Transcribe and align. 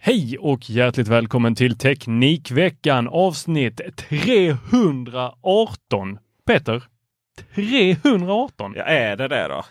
Hej 0.00 0.38
och 0.38 0.70
hjärtligt 0.70 1.08
välkommen 1.08 1.54
till 1.54 1.78
Teknikveckan 1.78 3.08
avsnitt 3.08 3.80
318. 3.96 6.18
Peter, 6.46 6.82
318? 7.54 8.72
Ja, 8.76 8.82
är 8.82 9.16
det 9.16 9.28
det 9.28 9.48
då? 9.48 9.64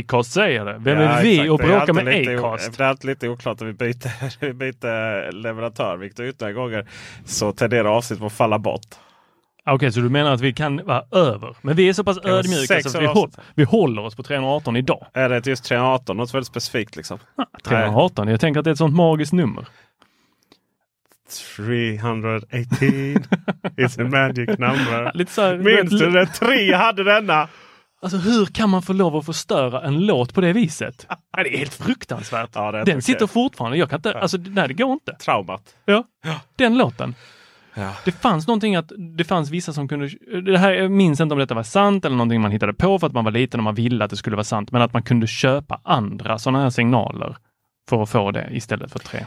Acast 0.00 0.32
säger 0.32 0.64
det. 0.64 0.76
Vem 0.78 1.00
ja, 1.00 1.08
är 1.08 1.22
vi 1.22 1.34
exakt. 1.34 1.50
och 1.50 1.58
bråkar 1.58 1.92
med 1.92 2.04
lite 2.04 2.38
Acast? 2.38 2.78
Det 2.78 2.84
är 2.84 2.88
alltid 2.88 3.10
lite 3.10 3.28
oklart 3.28 3.60
om 3.60 3.66
vi 3.66 3.72
byter, 3.72 4.40
vi 4.46 4.52
byter 4.52 5.32
leverantör. 5.32 5.96
Vilket 5.96 6.20
ytterligare 6.20 6.52
gånger 6.52 6.86
så 7.24 7.52
tenderar 7.52 7.84
avsnittet 7.84 8.24
att 8.24 8.32
falla 8.32 8.58
bort. 8.58 8.86
Okej, 9.70 9.92
så 9.92 10.00
du 10.00 10.08
menar 10.08 10.32
att 10.32 10.40
vi 10.40 10.52
kan 10.52 10.84
vara 10.84 11.04
över? 11.10 11.56
Men 11.62 11.76
vi 11.76 11.88
är 11.88 11.92
så 11.92 12.04
pass 12.04 12.18
ödmjuka 12.24 12.80
så 12.82 12.88
att 12.98 13.02
vi, 13.02 13.06
håll, 13.06 13.30
vi 13.54 13.64
håller 13.64 14.04
oss 14.04 14.16
på 14.16 14.22
318 14.22 14.76
idag. 14.76 15.06
Är 15.12 15.28
det 15.28 15.46
just 15.46 15.64
318? 15.64 16.16
Något 16.16 16.34
väldigt 16.34 16.46
specifikt 16.46 16.96
liksom? 16.96 17.18
318, 17.64 18.28
jag 18.28 18.40
tänker 18.40 18.58
att 18.60 18.64
det 18.64 18.70
är 18.70 18.72
ett 18.72 18.78
sånt 18.78 18.96
magiskt 18.96 19.32
nummer. 19.32 19.66
318 21.56 22.48
is 23.76 23.98
a 23.98 24.04
magic 24.04 24.58
number. 24.58 25.10
Lite 25.14 25.32
så 25.32 25.42
här, 25.42 25.56
Minns 25.56 26.00
du 26.00 26.10
det? 26.10 26.26
Tre 26.26 26.74
hade 26.74 27.04
denna! 27.04 27.48
Alltså 28.02 28.18
hur 28.18 28.46
kan 28.46 28.70
man 28.70 28.82
få 28.82 28.92
lov 28.92 29.16
att 29.16 29.26
förstöra 29.26 29.82
en 29.82 30.06
låt 30.06 30.34
på 30.34 30.40
det 30.40 30.52
viset? 30.52 31.06
Ja, 31.36 31.42
det 31.42 31.54
är 31.54 31.58
helt 31.58 31.74
fruktansvärt. 31.74 32.50
Ja, 32.54 32.72
det 32.72 32.78
är 32.78 32.84
den 32.84 33.02
sitter 33.02 33.26
fortfarande. 33.26 33.78
Jag 33.78 33.90
kan 33.90 33.98
inte, 33.98 34.18
alltså 34.18 34.36
nej 34.36 34.68
det 34.68 34.74
går 34.74 34.92
inte. 34.92 35.12
Traumat. 35.14 35.76
Ja, 35.84 36.04
den 36.56 36.78
låten. 36.78 37.14
Ja. 37.74 37.94
Det 38.04 38.12
fanns 38.12 38.46
någonting 38.46 38.76
att 38.76 38.92
det 39.18 39.24
fanns 39.24 39.50
vissa 39.50 39.72
som 39.72 39.88
kunde, 39.88 40.08
det 40.44 40.58
här, 40.58 40.72
jag 40.72 40.90
minns 40.90 41.20
inte 41.20 41.32
om 41.32 41.38
detta 41.38 41.54
var 41.54 41.62
sant 41.62 42.04
eller 42.04 42.16
någonting 42.16 42.40
man 42.40 42.50
hittade 42.50 42.74
på 42.74 42.98
för 42.98 43.06
att 43.06 43.12
man 43.12 43.24
var 43.24 43.32
liten 43.32 43.60
och 43.60 43.64
man 43.64 43.74
ville 43.74 44.04
att 44.04 44.10
det 44.10 44.16
skulle 44.16 44.36
vara 44.36 44.44
sant, 44.44 44.72
men 44.72 44.82
att 44.82 44.92
man 44.92 45.02
kunde 45.02 45.26
köpa 45.26 45.80
andra 45.82 46.38
sådana 46.38 46.62
här 46.62 46.70
signaler 46.70 47.36
för 47.88 48.02
att 48.02 48.10
få 48.10 48.30
det 48.30 48.48
istället 48.50 48.92
för 48.92 48.98
tre. 48.98 49.26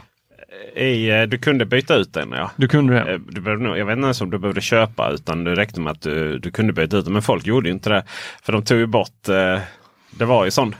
I, 0.76 1.10
eh, 1.10 1.22
du 1.22 1.38
kunde 1.38 1.64
byta 1.66 1.94
ut 1.94 2.12
den 2.12 2.32
ja. 2.32 2.50
Du 2.56 2.68
kunde 2.68 2.94
det? 2.94 3.12
Eh, 3.12 3.18
Du 3.28 3.40
behövde, 3.40 3.78
jag 3.78 3.86
vet 3.86 3.96
inte 3.96 4.04
ens 4.04 4.20
om 4.20 4.30
du 4.30 4.38
behövde 4.38 4.60
köpa 4.60 5.10
utan 5.10 5.44
det 5.44 5.54
räckte 5.54 5.80
med 5.80 5.90
att 5.90 6.02
du, 6.02 6.38
du 6.38 6.50
kunde 6.50 6.72
byta 6.72 6.96
ut 6.96 7.04
den. 7.04 7.12
Men 7.12 7.22
folk 7.22 7.46
gjorde 7.46 7.70
inte 7.70 7.90
det. 7.90 8.04
För 8.42 8.52
de 8.52 8.64
tog 8.64 8.78
ju 8.78 8.86
bort, 8.86 9.28
eh, 9.28 9.58
det 10.10 10.24
var 10.24 10.44
ju 10.44 10.50
sån 10.50 10.74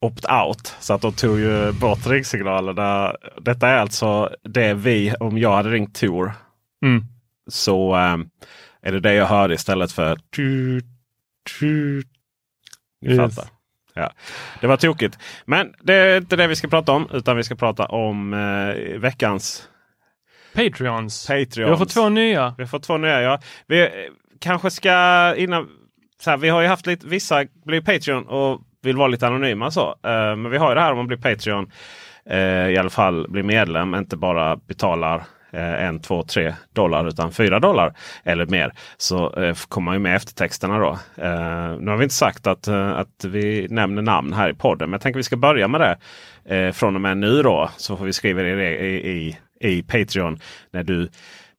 opt-out. 0.00 0.74
Så 0.80 0.94
att 0.94 1.00
de 1.02 1.12
tog 1.12 1.38
ju 1.38 1.72
bort 1.72 2.06
ringsignalerna. 2.06 3.12
Detta 3.40 3.68
är 3.68 3.76
alltså 3.76 4.30
det 4.44 4.74
vi, 4.74 5.14
om 5.20 5.38
jag 5.38 5.52
hade 5.56 5.70
ringt 5.70 5.94
Tor, 5.94 6.32
Mm. 6.82 7.04
så 7.50 7.94
eh, 7.96 8.16
är 8.82 8.92
det 8.92 9.00
det 9.00 9.14
jag 9.14 9.26
hörde 9.26 9.54
istället 9.54 9.92
för 9.92 10.16
tu, 10.36 10.80
tu. 11.58 12.02
Ni 13.02 13.10
Yes. 13.14 13.16
fattar. 13.36 13.50
Ja. 13.94 14.12
Det 14.60 14.66
var 14.66 14.76
tokigt. 14.76 15.18
Men 15.44 15.74
det 15.82 15.94
är 15.94 16.16
inte 16.16 16.36
det 16.36 16.46
vi 16.46 16.56
ska 16.56 16.68
prata 16.68 16.92
om. 16.92 17.08
Utan 17.12 17.36
vi 17.36 17.42
ska 17.44 17.54
prata 17.54 17.84
om 17.86 18.34
eh, 18.34 18.98
veckans 18.98 19.68
Patreons. 20.54 21.26
Patreons. 21.26 21.58
Vi 21.58 21.62
har 21.64 21.76
fått 21.76 21.90
två 21.90 22.08
nya. 22.08 22.54
Vi 22.56 22.62
har 22.62 22.68
fått 22.68 22.82
två 22.82 22.96
nya. 22.96 23.20
Ja. 23.22 23.40
Vi 23.66 23.80
eh, 23.82 23.88
kanske 24.40 24.70
ska 24.70 25.34
innan. 25.36 25.68
Så 26.20 26.30
här, 26.30 26.36
vi 26.36 26.48
har 26.48 26.60
ju 26.60 26.68
haft 26.68 26.86
lite, 26.86 27.06
vissa 27.06 27.44
blir 27.64 27.80
Patreon 27.80 28.26
och 28.26 28.60
vill 28.82 28.96
vara 28.96 29.08
lite 29.08 29.26
anonyma. 29.26 29.70
Så. 29.70 29.88
Eh, 29.88 30.36
men 30.36 30.50
vi 30.50 30.56
har 30.58 30.68
ju 30.68 30.74
det 30.74 30.80
här 30.80 30.90
om 30.90 30.96
man 30.96 31.06
blir 31.06 31.18
Patreon. 31.18 31.70
eh, 32.26 32.68
I 32.68 32.76
alla 32.76 32.90
fall 32.90 33.26
blir 33.30 33.42
medlem. 33.42 33.94
Inte 33.94 34.16
bara 34.16 34.56
betalar 34.56 35.24
eh, 35.50 35.84
en, 35.84 36.00
två, 36.00 36.22
tre 36.22 36.54
dollar 36.72 37.08
utan 37.08 37.32
fyra 37.32 37.60
dollar 37.60 37.94
eller 38.24 38.46
mer. 38.46 38.72
Så 38.96 39.42
eh, 39.42 39.54
kommer 39.68 39.84
man 39.84 39.94
ju 39.94 39.98
med 39.98 40.16
eftertexterna 40.16 40.78
då. 40.78 40.90
Eh, 41.16 41.76
nu 41.80 41.90
har 41.90 41.96
vi 41.96 42.02
inte 42.02 42.14
sagt 42.14 42.46
att, 42.46 42.68
eh, 42.68 42.90
att 42.90 43.24
vi 43.24 43.66
nämner 43.70 44.02
namn 44.02 44.32
här 44.32 44.50
i 44.50 44.54
podden. 44.54 44.90
Men 44.90 44.92
jag 44.92 45.00
tänker 45.00 45.18
vi 45.18 45.24
ska 45.24 45.36
börja 45.36 45.68
med 45.68 45.80
det. 45.80 45.98
Eh, 46.56 46.72
från 46.72 46.94
och 46.94 47.00
med 47.00 47.16
nu 47.16 47.42
då. 47.42 47.70
Så 47.76 47.96
får 47.96 48.04
vi 48.04 48.12
skriva 48.12 48.42
det 48.42 48.78
i, 48.86 49.10
i, 49.10 49.38
i 49.60 49.82
Patreon. 49.82 50.38
När 50.72 50.82
du 50.82 51.08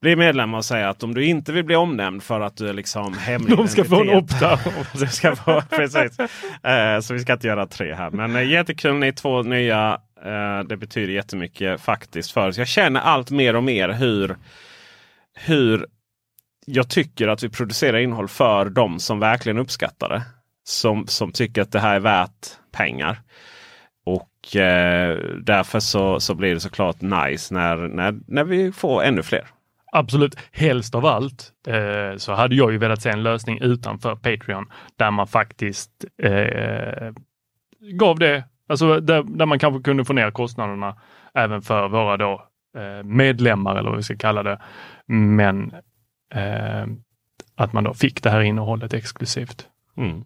blir 0.01 0.15
medlem 0.15 0.53
och 0.53 0.65
säga 0.65 0.89
att 0.89 1.03
om 1.03 1.13
du 1.13 1.25
inte 1.25 1.51
vill 1.51 1.65
bli 1.65 1.75
omnämnd 1.75 2.23
för 2.23 2.39
att 2.39 2.57
du 2.57 2.69
är 2.69 2.73
liksom 2.73 3.17
hemlig 3.17 3.57
De 3.57 3.67
ska 3.67 3.83
få 3.83 4.01
en. 4.01 4.27
Du 4.93 5.07
ska 5.11 5.35
få, 5.35 5.61
precis. 5.69 6.19
Eh, 6.63 6.99
så 7.01 7.13
vi 7.13 7.19
ska 7.19 7.33
inte 7.33 7.47
göra 7.47 7.65
tre 7.65 7.93
här. 7.93 8.09
Men 8.09 8.35
eh, 8.35 8.49
jättekul 8.49 8.95
ni 8.95 9.13
två 9.13 9.43
nya. 9.43 9.99
Eh, 10.25 10.59
det 10.63 10.77
betyder 10.77 11.13
jättemycket 11.13 11.81
faktiskt 11.81 12.31
för 12.31 12.47
oss. 12.47 12.57
Jag 12.57 12.67
känner 12.67 12.99
allt 12.99 13.31
mer 13.31 13.55
och 13.55 13.63
mer 13.63 13.89
hur, 13.89 14.37
hur 15.33 15.85
jag 16.65 16.89
tycker 16.89 17.27
att 17.27 17.43
vi 17.43 17.49
producerar 17.49 17.97
innehåll 17.97 18.27
för 18.27 18.69
de 18.69 18.99
som 18.99 19.19
verkligen 19.19 19.57
uppskattar 19.57 20.09
det. 20.09 20.21
Som, 20.63 21.07
som 21.07 21.31
tycker 21.31 21.61
att 21.61 21.71
det 21.71 21.79
här 21.79 21.95
är 21.95 21.99
värt 21.99 22.47
pengar. 22.71 23.21
Och 24.05 24.55
eh, 24.55 25.17
därför 25.41 25.79
så, 25.79 26.19
så 26.19 26.35
blir 26.35 26.53
det 26.53 26.59
såklart 26.59 27.01
nice 27.01 27.53
när, 27.53 27.77
när, 27.77 28.19
när 28.27 28.43
vi 28.43 28.71
får 28.71 29.03
ännu 29.03 29.23
fler. 29.23 29.47
Absolut. 29.91 30.35
Helst 30.51 30.95
av 30.95 31.05
allt 31.05 31.51
eh, 31.67 32.17
så 32.17 32.33
hade 32.33 32.55
jag 32.55 32.71
ju 32.71 32.77
velat 32.77 33.01
se 33.01 33.09
en 33.09 33.23
lösning 33.23 33.59
utanför 33.61 34.15
Patreon 34.15 34.65
där 34.95 35.11
man 35.11 35.27
faktiskt 35.27 36.05
eh, 36.23 37.13
gav 37.81 38.19
det, 38.19 38.43
alltså 38.69 38.99
där, 38.99 39.23
där 39.23 39.45
man 39.45 39.59
kanske 39.59 39.83
kunde 39.83 40.05
få 40.05 40.13
ner 40.13 40.31
kostnaderna 40.31 40.97
även 41.33 41.61
för 41.61 41.87
våra 41.87 42.17
då 42.17 42.45
eh, 42.77 43.03
medlemmar 43.03 43.75
eller 43.75 43.89
vad 43.89 43.97
vi 43.97 44.03
ska 44.03 44.15
kalla 44.17 44.43
det. 44.43 44.61
Men 45.07 45.73
eh, 46.35 46.85
att 47.55 47.73
man 47.73 47.83
då 47.83 47.93
fick 47.93 48.23
det 48.23 48.29
här 48.29 48.41
innehållet 48.41 48.93
exklusivt. 48.93 49.67
Mm. 49.97 50.23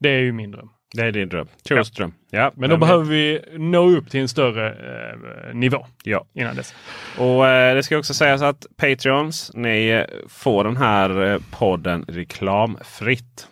Det 0.00 0.08
är 0.08 0.18
ju 0.20 0.32
min 0.32 0.50
dröm. 0.50 0.68
Det 0.94 1.02
är 1.02 1.12
din 1.12 1.28
dröm. 1.28 1.48
Tros 1.68 1.90
dröm. 1.90 2.12
Ja, 2.30 2.52
Men 2.54 2.70
då 2.70 2.76
vem 2.76 2.80
behöver 2.80 3.04
vi 3.04 3.40
nå 3.58 3.88
upp 3.90 4.10
till 4.10 4.20
en 4.20 4.28
större 4.28 4.68
eh, 4.70 5.54
nivå 5.54 5.86
Ja. 6.04 6.24
innan 6.34 6.56
dess. 6.56 6.74
Och 7.18 7.46
eh, 7.48 7.74
det 7.74 7.82
ska 7.82 7.98
också 7.98 8.14
sägas 8.14 8.42
att 8.42 8.66
Patreons, 8.76 9.50
ni 9.54 10.04
får 10.28 10.64
den 10.64 10.76
här 10.76 11.26
eh, 11.32 11.38
podden 11.50 12.04
reklamfritt. 12.08 13.48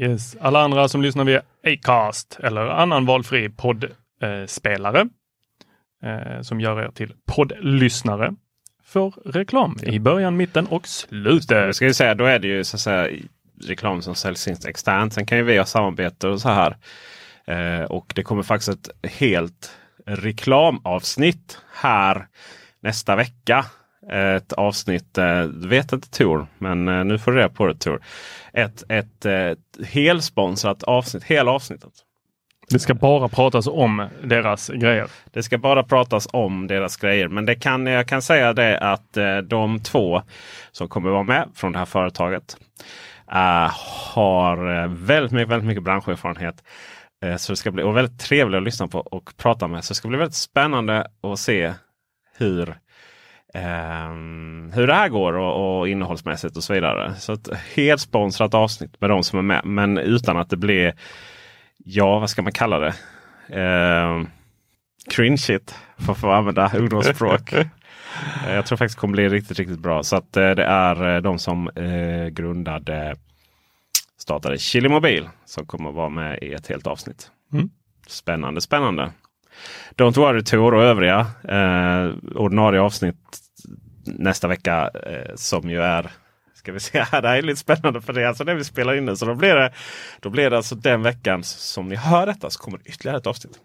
Yes. 0.00 0.36
Alla 0.40 0.60
andra 0.60 0.88
som 0.88 1.02
lyssnar 1.02 1.24
via 1.24 1.42
Acast 1.66 2.38
eller 2.42 2.66
annan 2.66 3.06
valfri 3.06 3.48
poddspelare 3.48 5.08
eh, 6.02 6.42
som 6.42 6.60
gör 6.60 6.82
er 6.82 6.90
till 6.90 7.12
poddlyssnare 7.26 8.34
får 8.84 9.14
reklam 9.24 9.76
i 9.82 9.98
början, 9.98 10.36
mitten 10.36 10.66
och 10.66 10.82
Jag 10.82 10.88
slutet. 10.88 11.76
ska 11.76 11.94
säga, 11.94 12.14
då 12.14 12.24
är 12.24 12.38
det 12.38 12.48
ju 12.48 12.64
så 12.64 12.76
att 12.76 12.80
säga 12.80 13.18
reklam 13.64 14.02
som 14.02 14.14
säljs 14.14 14.48
in 14.48 14.56
externt. 14.66 15.14
Sen 15.14 15.26
kan 15.26 15.38
ju 15.38 15.44
vi 15.44 15.58
ha 15.58 15.64
samarbete 15.64 16.28
och 16.28 16.40
så 16.40 16.48
här. 16.48 16.76
Eh, 17.46 17.84
och 17.84 18.12
det 18.14 18.22
kommer 18.22 18.42
faktiskt 18.42 18.68
ett 18.68 19.12
helt 19.12 19.76
reklamavsnitt 20.06 21.58
här 21.74 22.26
nästa 22.80 23.16
vecka. 23.16 23.64
Ett 24.12 24.52
avsnitt, 24.52 25.18
eh, 25.18 25.42
du 25.42 25.68
vet 25.68 25.92
inte 25.92 26.10
Tor, 26.10 26.46
men 26.58 26.88
eh, 26.88 27.04
nu 27.04 27.18
får 27.18 27.32
du 27.32 27.38
reda 27.38 27.48
på 27.48 27.66
det 27.66 27.74
Tor. 27.74 28.00
Ett, 28.52 28.84
ett 28.88 29.26
eh, 29.26 29.84
helsponsrat 29.86 30.82
avsnitt, 30.82 31.24
hela 31.24 31.50
avsnittet. 31.50 31.92
Det 32.70 32.78
ska 32.78 32.94
bara 32.94 33.28
pratas 33.28 33.66
om 33.66 34.08
deras 34.24 34.68
grejer. 34.68 35.06
Det 35.32 35.42
ska 35.42 35.58
bara 35.58 35.82
pratas 35.82 36.28
om 36.32 36.66
deras 36.66 36.96
grejer. 36.96 37.28
Men 37.28 37.46
det 37.46 37.54
kan, 37.54 37.86
jag 37.86 38.08
kan 38.08 38.22
säga 38.22 38.52
det 38.52 38.78
att 38.78 39.16
de 39.48 39.80
två 39.80 40.22
som 40.72 40.88
kommer 40.88 41.10
vara 41.10 41.22
med 41.22 41.48
från 41.54 41.72
det 41.72 41.78
här 41.78 41.86
företaget 41.86 42.56
eh, 43.32 43.70
har 44.14 44.86
väldigt, 44.88 45.32
mycket, 45.32 45.48
väldigt 45.48 45.66
mycket 45.66 45.84
branscherfarenhet. 45.84 46.64
Eh, 47.24 47.36
så 47.36 47.52
det 47.52 47.56
ska 47.56 47.70
bli 47.70 47.82
och 47.82 47.96
väldigt 47.96 48.20
trevligt 48.20 48.58
att 48.58 48.64
lyssna 48.64 48.88
på 48.88 48.98
och 48.98 49.32
prata 49.36 49.68
med. 49.68 49.84
Så 49.84 49.90
det 49.90 49.94
ska 49.94 50.08
bli 50.08 50.18
väldigt 50.18 50.34
spännande 50.34 51.06
att 51.22 51.38
se 51.38 51.74
hur 52.36 52.78
Um, 53.54 54.72
hur 54.74 54.86
det 54.86 54.94
här 54.94 55.08
går 55.08 55.32
och, 55.32 55.78
och 55.78 55.88
innehållsmässigt 55.88 56.56
och 56.56 56.64
så 56.64 56.72
vidare. 56.72 57.14
Så 57.14 57.32
ett 57.32 57.48
helt 57.74 58.00
sponsrat 58.00 58.54
avsnitt 58.54 59.00
med 59.00 59.10
de 59.10 59.22
som 59.22 59.38
är 59.38 59.42
med. 59.42 59.64
Men 59.64 59.98
utan 59.98 60.36
att 60.36 60.50
det 60.50 60.56
blir, 60.56 60.94
ja 61.76 62.18
vad 62.18 62.30
ska 62.30 62.42
man 62.42 62.52
kalla 62.52 62.78
det? 62.78 62.94
Uh, 63.56 64.26
cringeigt 65.10 65.74
för 65.98 66.12
att 66.12 66.18
få 66.18 66.30
använda 66.30 66.72
ungdomsspråk. 66.76 67.52
jag 68.46 68.66
tror 68.66 68.76
faktiskt 68.76 68.96
det 68.96 69.00
kommer 69.00 69.12
bli 69.12 69.28
riktigt, 69.28 69.58
riktigt 69.58 69.80
bra. 69.80 70.02
Så 70.02 70.16
att 70.16 70.36
uh, 70.36 70.50
det 70.50 70.64
är 70.64 71.16
uh, 71.16 71.22
de 71.22 71.38
som 71.38 71.70
grundade 72.30 73.16
startade 74.18 74.58
Chili 74.58 74.88
Mobil 74.88 75.28
som 75.44 75.66
kommer 75.66 75.92
vara 75.92 76.08
med 76.08 76.38
i 76.42 76.52
ett 76.52 76.66
helt 76.66 76.86
avsnitt. 76.86 77.30
Mm. 77.52 77.70
Spännande, 78.06 78.60
spännande. 78.60 79.12
Don't 79.96 80.16
worry 80.16 80.42
Tor 80.42 80.74
och 80.74 80.82
övriga 80.82 81.26
eh, 81.48 82.36
ordinarie 82.36 82.80
avsnitt 82.80 83.16
nästa 84.04 84.48
vecka 84.48 84.90
eh, 85.06 85.34
som 85.34 85.70
ju 85.70 85.82
är 85.82 86.10
Ska 86.54 86.72
vi 86.72 86.80
se 86.80 86.98
det 87.10 87.28
här 87.28 87.38
är 87.38 87.42
lite 87.42 87.60
spännande 87.60 88.00
för 88.00 88.12
det 88.12 88.22
är 88.22 88.26
alltså 88.26 88.44
när 88.44 88.54
vi 88.54 88.64
spelar 88.64 88.94
in 88.94 89.06
det. 89.06 89.16
Så 89.16 89.26
då 89.26 89.34
blir 89.34 89.54
det, 89.54 89.72
då 90.20 90.30
blir 90.30 90.50
det 90.50 90.56
alltså 90.56 90.74
den 90.74 91.02
veckan 91.02 91.44
som 91.44 91.88
ni 91.88 91.96
hör 91.96 92.26
detta 92.26 92.50
så 92.50 92.58
kommer 92.58 92.78
det 92.78 92.84
ytterligare 92.90 93.18
ett 93.18 93.26
avsnitt. 93.26 93.58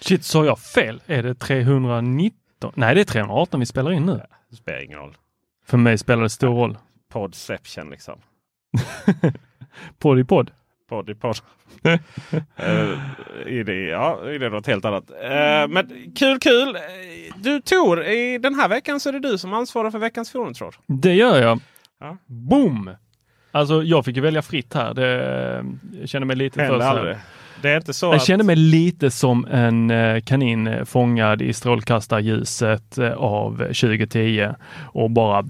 Shit, 0.00 0.24
sa 0.24 0.44
jag 0.44 0.58
fel? 0.58 1.02
Är 1.06 1.22
det 1.22 1.34
319? 1.34 2.72
Nej, 2.74 2.94
det 2.94 3.00
är 3.00 3.04
318 3.04 3.60
vi 3.60 3.66
spelar 3.66 3.92
in 3.92 4.06
nu. 4.06 4.20
Det 4.50 4.56
spelar 4.56 4.84
ingen 4.84 4.98
roll. 4.98 5.16
För 5.66 5.78
mig 5.78 5.98
spelar 5.98 6.22
det 6.22 6.30
stor 6.30 6.54
roll. 6.54 6.78
Podception 7.12 7.90
liksom. 7.90 8.18
podd 9.98 10.18
i 10.18 10.24
podd. 10.24 10.50
Podd 10.92 11.10
i 11.10 11.14
podd. 11.14 11.36
uh, 11.86 11.96
i 13.46 13.62
det, 13.62 13.74
ja, 13.74 14.30
i 14.30 14.38
det 14.38 14.46
är 14.46 14.50
något 14.50 14.66
helt 14.66 14.84
annat. 14.84 15.10
Uh, 15.10 15.74
men 15.74 16.12
kul, 16.16 16.38
kul! 16.38 16.76
Du 17.36 17.60
Tor, 17.60 18.04
i 18.04 18.38
den 18.38 18.54
här 18.54 18.68
veckan 18.68 19.00
så 19.00 19.08
är 19.08 19.12
det 19.12 19.20
du 19.20 19.38
som 19.38 19.54
ansvarar 19.54 19.90
för 19.90 19.98
veckans 19.98 20.30
forumtråd. 20.30 20.74
Det 20.86 21.14
gör 21.14 21.42
jag. 21.42 21.60
Ja. 22.00 22.16
Boom! 22.26 22.90
Alltså 23.50 23.82
jag 23.82 24.04
fick 24.04 24.16
ju 24.16 24.22
välja 24.22 24.42
fritt 24.42 24.74
här. 24.74 24.94
Det, 24.94 25.64
jag 26.00 26.08
känner 26.08 26.26
mig 26.26 26.36
lite 26.36 26.62
Händer 26.62 26.78
för... 26.78 26.86
aldrig. 26.86 27.16
Det 27.62 27.70
är 27.70 27.76
inte 27.76 27.94
så 27.94 28.06
Jag 28.06 28.14
att... 28.14 28.26
kände 28.26 28.44
mig 28.44 28.56
lite 28.56 29.10
som 29.10 29.44
en 29.44 29.90
eh, 29.90 30.20
kanin 30.20 30.86
fångad 30.86 31.42
i 31.42 31.52
strålkastarljuset 31.52 32.98
eh, 32.98 33.12
av 33.12 33.56
2010 33.56 34.48
och 34.92 35.10
bara 35.10 35.44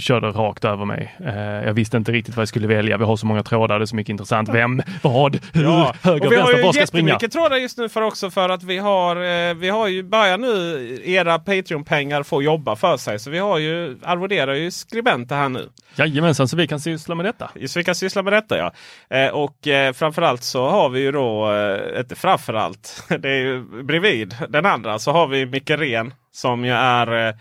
körde 0.00 0.26
rakt 0.26 0.64
över 0.64 0.84
mig. 0.84 1.16
Eh, 1.26 1.34
Jag 1.40 1.72
visste 1.72 1.96
inte 1.96 2.12
riktigt 2.12 2.36
vad 2.36 2.40
jag 2.42 2.48
skulle 2.48 2.66
välja. 2.66 2.96
Vi 2.96 3.04
har 3.04 3.16
så 3.16 3.26
många 3.26 3.42
trådar, 3.42 3.78
det 3.78 3.84
är 3.84 3.86
så 3.86 3.96
mycket 3.96 4.10
intressant. 4.10 4.48
Vem, 4.48 4.82
vad, 5.02 5.38
hur, 5.52 5.62
Ja, 5.64 5.94
höger, 6.02 6.26
och 6.26 6.32
vi 6.32 6.36
har 6.36 6.42
vänster, 6.42 6.56
ju 6.58 6.62
var 6.64 6.72
ska 6.72 6.86
springa? 6.86 7.08
jättemycket 7.08 7.32
trådar 7.32 7.56
just 7.56 7.78
nu 7.78 7.88
för 7.88 8.02
också 8.02 8.30
för 8.30 8.48
att 8.48 8.62
vi 8.62 8.78
har, 8.78 9.16
eh, 9.16 9.54
vi 9.54 9.68
har 9.68 9.88
ju 9.88 10.02
börjar 10.02 10.38
nu 10.38 10.98
era 11.04 11.38
Patreon-pengar 11.38 12.22
få 12.22 12.42
jobba 12.42 12.76
för 12.76 12.96
sig. 12.96 13.18
Så 13.18 13.30
vi 13.30 13.38
har 13.38 13.58
ju, 13.58 13.98
arvoderar 14.02 14.54
ju 14.54 14.70
skribenter 14.70 15.36
här 15.36 15.48
nu. 15.48 15.68
Jajamensan, 15.96 16.48
så 16.48 16.56
vi 16.56 16.66
kan 16.66 16.80
syssla 16.80 17.14
med 17.14 17.24
detta. 17.26 17.50
Så 17.66 17.78
vi 17.78 17.84
kan 17.84 17.94
syssla 17.94 18.22
med 18.22 18.32
detta 18.32 18.58
ja. 18.58 18.72
Eh, 19.16 19.28
och 19.28 19.66
eh, 19.68 19.92
framförallt 19.92 20.42
så 20.42 20.68
har 20.68 20.88
vi 20.88 21.00
ju 21.00 21.12
då, 21.12 21.52
eh, 21.52 22.00
inte 22.00 22.14
framförallt, 22.16 23.04
det 23.18 23.28
är 23.30 23.38
ju 23.38 23.62
bredvid 23.82 24.36
den 24.48 24.66
andra 24.66 24.98
så 24.98 25.12
har 25.12 25.26
vi 25.26 25.46
Micke 25.46 25.70
Ren 25.70 26.14
som 26.32 26.64
ju 26.64 26.72
är 26.72 27.34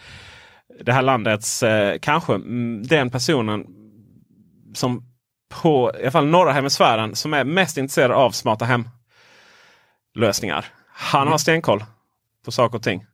det 0.81 0.94
här 0.94 1.02
landets, 1.02 1.64
eh, 1.64 2.00
kanske 2.00 2.34
mm, 2.36 2.84
den 2.88 3.10
personen 3.10 3.66
som 4.74 5.04
på 5.62 5.92
i 6.00 6.02
alla 6.02 6.12
fall 6.12 6.26
norra 6.28 6.52
hemisfären 6.52 7.16
som 7.16 7.34
är 7.34 7.44
mest 7.44 7.78
intresserad 7.78 8.12
av 8.12 8.31
smarta 8.31 8.66
hem 8.66 8.90
lösningar. 10.16 10.66
Han 10.88 11.28
har 11.28 11.38
stenkoll 11.38 11.84
på 12.46 12.52
saker 12.52 12.78
och 12.78 12.84
ting. 12.84 13.06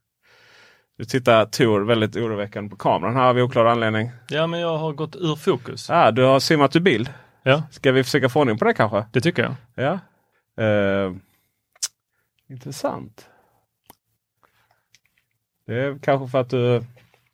Du 0.98 1.06
tittar 1.06 1.46
Tor 1.46 1.82
väldigt 1.82 2.16
oroväckande 2.16 2.70
på 2.70 2.76
kameran 2.76 3.16
här 3.16 3.24
av 3.30 3.38
oklar 3.38 3.66
anledning. 3.66 4.12
Ja, 4.30 4.48
men 4.48 4.60
jag 4.60 4.78
har 4.78 4.94
gått 4.94 5.16
ur 5.16 5.36
fokus. 5.36 5.90
Ah, 5.90 6.12
du 6.12 6.24
har 6.24 6.40
simmat 6.40 6.76
ur 6.76 6.80
bild. 6.80 7.14
Ja, 7.44 7.64
Ska 7.72 7.92
vi 7.92 8.04
försöka 8.04 8.30
få 8.30 8.40
ordning 8.40 8.58
på 8.58 8.66
det 8.66 8.74
kanske? 8.74 9.06
det 9.12 9.22
tycker 9.22 9.44
jag. 9.44 9.56
Ja. 9.76 10.00
Eh, 10.64 11.14
intressant. 12.50 13.30
Det 15.68 15.74
är 15.76 16.00
kanske 16.00 16.28
för 16.32 16.42
att 16.42 16.50
du... 16.50 16.84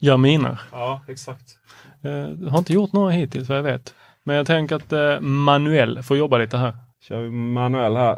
Gör 0.01 0.18
miner. 0.18 0.62
Ja, 0.71 1.01
exakt. 1.07 1.57
Eh, 2.03 2.12
Jag 2.12 2.50
har 2.50 2.57
inte 2.57 2.74
gjort 2.74 2.94
några 2.94 3.12
hittills 3.12 3.50
vad 3.50 3.57
jag 3.57 3.63
vet. 3.63 3.94
Men 4.24 4.36
jag 4.36 4.48
tänker 4.48 4.75
att 4.75 4.94
eh, 4.94 5.19
Manuel 5.19 6.03
får 6.03 6.18
jobba 6.18 6.38
lite 6.38 6.57
här. 6.57 6.75
Kör 7.01 7.21
vi 7.21 7.30
manuell 7.30 7.95
här. 7.95 8.18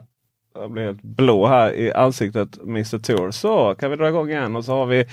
Jag 0.55 0.71
blir 0.71 0.83
helt 0.83 1.01
blå 1.01 1.47
här 1.47 1.73
i 1.73 1.93
ansiktet 1.93 2.57
Mr 2.61 2.99
Tour. 2.99 3.31
Så 3.31 3.75
kan 3.75 3.91
vi 3.91 3.97
dra 3.97 4.09
igång 4.09 4.29
igen 4.29 4.55
och 4.55 4.65
så 4.65 4.71
har 4.71 4.85
vi 4.85 5.05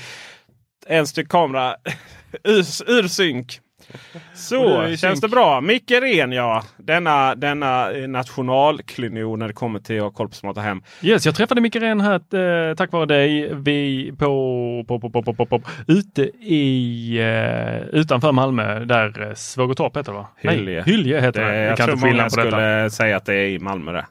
en 0.87 1.07
styck 1.07 1.29
kamera 1.29 1.77
ur, 2.45 2.91
ur 2.91 3.09
synk. 3.09 3.61
Så 4.35 4.81
det 4.81 4.97
känns 4.97 5.21
det 5.21 5.29
bra. 5.29 5.61
Micke 5.61 5.91
Ren 5.91 6.33
ja. 6.33 6.65
Denna, 6.77 7.35
denna 7.35 7.91
eh, 7.93 8.09
nationalklenod 8.09 9.39
när 9.39 9.49
det 9.49 9.55
kommer 9.55 9.79
till 9.81 9.97
att 9.97 10.03
ha 10.03 10.11
koll 10.11 10.29
på 10.29 10.35
smarta 10.35 10.61
hem. 10.61 10.83
Yes, 11.03 11.27
jag 11.27 11.35
träffade 11.35 11.61
Micke 11.61 11.77
Ren 11.77 12.01
här 12.01 12.15
eh, 12.35 12.75
tack 12.75 12.93
vare 12.93 13.07
dig 13.07 13.55
vi 13.55 14.13
på, 14.19 14.85
på, 14.89 15.01
på, 15.01 15.11
på, 15.11 15.23
på, 15.23 15.35
på, 15.35 15.47
på 15.47 15.63
ute 15.89 16.23
i 16.41 17.19
eh, 17.19 17.99
utanför 18.01 18.33
Malmö 18.33 18.85
där 18.85 19.23
eh, 19.29 19.35
heter 19.97 20.13
det 20.13 20.19
va? 20.19 20.29
Hylje. 20.37 20.75
Nej, 20.75 20.83
Hylje 20.83 21.21
heter 21.21 21.41
det. 21.41 21.51
Det, 21.51 21.57
Jag 21.57 21.79
jag 21.79 21.87
tror 21.87 21.97
många 21.97 22.13
på 22.13 22.37
detta. 22.37 22.41
skulle 22.41 22.91
säga 22.91 23.17
att 23.17 23.25
det 23.25 23.35
är 23.35 23.49
i 23.49 23.59
Malmö 23.59 23.93
det. 23.93 24.07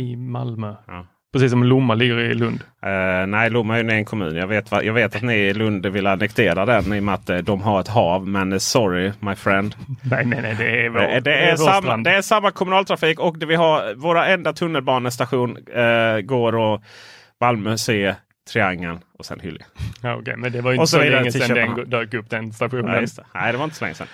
I 0.00 0.16
Malmö. 0.16 0.74
Ja. 0.86 1.06
Precis 1.34 1.50
som 1.50 1.64
Lomma 1.64 1.94
ligger 1.94 2.18
i 2.18 2.34
Lund. 2.34 2.60
Eh, 2.82 3.26
nej, 3.26 3.50
Lomma 3.50 3.78
är 3.78 3.84
ju 3.84 3.90
en 3.90 4.04
kommun. 4.04 4.36
Jag 4.36 4.46
vet, 4.46 4.72
jag 4.72 4.92
vet 4.92 5.16
att 5.16 5.22
ni 5.22 5.34
i 5.34 5.54
Lund 5.54 5.86
vill 5.86 6.06
annektera 6.06 6.66
den 6.66 6.92
i 6.94 7.00
och 7.00 7.04
med 7.04 7.14
att 7.14 7.30
eh, 7.30 7.36
de 7.38 7.62
har 7.62 7.80
ett 7.80 7.88
hav. 7.88 8.28
Men 8.28 8.52
eh, 8.52 8.58
sorry 8.58 9.12
my 9.20 9.34
friend. 9.34 9.74
Nej, 10.02 10.24
nej, 10.24 10.42
nej, 10.42 10.54
det 10.58 10.84
är 10.84 10.88
vår, 10.88 11.00
Eh, 11.00 11.22
det, 11.22 11.34
är 11.34 11.50
vår 11.56 11.64
samma, 11.64 11.82
strand. 11.82 12.04
det 12.04 12.10
är 12.10 12.22
samma 12.22 12.50
kommunaltrafik 12.50 13.20
och 13.20 13.38
det 13.38 13.46
vi 13.46 13.54
har, 13.54 13.94
våra 13.94 14.26
enda 14.26 14.52
tunnelbanestation 14.52 15.56
eh, 15.74 16.20
går 16.20 16.54
och 16.56 16.82
Malmö 17.40 17.76
C, 17.76 18.14
Triangeln 18.52 18.98
och 19.18 19.24
sen 19.26 19.40
Hyllie. 19.40 19.64
Ja, 20.02 20.14
okej, 20.14 20.34
men 20.36 20.52
det 20.52 20.60
var 20.60 20.70
ju 20.70 20.76
inte 20.76 20.86
så 20.86 20.96
så 20.96 21.02
länge 21.04 21.32
sedan 21.32 21.76
den 21.76 21.90
dök 21.90 22.14
upp 22.14 22.30
den 22.30 22.52
stationen. 22.52 22.84
Det. 22.86 23.24
nej, 23.34 23.52
det 23.52 23.58
var 23.58 23.64
inte 23.64 23.76
så 23.76 23.84
länge 23.84 23.94
sedan. 23.94 24.06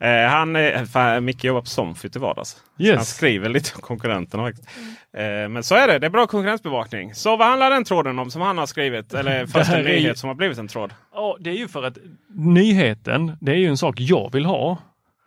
Eh, 0.00 0.30
han, 0.30 0.56
fan, 0.86 1.24
Micke 1.24 1.44
jobbar 1.44 1.60
på 1.60 1.66
Somfy 1.66 2.08
i 2.16 2.18
vardags. 2.18 2.56
Yes. 2.78 2.96
Han 2.96 3.04
skriver 3.04 3.48
lite 3.48 3.70
om 3.74 3.80
konkurrenterna. 3.80 4.42
faktiskt. 4.44 4.68
Eh, 5.16 5.48
men 5.48 5.62
så 5.62 5.74
är 5.74 5.88
det. 5.88 5.98
Det 5.98 6.06
är 6.06 6.10
bra 6.10 6.26
konkurrensbevakning. 6.26 7.14
Så 7.14 7.36
vad 7.36 7.48
handlar 7.48 7.70
den 7.70 7.84
tråden 7.84 8.18
om 8.18 8.30
som 8.30 8.42
han 8.42 8.58
har 8.58 8.66
skrivit? 8.66 9.14
Eller 9.14 9.30
här 9.64 9.78
en 9.80 9.86
är 9.86 9.90
ju- 9.90 9.96
nyhet 9.96 10.18
som 10.18 10.28
har 10.28 10.34
blivit 10.34 10.58
en 10.58 10.68
tråd. 10.68 10.92
Ja, 11.14 11.36
det 11.40 11.50
är 11.50 11.54
ju 11.54 11.68
för 11.68 11.82
att 11.82 11.98
nyheten, 12.34 13.36
det 13.40 13.52
är 13.52 13.56
ju 13.56 13.66
en 13.66 13.76
sak 13.76 13.94
jag 14.00 14.32
vill 14.32 14.46
ha. 14.46 14.78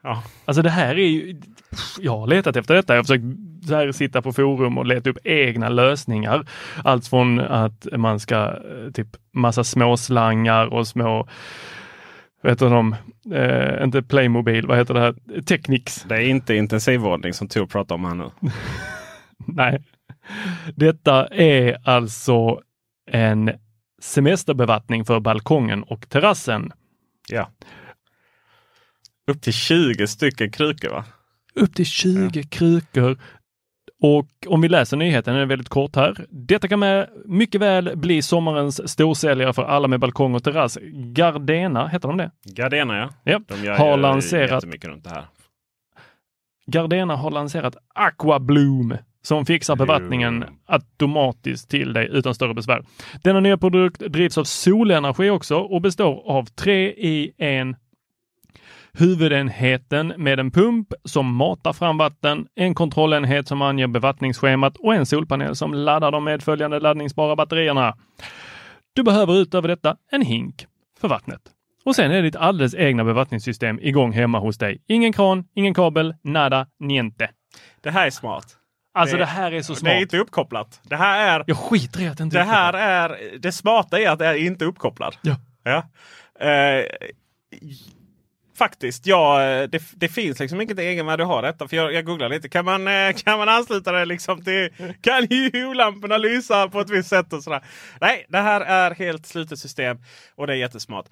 Ja. 0.04 0.24
Alltså 0.46 0.62
det 0.62 0.70
här 0.70 0.90
är 1.00 1.08
ju, 1.08 1.42
jag 2.00 2.18
har 2.18 2.28
letat 2.28 2.56
efter 2.56 2.76
detta. 2.76 2.94
Jag 2.94 3.00
har 3.00 3.04
försökt 3.04 3.24
så 3.68 3.76
här, 3.76 3.92
sitta 3.92 4.22
på 4.22 4.34
forum 4.34 4.78
och 4.78 4.86
leta 4.86 5.10
upp 5.10 5.18
egna 5.24 5.70
lösningar. 5.70 6.46
Allt 6.84 7.08
från 7.08 7.40
att 7.40 7.88
man 7.98 8.20
ska 8.20 8.36
eh, 8.46 8.92
typ 8.94 9.08
massa 9.34 9.64
småslangar 9.64 10.66
och 10.74 10.88
små, 10.88 11.28
vad 12.42 12.52
heter 12.52 12.70
de, 12.70 12.96
eh, 13.34 13.84
inte 13.84 14.02
Playmobil, 14.02 14.68
vad 14.68 14.78
heter 14.78 14.94
det 14.94 15.00
här, 15.00 15.42
Technics. 15.42 16.06
Det 16.10 16.16
är 16.16 16.22
inte 16.22 16.56
intensivvårdning 16.56 17.34
som 17.34 17.48
Tor 17.48 17.66
pratar 17.66 17.96
om 17.96 18.06
här 18.06 18.16
nu. 18.16 18.30
Nej. 19.48 19.84
Detta 20.76 21.28
är 21.28 21.78
alltså 21.84 22.62
en 23.12 23.52
semesterbevattning 24.02 25.06
för 25.06 25.20
balkongen 25.20 25.84
och 25.84 26.10
terrassen. 26.10 26.72
Ja. 27.30 27.52
Upp 29.28 29.42
till 29.42 29.54
20 29.54 30.08
stycken 30.08 30.52
krukor 30.52 30.90
va? 30.90 31.06
Upp 31.56 31.76
till 31.76 31.86
20 31.86 32.44
krukor. 32.44 33.18
Och 34.02 34.28
om 34.48 34.62
vi 34.62 34.70
läser 34.70 34.98
nyheten, 34.98 35.34
den 35.34 35.44
är 35.44 35.48
väldigt 35.48 35.70
kort 35.70 35.96
här. 35.96 36.26
Detta 36.30 36.68
kan 36.68 36.80
med 36.80 37.10
mycket 37.26 37.62
väl 37.62 37.92
bli 37.98 38.22
sommarens 38.22 38.90
storsäljare 38.92 39.54
för 39.54 39.64
alla 39.64 39.88
med 39.88 40.00
balkong 40.00 40.36
och 40.36 40.44
terrass. 40.44 40.78
Gardena, 40.94 41.88
heter 41.88 42.08
de 42.08 42.18
det? 42.18 42.32
Gardena 42.44 42.98
ja. 42.98 43.10
Ja. 43.24 43.40
De 43.48 43.64
gör 43.66 43.78
Har 43.78 43.98
lanserat- 43.98 44.64
runt 44.86 45.04
det 45.04 45.10
här. 45.10 45.26
Gardena 46.66 47.16
har 47.16 47.32
lanserat 47.32 47.76
Aqua 47.96 48.40
Bloom 48.40 48.98
som 49.22 49.46
fixar 49.46 49.76
bevattningen 49.76 50.46
automatiskt 50.66 51.70
till 51.70 51.94
dig 51.94 52.10
utan 52.12 52.36
större 52.36 52.54
besvär. 52.54 52.84
Denna 53.24 53.40
nya 53.40 53.58
produkt 53.58 54.00
drivs 54.00 54.38
av 54.38 54.44
solenergi 54.44 55.30
också 55.30 55.56
och 55.58 55.82
består 55.82 56.24
av 56.32 56.46
tre 56.46 56.88
i 56.90 57.32
en 57.38 57.76
Huvudenheten 58.94 60.14
med 60.18 60.40
en 60.40 60.52
pump 60.52 60.94
som 61.04 61.36
matar 61.36 61.74
fram 61.74 61.98
vatten, 61.98 62.48
en 62.56 62.76
kontrollenhet 62.76 63.48
som 63.48 63.62
anger 63.62 63.88
bevattningsschemat 63.88 64.78
och 64.78 64.96
en 64.96 65.06
solpanel 65.06 65.56
som 65.56 65.74
laddar 65.74 66.12
de 66.12 66.24
medföljande 66.24 66.80
laddningsbara 66.80 67.36
batterierna. 67.36 67.98
Du 68.94 69.04
behöver 69.04 69.34
utöver 69.42 69.68
detta 69.68 69.96
en 70.12 70.22
hink 70.22 70.66
för 71.02 71.08
vattnet. 71.08 71.42
Och 71.86 71.96
sen 71.96 72.12
är 72.12 72.22
ditt 72.22 72.36
alldeles 72.36 72.76
egna 72.76 73.04
bevattningssystem 73.04 73.80
igång 73.82 74.12
hemma 74.12 74.40
hos 74.40 74.58
dig. 74.58 74.84
Ingen 74.88 75.14
kran, 75.14 75.46
ingen 75.56 75.74
kabel, 75.74 76.16
nada, 76.24 76.68
niente. 76.80 77.30
Det 77.82 77.90
här 77.92 78.06
är 78.06 78.12
smart. 78.12 78.46
Alltså 78.94 79.16
Det- 79.16 79.22
det, 79.22 79.26
här 79.26 79.52
är 79.52 79.62
så 79.62 79.74
Det 79.74 79.78
är 79.78 79.80
smart. 79.80 80.02
inte 80.02 80.18
uppkopplat. 80.18 80.82
Det 80.84 80.96
här 80.96 81.40
är... 81.40 81.44
Jag 81.48 81.58
skiter 81.58 82.02
i 82.02 82.08
att 82.08 82.18
det 82.18 82.24
inte 82.24 82.38
Det 82.38 82.42
är 82.42 82.46
här 82.46 82.74
är... 82.74 83.38
Det 83.40 83.52
smarta 83.52 84.00
är 84.00 84.10
att 84.10 84.20
det 84.20 84.26
är 84.26 84.36
inte 84.36 84.66
uppkopplad. 84.66 85.16
Ja. 85.22 85.36
Ja. 85.64 85.78
Eh, 86.48 86.86
faktiskt, 88.60 89.06
ja, 89.08 89.40
det, 89.72 89.82
det 89.96 90.08
finns 90.08 90.40
liksom 90.40 90.62
inget 90.62 90.80
egenvärde 90.80 91.24
att 91.24 91.30
ha 91.30 91.42
detta. 91.42 91.68
För 91.68 91.76
jag, 91.76 91.94
jag 91.94 92.06
googlar 92.06 92.30
lite. 92.30 92.50
Kan 92.50 92.66
man, 92.66 92.88
eh, 92.88 93.14
kan 93.14 93.40
man 93.40 93.50
ansluta 93.50 93.92
det 93.92 94.06
liksom 94.06 94.44
till... 94.44 94.70
Kan 95.02 95.28
hue-lamporna 95.30 96.18
lysa 96.18 96.70
på 96.70 96.80
ett 96.82 96.90
visst 96.90 97.10
sätt 97.10 97.34
och 97.34 97.44
sådär? 97.44 97.62
Nej, 98.02 98.26
det 98.30 98.38
här 98.38 98.62
är 98.62 98.96
helt 98.96 99.26
slutet 99.26 99.60
system 99.60 99.98
och 100.36 100.48
det 100.48 100.54
är 100.54 100.58
jättesmart. 100.58 101.06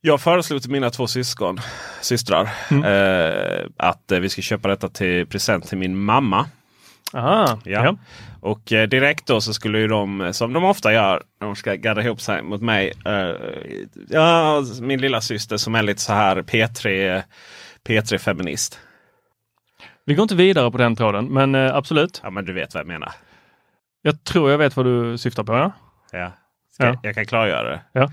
Jag 0.00 0.20
föreslog 0.20 0.62
till 0.62 0.70
mina 0.70 0.90
två 0.90 1.06
syskon, 1.06 1.60
systrar, 2.00 2.48
Mm. 2.70 2.84
eh, 2.84 3.66
att 3.76 4.12
eh, 4.12 4.18
vi 4.20 4.28
ska 4.28 4.42
köpa 4.42 4.68
detta 4.68 4.88
till 4.88 5.26
present 5.26 5.68
till 5.68 5.78
min 5.78 5.96
mamma. 5.96 6.46
Aha, 7.12 7.60
Ja. 7.64 7.84
ja. 7.84 7.96
Och 8.40 8.72
eh, 8.72 8.88
direkt 8.88 9.26
då 9.26 9.40
så 9.40 9.54
skulle 9.54 9.78
ju 9.78 9.88
de, 9.88 10.28
som 10.32 10.52
de 10.52 10.64
ofta 10.64 10.92
gör, 10.92 11.22
när 11.40 11.46
de 11.46 11.56
ska 11.56 11.74
gadda 11.74 12.02
ihop 12.02 12.20
sig 12.20 12.42
mot 12.42 12.62
mig. 12.62 12.92
Eh, 13.06 13.30
ja, 14.08 14.62
min 14.80 15.00
lilla 15.00 15.20
syster 15.20 15.56
som 15.56 15.74
är 15.74 15.82
lite 15.82 16.00
så 16.00 16.12
här 16.12 16.36
P3, 16.42 17.22
P3 17.88 18.18
feminist. 18.18 18.80
Vi 20.04 20.14
går 20.14 20.22
inte 20.22 20.34
vidare 20.34 20.70
på 20.70 20.78
den 20.78 20.96
tråden, 20.96 21.26
men 21.26 21.54
eh, 21.54 21.74
absolut. 21.74 22.20
Ja 22.22 22.30
men 22.30 22.44
du 22.44 22.52
vet 22.52 22.74
vad 22.74 22.80
jag 22.80 22.86
menar. 22.88 23.12
Jag 24.02 24.24
tror 24.24 24.50
jag 24.50 24.58
vet 24.58 24.76
vad 24.76 24.86
du 24.86 25.18
syftar 25.18 25.44
på. 25.44 25.52
Ja? 25.52 25.72
Ja. 26.12 26.32
Ska, 26.72 26.86
Ja. 26.86 27.00
Jag 27.02 27.14
kan 27.14 27.26
klargöra 27.26 27.70
det. 27.70 27.80
Ja. 27.92 28.10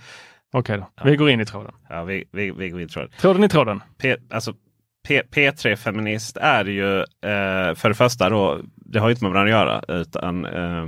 Okej 0.54 0.78
då. 0.78 0.90
Vi 1.04 1.16
går 1.16 1.30
in 1.30 1.42
i 1.42 1.46
tråden. 1.46 1.72
Ja, 1.90 2.04
vi, 2.04 2.24
vi, 2.32 2.52
vi 2.52 2.70
går 2.70 2.82
in 2.82 2.88
tror 2.90 3.06
jag. 3.12 3.20
Tråden 3.22 3.44
i 3.44 3.50
tråden. 3.50 3.84
P, 3.98 4.16
alltså, 4.32 4.54
P, 5.08 5.22
P3 5.32 5.76
feminist 5.76 6.38
är 6.38 6.66
ju 6.66 7.00
eh, 7.00 7.76
för 7.76 7.90
det 7.90 7.96
första 7.96 8.30
då, 8.30 8.60
det 8.94 9.00
har 9.00 9.10
inte 9.10 9.24
med 9.24 9.32
varandra 9.32 9.60
att 9.60 9.66
göra 9.66 10.02
utan 10.02 10.46
eh, 10.46 10.88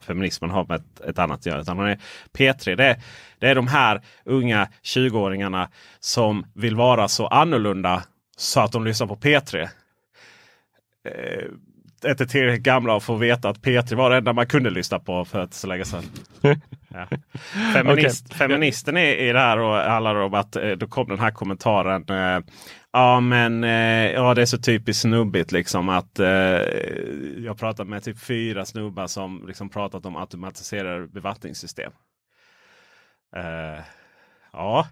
feminismen 0.00 0.50
har 0.50 0.64
med 0.64 0.76
ett, 0.76 1.00
ett 1.00 1.18
annat 1.18 1.38
att 1.38 1.46
göra. 1.46 1.60
Utan 1.60 1.80
är, 1.80 1.98
P3 2.32 2.76
det 2.76 2.84
är, 2.84 2.96
det 3.38 3.48
är 3.48 3.54
de 3.54 3.66
här 3.66 4.00
unga 4.24 4.68
20-åringarna 4.82 5.68
som 6.00 6.46
vill 6.54 6.76
vara 6.76 7.08
så 7.08 7.26
annorlunda 7.26 8.02
så 8.36 8.60
att 8.60 8.72
de 8.72 8.84
lyssnar 8.84 9.06
på 9.06 9.16
P3. 9.16 9.68
Eh, 11.04 12.10
inte 12.10 12.26
tillräckligt 12.26 12.62
gamla 12.62 12.94
och 12.94 13.02
få 13.02 13.14
veta 13.14 13.48
att 13.48 13.58
P3 13.58 13.94
var 13.94 14.10
det 14.10 14.16
enda 14.16 14.32
man 14.32 14.46
kunde 14.46 14.70
lyssna 14.70 14.98
på 14.98 15.24
för 15.24 15.40
att 15.40 15.54
så 15.54 15.66
länge 15.66 15.84
sedan. 15.84 16.04
Ja. 16.94 17.06
Feminist, 17.72 18.34
Feministen 18.34 18.96
är 18.96 19.14
i 19.14 19.32
det 19.32 19.38
här 19.38 19.58
och 19.58 19.76
handlar 19.76 20.14
om 20.14 20.34
att 20.34 20.56
eh, 20.56 20.70
då 20.70 20.86
kom 20.86 21.08
den 21.08 21.18
här 21.18 21.30
kommentaren. 21.30 22.04
Eh, 22.08 22.42
ja 22.92 23.20
men 23.20 23.64
eh, 23.64 24.12
ja, 24.12 24.34
det 24.34 24.42
är 24.42 24.46
så 24.46 24.58
typiskt 24.58 25.02
snubbigt 25.02 25.52
liksom 25.52 25.88
att 25.88 26.18
eh, 26.18 26.28
jag 27.38 27.58
pratat 27.58 27.88
med 27.88 28.02
typ 28.02 28.20
fyra 28.20 28.64
snubbar 28.64 29.06
som 29.06 29.44
liksom 29.46 29.68
pratat 29.68 30.06
om 30.06 30.16
automatiserade 30.16 31.06
bevattningssystem. 31.06 31.92
Eh, 33.36 33.84
ja, 34.52 34.86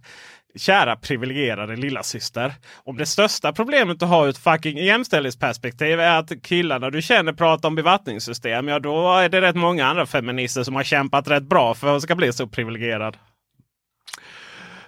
kära 0.56 0.96
privilegierade 0.96 1.76
lilla 1.76 2.02
syster. 2.02 2.54
Om 2.84 2.96
det 2.96 3.06
största 3.06 3.52
problemet 3.52 4.02
att 4.02 4.08
ha 4.08 4.24
ur 4.24 4.30
ett 4.30 4.38
fucking 4.38 4.78
jämställdhetsperspektiv 4.78 6.00
är 6.00 6.18
att 6.18 6.42
killarna 6.42 6.90
du 6.90 7.02
känner 7.02 7.32
pratar 7.32 7.68
om 7.68 7.74
bevattningssystem. 7.74 8.68
Ja, 8.68 8.78
då 8.78 9.12
är 9.12 9.28
det 9.28 9.40
rätt 9.40 9.56
många 9.56 9.86
andra 9.86 10.06
feminister 10.06 10.62
som 10.62 10.74
har 10.74 10.82
kämpat 10.82 11.28
rätt 11.28 11.42
bra 11.42 11.74
för 11.74 11.96
att 11.96 12.02
ska 12.02 12.14
bli 12.14 12.32
så 12.32 12.46
privilegierad. 12.46 13.16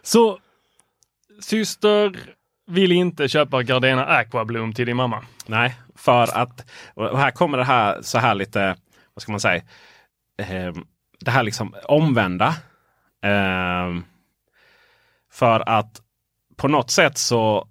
Så 0.03 0.39
syster 1.41 2.17
vill 2.71 2.93
inte 2.93 3.29
köpa 3.29 3.63
Gardena 3.63 4.05
Aquablom 4.07 4.73
till 4.73 4.87
din 4.87 4.97
mamma. 4.97 5.25
Nej, 5.47 5.75
för 5.95 6.37
att 6.37 6.71
och 6.95 7.19
här 7.19 7.31
kommer 7.31 7.59
det 7.59 7.65
här 7.65 8.03
så 8.03 8.19
här 8.19 8.35
lite, 8.35 8.77
vad 9.15 9.23
ska 9.23 9.33
man 9.33 9.41
säga, 9.41 9.63
eh, 10.43 10.73
det 11.21 11.31
här 11.31 11.43
liksom 11.43 11.75
omvända. 11.85 12.47
Eh, 13.25 14.03
för 15.33 15.69
att 15.69 16.01
på 16.57 16.69
något 16.69 16.91
sätt 16.91 17.19
så 17.19 17.69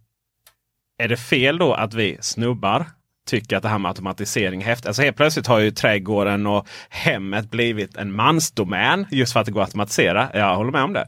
är 0.98 1.08
det 1.08 1.18
fel 1.18 1.58
då 1.58 1.74
att 1.74 1.94
vi 1.94 2.18
snubbar 2.22 2.86
tycker 3.30 3.58
att 3.58 3.64
det 3.64 3.70
här 3.70 3.78
med 3.78 3.90
automatisering 3.90 4.62
är 4.62 4.66
häftigt. 4.66 4.88
Alltså 4.88 5.02
helt 5.02 5.18
plötsligt 5.18 5.48
har 5.48 5.60
ju 5.60 5.72
trädgården 5.72 6.48
och 6.48 6.68
hemmet 6.90 7.52
blivit 7.52 7.98
en 7.98 8.16
mansdomän 8.16 9.06
just 9.12 9.34
för 9.34 9.40
att 9.40 9.46
det 9.46 9.52
går 9.52 9.62
att 9.62 9.68
automatisera. 9.68 10.30
Jag 10.34 10.56
håller 10.56 10.72
med 10.72 10.84
om 10.84 10.94
det. 10.94 11.06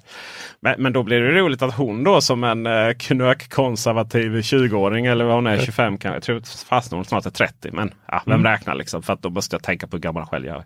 Men, 0.60 0.76
men 0.82 0.94
då 0.94 1.04
blir 1.04 1.22
det 1.22 1.32
roligt 1.32 1.62
att 1.62 1.74
hon 1.74 2.04
då 2.04 2.22
som 2.22 2.44
en 2.44 2.66
eh, 2.66 2.94
knökkonservativ 2.98 4.32
20-åring 4.32 5.06
eller 5.06 5.26
vad 5.26 5.36
hon 5.36 5.48
är, 5.48 5.60
25 5.60 5.98
kan 5.98 6.14
jag 6.14 6.24
tror 6.24 6.66
fast 6.68 6.92
hon 6.92 7.06
snart 7.06 7.26
är 7.26 7.30
30. 7.30 7.70
Men 7.74 7.94
ja, 8.06 8.22
vem 8.26 8.44
räknar 8.44 8.76
liksom? 8.76 9.04
För 9.04 9.14
att 9.14 9.22
då 9.22 9.30
måste 9.30 9.56
jag 9.56 9.64
tänka 9.64 9.88
på 9.88 9.98
hur 9.98 10.02
gammal 10.02 10.26
själv 10.26 10.46
jag 10.46 10.64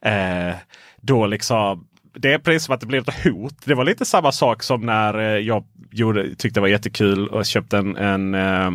är. 0.00 0.48
Eh, 0.48 0.54
då 1.00 1.26
liksom 1.26 1.86
det 2.14 2.32
är 2.32 2.38
precis 2.38 2.64
som 2.64 2.74
att 2.74 2.80
det 2.80 2.86
blev 2.86 3.08
ett 3.08 3.24
hot. 3.24 3.54
Det 3.64 3.74
var 3.74 3.84
lite 3.84 4.04
samma 4.04 4.32
sak 4.32 4.62
som 4.62 4.80
när 4.80 5.18
eh, 5.18 5.38
jag 5.38 5.64
gjorde, 5.90 6.28
tyckte 6.28 6.48
det 6.48 6.60
var 6.60 6.68
jättekul 6.68 7.28
och 7.28 7.46
köpte 7.46 7.78
en, 7.78 7.96
en 7.96 8.34
eh, 8.34 8.70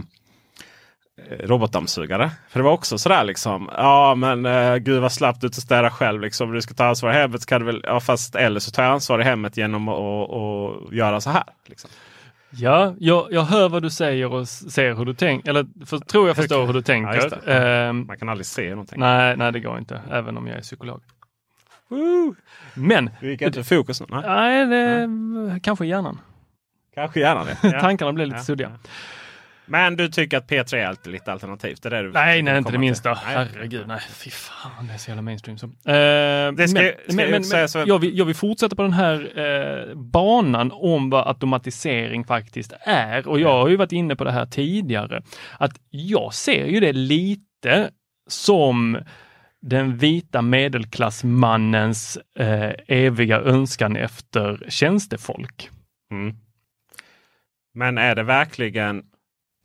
robotdammsugare. 1.40 2.32
För 2.50 2.60
det 2.60 2.64
var 2.64 2.72
också 2.72 2.98
sådär 2.98 3.24
liksom. 3.24 3.70
Ja 3.78 4.16
men 4.16 4.46
eh, 4.46 4.76
gud 4.76 5.02
vad 5.02 5.12
slappt 5.12 5.44
ut 5.44 5.52
att 5.52 5.64
städa 5.64 5.90
själv. 5.90 6.22
Liksom. 6.22 6.52
Du 6.52 6.62
ska 6.62 6.74
ta 6.74 6.86
ansvar 6.86 7.12
i 7.12 7.14
hemmet. 7.14 7.42
Så 7.42 7.48
kan 7.48 7.62
du 7.62 7.66
väl, 7.66 7.82
ja, 7.84 8.00
fast, 8.00 8.36
eller 8.36 8.60
så 8.60 8.72
tar 8.72 8.84
jag 8.84 8.94
ansvar 8.94 9.20
i 9.22 9.24
hemmet 9.24 9.58
genom 9.58 9.88
att 9.90 10.94
göra 10.94 11.22
så 11.22 11.30
här. 11.30 11.44
Liksom. 11.66 11.90
Ja, 12.50 12.94
jag, 13.00 13.28
jag 13.32 13.42
hör 13.42 13.70
vad 13.70 13.82
du 13.82 13.90
säger 13.90 14.34
och 14.34 14.48
ser 14.48 14.94
hur 14.94 15.06
du 15.06 15.14
tänker. 15.14 15.50
Eller 15.50 15.86
för, 15.86 15.98
tror 15.98 16.28
jag 16.28 16.36
förstår 16.36 16.66
hur 16.66 16.74
du 16.74 16.82
tänker. 16.82 17.32
Ja. 17.46 17.52
Ehm, 17.54 18.06
Man 18.08 18.18
kan 18.18 18.30
aldrig 18.30 18.46
se 18.46 18.70
någonting. 18.70 19.00
nej, 19.00 19.38
nej, 19.38 19.52
det 19.52 19.60
går 19.60 19.78
inte. 19.78 20.02
Även 20.12 20.38
om 20.38 20.48
jag 20.48 20.58
är 20.58 20.62
psykolog. 20.62 21.02
Men, 22.74 23.10
Du 23.22 23.30
gick 23.32 23.42
inte 23.42 23.64
fokus? 23.64 24.02
Nej. 24.10 24.22
nej, 24.26 24.66
det, 24.66 25.60
kanske 25.64 25.86
hjärnan. 25.86 26.20
Kanske 26.96 27.20
det. 27.20 27.58
Ja. 27.62 27.80
Tankarna 27.82 28.14
blir 28.14 28.26
lite 28.26 28.38
Ja, 28.38 28.44
suddiga. 28.44 28.72
Men 29.70 29.96
du 29.96 30.08
tycker 30.10 30.38
att 30.38 30.50
P3 30.52 30.76
är 30.76 30.86
alltid 30.86 31.14
lite 31.14 31.32
alternativt? 31.32 31.84
Det 31.84 31.90
är 31.90 31.92
det 31.92 32.02
du 32.02 32.12
Nej, 32.12 32.42
nej, 32.42 32.58
inte 32.58 32.70
det 32.70 32.72
till? 32.74 32.80
minsta. 32.80 33.10
Nej. 33.14 33.20
Herregud, 33.24 33.88
nej. 33.88 34.00
Fy 34.14 34.30
fan, 34.30 34.88
det 34.88 34.94
är 34.94 34.98
så 34.98 35.10
jävla 35.12 35.22
mainstream. 35.22 35.58
Eh, 35.58 35.64
Det 35.66 36.68
ska- 36.68 36.82
men 36.82 36.92
ska 37.08 37.16
men, 37.16 37.20
jag 37.20 37.32
men, 37.32 37.44
säga 37.44 37.62
men 37.62 37.70
så- 37.70 37.84
jag, 37.88 38.00
vill, 38.00 38.18
jag 38.18 38.26
vill 38.26 38.36
fortsätta 38.36 38.76
på 38.76 38.82
den 38.82 38.94
här 38.94 39.40
eh, 39.40 39.96
banan 39.96 40.72
om 40.74 41.10
vad 41.10 41.28
automatisering 41.28 42.26
faktiskt 42.26 42.74
är. 42.82 43.28
Och 43.28 43.40
jag 43.40 43.52
har 43.54 43.70
ju 43.70 43.76
varit 43.76 43.92
inne 43.92 44.16
på 44.16 44.24
det 44.24 44.32
här 44.32 44.46
tidigare. 44.46 45.24
Att 45.60 45.80
jag 45.90 46.34
ser 46.34 46.66
ju 46.66 46.80
det 46.80 46.94
lite 46.94 47.90
som 48.30 48.98
den 49.62 49.98
vita 49.98 50.42
medelklassmannens 50.42 52.18
eh, 52.40 52.72
eviga 52.88 53.40
önskan 53.40 53.96
efter 53.96 54.66
tjänstefolk. 54.70 55.70
Mm. 56.12 56.36
Men 57.74 57.98
är 57.98 58.16
det 58.16 58.24
verkligen 58.24 59.04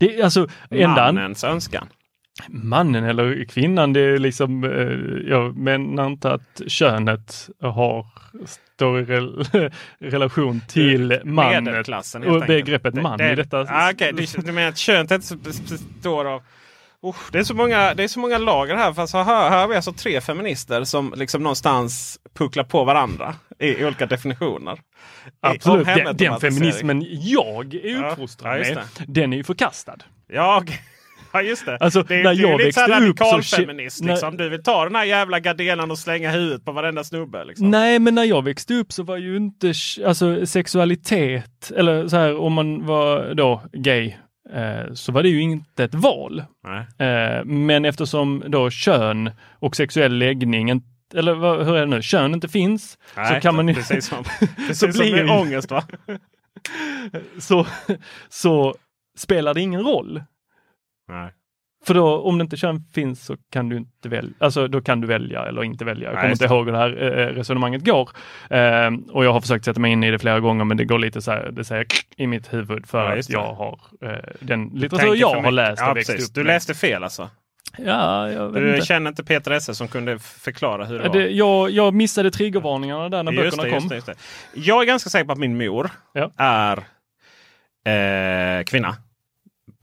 Det, 0.07 0.19
är 0.19 0.23
alltså, 0.23 0.47
ända, 0.69 0.95
mannens 0.95 1.43
önskan? 1.43 1.87
mannen 2.47 3.03
eller 3.03 3.45
kvinnan, 3.45 3.93
det 3.93 3.99
är 3.99 4.17
liksom, 4.17 4.63
eh, 4.63 5.31
jag 5.31 5.57
menar 5.57 6.07
inte 6.07 6.31
att 6.31 6.61
könet 6.67 7.49
har, 7.61 8.05
står 8.75 8.99
i 8.99 9.05
rel, 9.05 9.43
relation 9.99 10.61
till 10.69 11.19
mannen 11.23 11.63
Medelklassen 11.63 12.23
helt 12.23 12.41
och 12.41 12.47
begreppet 12.47 12.93
man 12.93 13.17
det, 13.17 13.31
i 13.31 13.35
detta. 13.35 13.65
Ah, 13.69 13.91
Okej, 13.91 14.13
du, 14.13 14.41
du 14.41 14.51
menar 14.51 14.69
att 14.69 14.77
könet 14.77 15.11
inte 15.11 15.35
består 15.35 16.25
av... 16.25 16.41
Oh, 17.03 17.15
det, 17.31 17.39
är 17.39 17.43
så 17.43 17.53
många, 17.53 17.93
det 17.93 18.03
är 18.03 18.07
så 18.07 18.19
många 18.19 18.37
lager 18.37 18.75
här. 18.75 18.93
Fast 18.93 19.13
här, 19.13 19.23
här 19.23 19.59
har 19.61 19.67
vi 19.67 19.75
alltså 19.75 19.93
tre 19.93 20.21
feminister 20.21 20.83
som 20.83 21.13
liksom 21.17 21.43
någonstans 21.43 22.19
pucklar 22.37 22.63
på 22.63 22.83
varandra 22.83 23.35
i, 23.59 23.67
i 23.67 23.85
olika 23.85 24.05
definitioner. 24.05 24.73
I- 24.73 24.79
Absolut, 25.41 25.85
den, 25.85 26.17
den 26.17 26.39
feminismen 26.39 27.05
jag 27.09 27.73
är 27.75 28.01
Ja, 28.01 28.09
uppfostrad 28.11 28.59
ja, 28.65 28.75
med, 28.75 28.83
den 29.07 29.33
är 29.33 29.37
ju 29.37 29.43
förkastad. 29.43 29.95
Ja, 30.33 30.63
ja, 31.33 31.41
just 31.41 31.65
det. 31.65 31.77
Alltså, 31.77 32.03
det 32.03 32.15
är, 32.15 32.23
när 32.23 32.29
är 32.31 32.35
jag 32.35 32.51
lite 32.51 32.63
växte 32.63 32.85
såhär 32.85 32.99
så- 32.99 33.05
radikalfeminist. 33.05 34.03
Liksom. 34.03 34.37
Du 34.37 34.49
vill 34.49 34.63
ta 34.63 34.83
den 34.83 34.95
här 34.95 35.03
jävla 35.05 35.39
gardenan 35.39 35.91
och 35.91 35.99
slänga 35.99 36.31
huvudet 36.31 36.65
på 36.65 36.71
varenda 36.71 37.03
snubbe. 37.03 37.45
Liksom. 37.45 37.71
Nej, 37.71 37.99
men 37.99 38.15
när 38.15 38.23
jag 38.23 38.43
växte 38.43 38.73
upp 38.73 38.91
så 38.93 39.03
var 39.03 39.17
ju 39.17 39.37
inte 39.37 39.73
alltså, 40.05 40.45
sexualitet, 40.45 41.71
eller 41.75 42.07
så 42.07 42.17
här 42.17 42.37
om 42.37 42.53
man 42.53 42.85
var 42.85 43.33
då 43.33 43.61
gay, 43.73 44.13
så 44.93 45.11
var 45.11 45.23
det 45.23 45.29
ju 45.29 45.41
inte 45.41 45.83
ett 45.83 45.95
val. 45.95 46.43
Nej. 46.63 47.07
Eh, 47.09 47.45
men 47.45 47.85
eftersom 47.85 48.43
då 48.47 48.69
kön 48.69 49.31
och 49.59 49.75
sexuell 49.75 50.17
läggning, 50.17 50.81
eller 51.15 51.33
vad, 51.33 51.65
hur 51.65 51.75
är 51.75 51.79
det 51.79 51.85
nu, 51.85 52.01
kön 52.01 52.33
inte 52.33 52.47
finns, 52.47 52.97
Nej, 53.15 53.35
så 53.35 53.41
kan 53.41 53.55
man 53.55 53.67
ju- 53.67 53.73
Precis 53.73 54.07
som, 54.07 54.23
så 54.39 54.45
precis 54.67 54.79
som 54.79 54.89
blir 54.89 55.11
med 55.15 55.25
ju- 55.25 55.41
ångest 55.41 55.71
va? 55.71 55.83
så, 57.39 57.67
så 58.29 58.75
spelar 59.17 59.53
det 59.53 59.61
ingen 59.61 59.81
roll. 59.83 60.23
Nej. 61.07 61.33
För 61.85 61.93
då 61.93 62.17
om 62.21 62.37
det 62.37 62.41
inte 62.41 62.57
kön 62.57 62.83
finns 62.93 63.25
så 63.25 63.37
kan 63.51 63.69
du 63.69 63.77
inte 63.77 64.09
välja, 64.09 64.31
alltså 64.39 64.67
då 64.67 64.81
kan 64.81 65.01
du 65.01 65.07
välja 65.07 65.45
eller 65.45 65.63
inte 65.63 65.85
välja. 65.85 66.09
Jag 66.11 66.19
kommer 66.19 66.31
inte 66.31 66.45
ihåg 66.45 66.65
hur 66.65 66.71
det 66.71 66.77
här 66.77 67.03
eh, 67.19 67.27
resonemanget 67.27 67.85
går. 67.85 68.09
Eh, 68.49 68.91
och 69.11 69.25
jag 69.25 69.33
har 69.33 69.41
försökt 69.41 69.65
sätta 69.65 69.79
mig 69.79 69.91
in 69.91 70.03
i 70.03 70.11
det 70.11 70.19
flera 70.19 70.39
gånger 70.39 70.65
men 70.65 70.77
det 70.77 70.85
går 70.85 70.99
lite 70.99 71.21
så 71.21 71.31
här, 71.31 71.49
det 71.51 71.63
säger 71.63 71.85
i 72.17 72.27
mitt 72.27 72.53
huvud 72.53 72.87
för 72.87 73.11
Ja, 73.13 73.19
att 73.19 73.29
jag 73.29 73.53
har 73.53 73.79
eh, 74.01 74.11
den 74.39 74.67
litteratur 74.73 75.15
jag 75.15 75.41
har 75.41 75.51
läst 75.51 75.81
och 75.81 75.87
ja, 75.87 75.93
växt 75.93 76.09
precis. 76.11 76.29
upp 76.29 76.35
Du 76.35 76.43
läste 76.43 76.73
fel 76.73 77.03
alltså? 77.03 77.29
Ja, 77.77 78.29
jag 78.31 78.49
vet 78.49 78.63
Du 78.63 78.73
inte. 78.75 78.85
känner 78.85 79.09
inte 79.09 79.23
Peter 79.23 79.51
Esse 79.51 79.75
som 79.75 79.87
kunde 79.87 80.19
förklara 80.19 80.85
hur 80.85 80.99
det 80.99 81.07
var? 81.09 81.15
Det, 81.15 81.29
jag, 81.29 81.69
jag 81.69 81.93
missade 81.93 82.31
triggervarningarna 82.31 83.09
där 83.09 83.23
när 83.23 83.31
Just 83.31 83.43
böckerna 83.57 83.63
det, 83.63 83.69
kom. 83.69 83.89
just 83.95 84.05
det, 84.05 84.11
just. 84.11 84.67
Jag 84.67 84.81
är 84.81 84.85
ganska 84.85 85.09
säker 85.09 85.25
på 85.25 85.31
att 85.31 85.37
min 85.39 85.57
mor 85.57 85.89
Ja. 86.13 86.31
är 86.37 86.77
eh, 87.85 88.63
kvinna. 88.63 88.95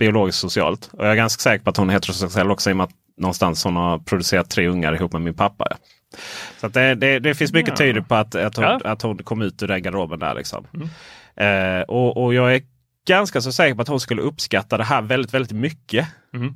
Biologiskt 0.00 0.40
socialt. 0.40 0.90
Och 0.92 1.04
jag 1.04 1.12
är 1.12 1.16
ganska 1.16 1.40
säker 1.40 1.64
på 1.64 1.70
att 1.70 1.76
hon 1.76 1.88
är 1.90 1.94
heterosexuell 1.94 2.50
också 2.50 2.70
i 2.70 2.72
och 2.72 2.76
med 2.76 2.84
att 2.84 2.90
någonstans 3.16 3.64
hon 3.64 3.76
har 3.76 3.98
producerat 3.98 4.50
tre 4.50 4.66
ungar 4.68 4.92
ihop 4.94 5.12
med 5.12 5.22
min 5.22 5.34
pappa. 5.34 5.66
Ja. 5.70 5.76
Så 6.60 6.68
det, 6.68 6.94
det, 6.94 7.18
det 7.18 7.34
finns 7.34 7.52
mycket 7.52 7.70
Ja. 7.70 7.76
tydligt 7.76 8.08
på 8.08 8.14
att, 8.14 8.34
att, 8.34 8.56
hon, 8.56 8.64
Ja. 8.64 8.80
att 8.84 9.02
hon 9.02 9.18
kom 9.18 9.42
ut 9.42 9.62
ur 9.62 9.68
den 9.68 9.82
garderoben 9.82 10.18
där. 10.18 10.34
Liksom. 10.34 10.66
Mm. 10.74 10.88
Eh, 11.36 11.82
och, 11.82 12.24
och 12.24 12.34
jag 12.34 12.54
är 12.54 12.62
ganska 13.08 13.40
så 13.40 13.52
säker 13.52 13.74
på 13.74 13.82
att 13.82 13.88
hon 13.88 14.00
skulle 14.00 14.22
uppskatta 14.22 14.76
det 14.78 14.84
här 14.84 15.02
väldigt, 15.02 15.34
väldigt 15.34 15.52
mycket. 15.52 16.08
Mm. 16.34 16.54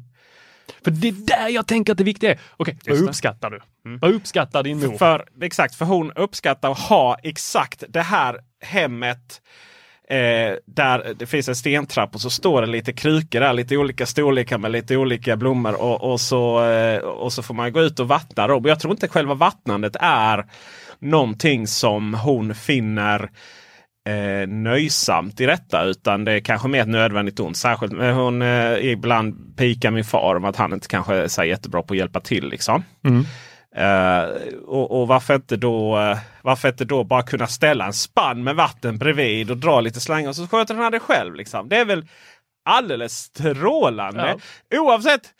För 0.84 0.90
det 0.90 1.08
är 1.08 1.12
där 1.12 1.48
jag 1.48 1.66
tänker 1.66 1.92
att 1.92 1.98
det 1.98 2.04
viktiga 2.04 2.30
är. 2.30 2.38
Okej, 2.56 2.78
vad 2.84 2.92
Just 2.92 3.04
det. 3.04 3.08
uppskattar 3.10 3.50
du? 3.50 3.60
Mm. 3.86 3.98
Vad 3.98 4.10
uppskattar 4.14 4.62
din 4.62 4.78
mor? 4.80 4.98
För, 4.98 5.24
exakt, 5.42 5.74
för 5.74 5.84
hon 5.84 6.12
uppskattar 6.12 6.70
att 6.70 6.78
ha 6.78 7.16
exakt 7.22 7.84
det 7.88 8.02
här 8.02 8.38
hemmet. 8.64 9.40
Eh, 10.08 10.56
där 10.66 11.14
det 11.18 11.26
finns 11.26 11.48
en 11.48 11.56
stentrapp 11.56 12.14
och 12.14 12.20
så 12.20 12.30
står 12.30 12.60
det 12.60 12.66
lite 12.66 12.92
krukor 12.92 13.40
där, 13.40 13.52
lite 13.52 13.76
olika 13.76 14.06
storlekar 14.06 14.58
med 14.58 14.70
lite 14.70 14.96
olika 14.96 15.36
blommor. 15.36 15.82
Och, 15.82 16.12
och, 16.12 16.20
så, 16.20 16.64
eh, 16.64 16.98
och 16.98 17.32
så 17.32 17.42
får 17.42 17.54
man 17.54 17.72
gå 17.72 17.80
ut 17.80 18.00
och 18.00 18.08
vattna 18.08 18.46
dem. 18.46 18.64
Jag 18.64 18.80
tror 18.80 18.92
inte 18.92 19.08
själva 19.08 19.34
vattnandet 19.34 19.96
är 20.00 20.44
någonting 20.98 21.66
som 21.66 22.14
hon 22.14 22.54
finner 22.54 23.30
eh, 24.08 24.48
nöjsamt 24.48 25.40
i 25.40 25.46
detta. 25.46 25.84
Utan 25.84 26.24
det 26.24 26.32
är 26.32 26.40
kanske 26.40 26.68
mer 26.68 26.80
ett 26.80 26.88
nödvändigt 26.88 27.40
ont. 27.40 27.56
Särskilt 27.56 27.92
när 27.92 28.12
hon 28.12 28.42
eh, 28.42 28.92
ibland 28.92 29.56
pikar 29.56 29.90
min 29.90 30.04
far 30.04 30.34
om 30.34 30.44
att 30.44 30.56
han 30.56 30.72
inte 30.72 30.88
kanske 30.88 31.14
är 31.14 31.28
så 31.28 31.44
jättebra 31.44 31.82
på 31.82 31.94
att 31.94 31.98
hjälpa 31.98 32.20
till. 32.20 32.48
Liksom. 32.48 32.82
Mm. 33.04 33.24
Eh, 33.76 34.24
och, 34.64 35.00
och 35.00 35.08
varför, 35.08 35.34
inte 35.34 35.56
då, 35.56 35.98
eh, 35.98 36.18
varför 36.42 36.68
inte 36.68 36.84
då 36.84 37.04
bara 37.04 37.22
kunna 37.22 37.46
ställa 37.46 37.86
en 37.86 37.92
spann 37.92 38.44
med 38.44 38.56
vatten 38.56 38.98
bredvid 38.98 39.50
och 39.50 39.56
dra 39.56 39.80
lite 39.80 40.00
slangar 40.00 40.32
så 40.32 40.46
sköter 40.46 40.74
han 40.74 40.92
det 40.92 41.00
själv. 41.00 41.34
Liksom. 41.34 41.68
Det 41.68 41.76
är 41.76 41.84
väl 41.84 42.06
alldeles 42.64 43.12
strålande. 43.12 44.36
Oavsett 44.74 45.34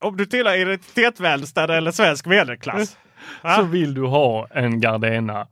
om 0.00 0.16
du 0.16 0.26
tillhör 0.26 0.56
identitetsvänster 0.56 1.68
eller 1.68 1.90
svensk 1.90 2.26
medelklass. 2.26 2.96
Så 3.56 3.62
vill 3.62 3.94
du 3.94 4.06
ha 4.06 4.46
en 4.50 4.80
Gardena, 4.80 5.46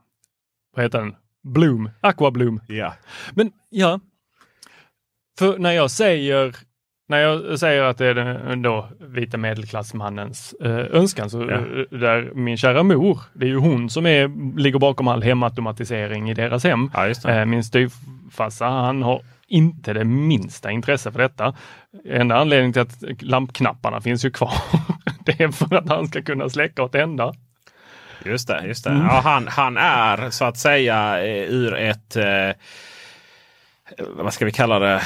vad 0.76 0.84
heter 0.84 0.98
den? 0.98 1.16
Bloom, 1.42 1.90
Aqua 2.00 2.30
Bloom. 2.30 2.60
Ja. 2.68 2.94
Men 3.34 3.52
ja, 3.70 4.00
för 5.38 5.58
när 5.58 5.72
jag 5.72 5.90
säger 5.90 6.56
när 7.08 7.18
jag 7.18 7.58
säger 7.58 7.82
att 7.82 7.98
det 7.98 8.06
är 8.06 8.14
den 8.14 8.62
då 8.62 8.88
vita 9.00 9.36
medelklassmannens 9.36 10.54
eh, 10.64 10.70
önskan, 10.96 11.30
så 11.30 11.42
Ja. 11.42 11.54
eh, 11.54 11.98
där 11.98 12.30
min 12.34 12.56
kära 12.56 12.82
mor, 12.82 13.20
det 13.32 13.46
är 13.46 13.50
ju 13.50 13.56
hon 13.58 13.90
som 13.90 14.06
är, 14.06 14.56
ligger 14.58 14.78
bakom 14.78 15.08
all 15.08 15.22
hemautomatisering 15.22 16.30
i 16.30 16.34
deras 16.34 16.64
hem. 16.64 16.90
Ja. 16.94 17.30
Eh, 17.30 17.44
min 17.44 17.64
styvfarsa, 17.64 18.66
han 18.66 19.02
har 19.02 19.22
inte 19.48 19.92
det 19.92 20.04
minsta 20.04 20.70
intresse 20.70 21.12
för 21.12 21.18
detta. 21.18 21.54
Enda 22.08 22.36
anledningen 22.36 22.72
till 22.72 22.82
att 22.82 23.22
lampknapparna 23.22 24.00
finns 24.00 24.24
ju 24.24 24.30
kvar, 24.30 24.52
det 25.24 25.40
är 25.40 25.48
för 25.48 25.74
att 25.76 25.88
han 25.88 26.06
ska 26.06 26.22
kunna 26.22 26.48
släcka 26.48 26.82
och 26.82 26.92
tända. 26.92 27.34
Just 28.24 28.48
det. 28.48 28.66
Just 28.66 28.84
det. 28.84 28.90
Mm. 28.90 29.06
Ja, 29.06 29.20
han, 29.24 29.48
han 29.48 29.76
är 29.76 30.30
så 30.30 30.44
att 30.44 30.56
säga 30.58 31.24
eh, 31.26 31.42
ur 31.50 31.76
ett... 31.76 32.16
Eh, 32.16 32.50
vad 34.08 34.34
ska 34.34 34.44
vi 34.44 34.52
kalla 34.52 34.78
det? 34.78 35.02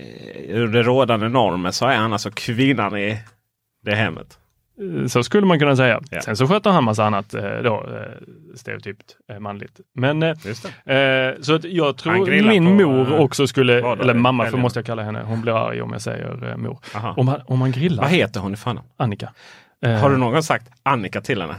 Eh, 0.00 0.60
det 0.62 0.82
rådande 0.82 1.28
normen 1.28 1.72
så 1.72 1.86
är 1.86 1.96
han 1.96 2.12
alltså 2.12 2.30
kvinnan 2.34 2.96
i 2.98 3.18
det 3.84 3.94
hemmet. 3.94 4.38
Eh, 5.00 5.06
Så 5.06 5.22
skulle 5.22 5.46
man 5.46 5.58
kunna 5.58 5.76
säga. 5.76 6.00
Ja. 6.10 6.20
Sen 6.20 6.36
så 6.36 6.46
sköter 6.48 6.70
han 6.70 6.84
massa 6.84 7.04
annat 7.04 7.34
eh, 7.34 7.42
då, 7.64 7.86
stereotypt 8.56 9.16
manligt. 9.40 9.80
Men 9.94 10.22
eh, 10.22 10.34
så 11.40 11.54
att 11.54 11.64
jag 11.64 11.84
Han 11.84 11.94
tror 11.94 12.48
min 12.48 12.76
mor 12.76 13.18
också 13.18 13.46
skulle, 13.46 13.80
vad 13.80 13.98
då? 13.98 14.02
eller 14.02 14.14
mamma 14.14 14.42
för 14.42 14.46
Helgen. 14.46 14.60
måste 14.62 14.78
jag 14.78 14.86
kalla 14.86 15.02
henne, 15.02 15.22
hon 15.22 15.40
blir 15.40 15.68
arg 15.68 15.82
om 15.82 15.92
jag 15.92 16.02
säger 16.02 16.56
mor. 16.56 16.78
Aha. 16.94 17.14
Om 17.16 17.26
man, 17.26 17.40
om 17.46 17.58
man 17.58 17.72
grillar, 17.72 18.02
Vad 18.02 18.12
heter 18.12 18.40
hon 18.40 18.52
i 18.52 18.56
förnamn? 18.56 18.88
Annika. 18.96 19.32
Har 20.00 20.10
du 20.10 20.16
någon 20.16 20.32
gång 20.32 20.42
sagt 20.42 20.68
Annika 20.82 21.20
till 21.20 21.40
henne? 21.40 21.54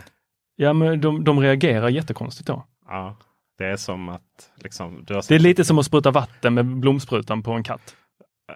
Ja 0.55 0.73
men 0.73 1.01
de, 1.01 1.23
de 1.23 1.39
reagerar 1.39 1.89
jättekonstigt 1.89 2.47
då. 2.47 2.63
Ja. 2.87 3.15
Det 3.57 3.65
är 3.65 3.77
som 3.77 4.09
att 4.09 4.21
liksom, 4.63 5.05
Det 5.05 5.31
är 5.35 5.39
lite 5.39 5.65
som 5.65 5.79
att 5.79 5.85
spruta 5.85 6.11
vatten 6.11 6.53
med 6.53 6.65
blomsprutan 6.65 7.43
på 7.43 7.51
en 7.51 7.63
katt. 7.63 7.95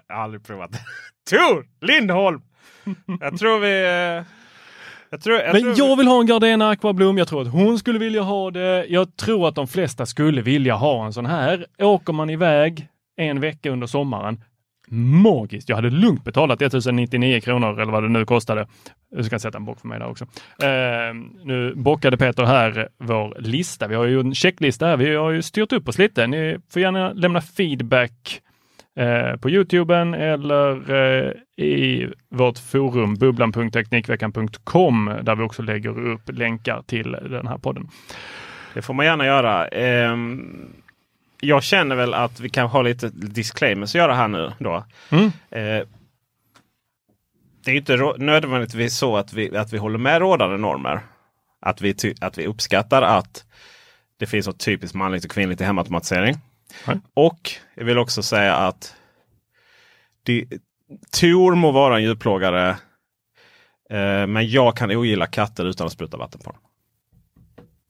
Jag 0.08 0.14
har 0.16 0.22
aldrig 0.22 0.44
provat. 0.46 0.70
Tor 1.30 1.66
Lindholm! 1.86 2.40
Jag 3.20 3.38
tror 3.38 3.58
vi... 3.60 3.84
eh, 4.18 4.24
Jag 5.10 5.20
tror, 5.22 5.36
jag 5.36 5.52
Men 5.52 5.62
tror 5.74 5.88
jag 5.88 5.96
vill 5.96 6.06
ha 6.06 6.20
en 6.20 6.26
Gardena 6.26 6.70
Aqua 6.70 6.92
Bloom. 6.92 7.18
Jag 7.18 7.28
tror 7.28 7.42
att 7.42 7.52
hon 7.52 7.78
skulle 7.78 7.98
vilja 7.98 8.22
ha 8.22 8.50
det. 8.50 8.86
Jag 8.88 9.16
tror 9.16 9.48
att 9.48 9.54
de 9.54 9.66
flesta 9.68 10.06
skulle 10.06 10.42
vilja 10.42 10.74
ha 10.74 11.06
en 11.06 11.12
sån 11.12 11.26
här. 11.26 11.66
Åker 11.78 12.12
man 12.12 12.30
iväg 12.30 12.88
en 13.16 13.40
vecka 13.40 13.70
under 13.70 13.86
sommaren, 13.86 14.44
magiskt. 14.88 15.68
Jag 15.68 15.76
hade 15.76 15.90
lugnt 15.90 16.24
betalat 16.24 16.62
1099 16.62 17.40
kronor 17.40 17.80
eller 17.80 17.92
vad 17.92 18.02
det 18.02 18.08
nu 18.08 18.24
kostade. 18.24 18.66
Du 19.16 19.24
ska 19.24 19.38
sätta 19.38 19.58
en 19.58 19.64
bock 19.64 19.80
för 19.80 19.88
mig 19.88 19.98
där 19.98 20.06
också. 20.10 20.24
Eh, 20.62 21.14
nu 21.44 21.74
bockade 21.76 22.16
Peter 22.16 22.44
här 22.44 22.88
vår 22.98 23.36
lista. 23.40 23.88
Vi 23.88 23.94
har 23.94 24.04
ju 24.04 24.20
en 24.20 24.34
checklista 24.34 24.86
här. 24.86 24.96
Vi 24.96 25.14
har 25.14 25.30
ju 25.30 25.42
styrt 25.42 25.72
upp 25.72 25.88
oss 25.88 25.98
lite. 25.98 26.26
Ni 26.26 26.58
får 26.72 26.82
gärna 26.82 27.12
lämna 27.12 27.40
feedback 27.40 28.40
eh, 28.96 29.36
på 29.36 29.50
Youtuben 29.50 30.14
eller 30.14 30.90
eh, 30.94 31.32
i 31.64 32.08
vårt 32.28 32.58
forum 32.58 33.14
bubblan.teknikveckan.com 33.14 35.12
där 35.22 35.36
vi 35.36 35.42
också 35.42 35.62
lägger 35.62 35.98
upp 35.98 36.22
länkar 36.26 36.82
till 36.86 37.12
den 37.12 37.46
här 37.46 37.58
podden. 37.58 37.88
Det 38.74 38.82
får 38.82 38.94
man 38.94 39.06
gärna 39.06 39.26
göra. 39.26 39.68
Ehm, 39.68 40.72
jag 41.40 41.62
känner 41.62 41.96
väl 41.96 42.14
att 42.14 42.40
vi 42.40 42.48
kan 42.48 42.68
ha 42.68 42.82
lite 42.82 43.08
disclaimers 43.08 43.90
att 43.90 43.98
göra 43.98 44.14
här 44.14 44.28
nu. 44.28 44.52
Då. 44.58 44.84
Mm. 45.10 45.24
Eh, 45.50 45.86
det 47.64 47.70
är 47.70 47.74
inte 47.74 48.14
nödvändigtvis 48.18 48.96
så 48.96 49.16
att 49.16 49.32
vi, 49.32 49.56
att 49.56 49.72
vi 49.72 49.78
håller 49.78 49.98
med 49.98 50.20
rådande 50.20 50.56
normer. 50.56 51.00
Att 51.60 51.80
vi, 51.80 51.94
att 52.20 52.38
vi 52.38 52.46
uppskattar 52.46 53.02
att 53.02 53.44
det 54.18 54.26
finns 54.26 54.46
något 54.46 54.60
typiskt 54.60 54.94
manligt 54.94 55.24
och 55.24 55.30
kvinnligt 55.30 55.60
i 55.60 55.64
hemautomatisering. 55.64 56.34
Nej. 56.86 56.96
Och 57.14 57.50
jag 57.74 57.84
vill 57.84 57.98
också 57.98 58.22
säga 58.22 58.56
att 58.56 58.94
det, 60.22 60.44
Tor 61.20 61.54
må 61.54 61.72
vara 61.72 61.96
en 61.96 62.02
djurplågare. 62.02 62.68
Eh, 63.90 64.26
men 64.26 64.48
jag 64.48 64.76
kan 64.76 64.90
ogilla 64.90 65.26
katter 65.26 65.64
utan 65.64 65.86
att 65.86 65.92
spruta 65.92 66.16
vatten 66.16 66.40
på 66.44 66.50
dem. 66.50 66.60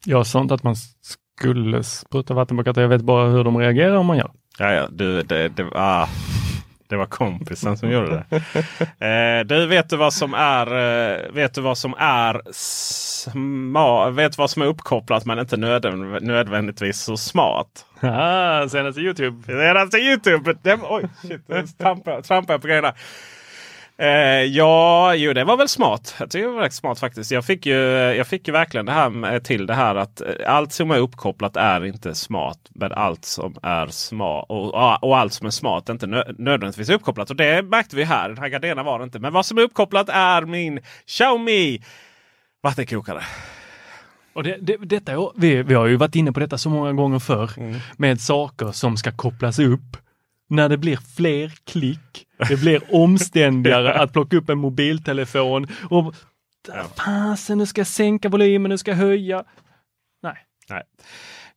Jag 0.05 0.27
sa 0.27 0.41
inte 0.41 0.55
att 0.55 0.63
man 0.63 0.77
skulle 0.77 1.85
spruta 1.85 2.35
vatten 2.35 2.57
på 2.57 2.65
katter. 2.65 2.83
Jag 2.83 2.89
vet 2.89 3.03
bara 3.03 3.29
hur 3.29 3.45
de 3.45 3.59
reagerar 3.59 3.95
om 3.95 4.07
man 4.07 4.17
gör. 4.17 4.31
Ja, 4.59 4.73
ja, 4.73 4.89
du, 4.91 5.23
det, 5.23 5.49
det, 5.49 5.71
ah, 5.75 6.09
det 6.95 6.99
var 6.99 7.07
kompisen 7.07 7.77
som 7.77 7.91
gjorde 7.91 8.25
det. 8.29 8.37
Eh, 9.07 9.45
du, 9.45 9.67
vet 9.67 9.89
du 9.89 9.97
vad 9.97 10.13
som 10.13 10.35
är, 10.35 10.67
eh, 10.67 11.33
vet 11.33 11.55
du 11.55 11.61
vad 11.61 11.79
som 11.79 11.95
är 11.99 12.41
sma, 12.53 14.11
vet 14.11 14.33
du 14.33 14.37
vad 14.37 14.51
som 14.51 14.63
är 14.63 14.67
uppkopplat 14.67 15.25
men 15.25 15.39
inte 15.39 15.57
nödvändigt, 15.57 16.23
nödvändigtvis 16.23 17.01
så 17.01 17.17
smart? 17.17 17.87
Ah, 18.01 18.69
senaste 18.69 19.01
Youtube. 19.01 19.71
Alltså 19.81 19.99
Youtube. 19.99 20.55
Det, 20.63 20.79
oj, 20.83 21.09
shit, 21.23 21.79
trampar 21.79 22.53
jag 22.53 22.61
på 22.61 22.69
grejerna. 22.69 22.95
Eh, 23.99 24.43
ja, 24.43 25.15
jo 25.15 25.33
det 25.33 25.45
var 25.45 25.57
väl 25.57 25.69
smart. 25.69 26.15
Jag 26.19 26.31
tycker 26.31 26.47
det 26.47 26.53
var 26.55 26.63
rätt 26.63 26.73
smart 26.73 26.99
faktiskt. 26.99 27.31
Jag 27.31 27.45
fick 27.45 27.67
ju, 27.67 27.75
jag 27.93 28.27
fick 28.27 28.49
ju 28.49 28.53
verkligen 28.53 28.87
det 28.87 28.93
här 28.93 29.11
med, 29.11 29.45
till 29.45 29.67
det 29.67 29.75
här 29.75 29.95
att 29.95 30.21
eh, 30.21 30.27
allt 30.47 30.73
som 30.73 30.91
är 30.91 30.99
uppkopplat 30.99 31.57
är 31.57 31.85
inte 31.85 32.15
smart. 32.15 32.59
Men 32.71 32.93
allt 32.93 33.25
som 33.25 33.57
är 33.63 33.87
smart 33.87 34.47
och, 34.49 34.75
och 35.05 35.19
allt 35.19 35.33
som 35.33 35.47
är 35.47 35.51
smart 35.51 35.89
är 35.89 35.93
inte 35.93 36.07
nö, 36.07 36.25
nödvändigtvis 36.39 36.89
uppkopplat. 36.89 37.31
Och 37.31 37.37
det 37.37 37.63
märkte 37.63 37.97
vi 37.97 38.05
här. 38.05 38.29
Den 38.29 38.39
här 38.39 38.49
Gardena 38.49 38.83
var 38.83 38.99
det 38.99 39.05
inte. 39.05 39.19
Men 39.19 39.33
vad 39.33 39.47
som 39.47 39.59
är 39.59 39.63
uppkopplat 39.63 40.09
är 40.09 40.43
min 40.43 40.81
Xiaomi 41.07 41.83
vattenkokare. 42.63 43.23
Och 44.35 44.43
det, 44.43 44.57
det, 44.61 44.77
detta, 44.77 45.13
vi, 45.37 45.63
vi 45.63 45.75
har 45.75 45.87
ju 45.87 45.97
varit 45.97 46.15
inne 46.17 46.33
på 46.33 46.41
detta 46.41 46.59
så 46.59 46.71
många 46.71 46.93
gånger 46.93 47.19
förr 47.19 47.51
Mm. 47.57 47.77
med 47.97 48.21
saker 48.21 48.73
som 48.73 48.97
ska 48.97 49.13
kopplas 49.13 49.59
upp. 49.59 49.97
När 50.51 50.69
det 50.69 50.79
blir 50.79 50.99
fler 51.17 51.53
klick, 51.65 52.27
det 52.49 52.57
blir 52.57 52.95
omständigare 52.95 53.95
att 53.95 54.13
plocka 54.13 54.37
upp 54.37 54.49
en 54.49 54.59
mobiltelefon 54.59 55.67
och 55.91 56.15
fasen 56.97 57.59
nu 57.59 57.67
ska 57.67 57.81
jag 57.81 57.87
sänka 57.87 58.29
volymen, 58.29 58.69
nu 58.69 58.79
ska 58.79 58.91
jag 58.91 58.99
höja. 58.99 59.45
Nej, 60.23 60.37
Nej. 60.71 60.83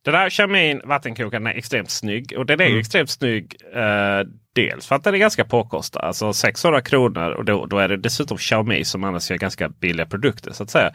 Den 0.07 0.15
här 0.15 0.29
Xiaomi 0.29 0.79
vattenkokaren 0.83 1.47
är 1.47 1.51
extremt 1.51 1.89
snygg. 1.89 2.33
Och 2.37 2.45
den 2.45 2.61
är 2.61 2.65
ju 2.65 2.79
extremt 2.79 3.09
snygg. 3.09 3.55
Eh, 3.73 4.27
dels 4.55 4.87
för 4.87 4.95
att 4.95 5.03
den 5.03 5.13
är 5.13 5.17
ganska 5.17 5.45
påkostad. 5.45 5.99
Alltså 5.99 6.33
600 6.33 6.81
kronor. 6.81 7.31
Och 7.31 7.45
då, 7.45 7.65
då 7.65 7.77
är 7.77 7.87
det 7.87 7.97
dessutom 7.97 8.37
Xiaomi 8.37 8.85
som 8.85 9.03
annars 9.03 9.31
gör 9.31 9.37
ganska 9.37 9.69
billiga 9.69 10.05
produkter. 10.05 10.51
så 10.51 10.63
att 10.63 10.69
säga. 10.69 10.87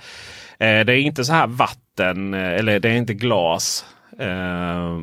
Eh, 0.59 0.85
det 0.85 0.92
är 0.92 0.96
inte 0.96 1.24
så 1.24 1.33
här 1.33 1.46
vatten 1.46 2.35
eh, 2.35 2.52
eller 2.52 2.81
det 2.81 2.88
är 2.88 2.96
inte 2.96 3.14
glas. 3.14 3.85
Eh, 4.18 4.98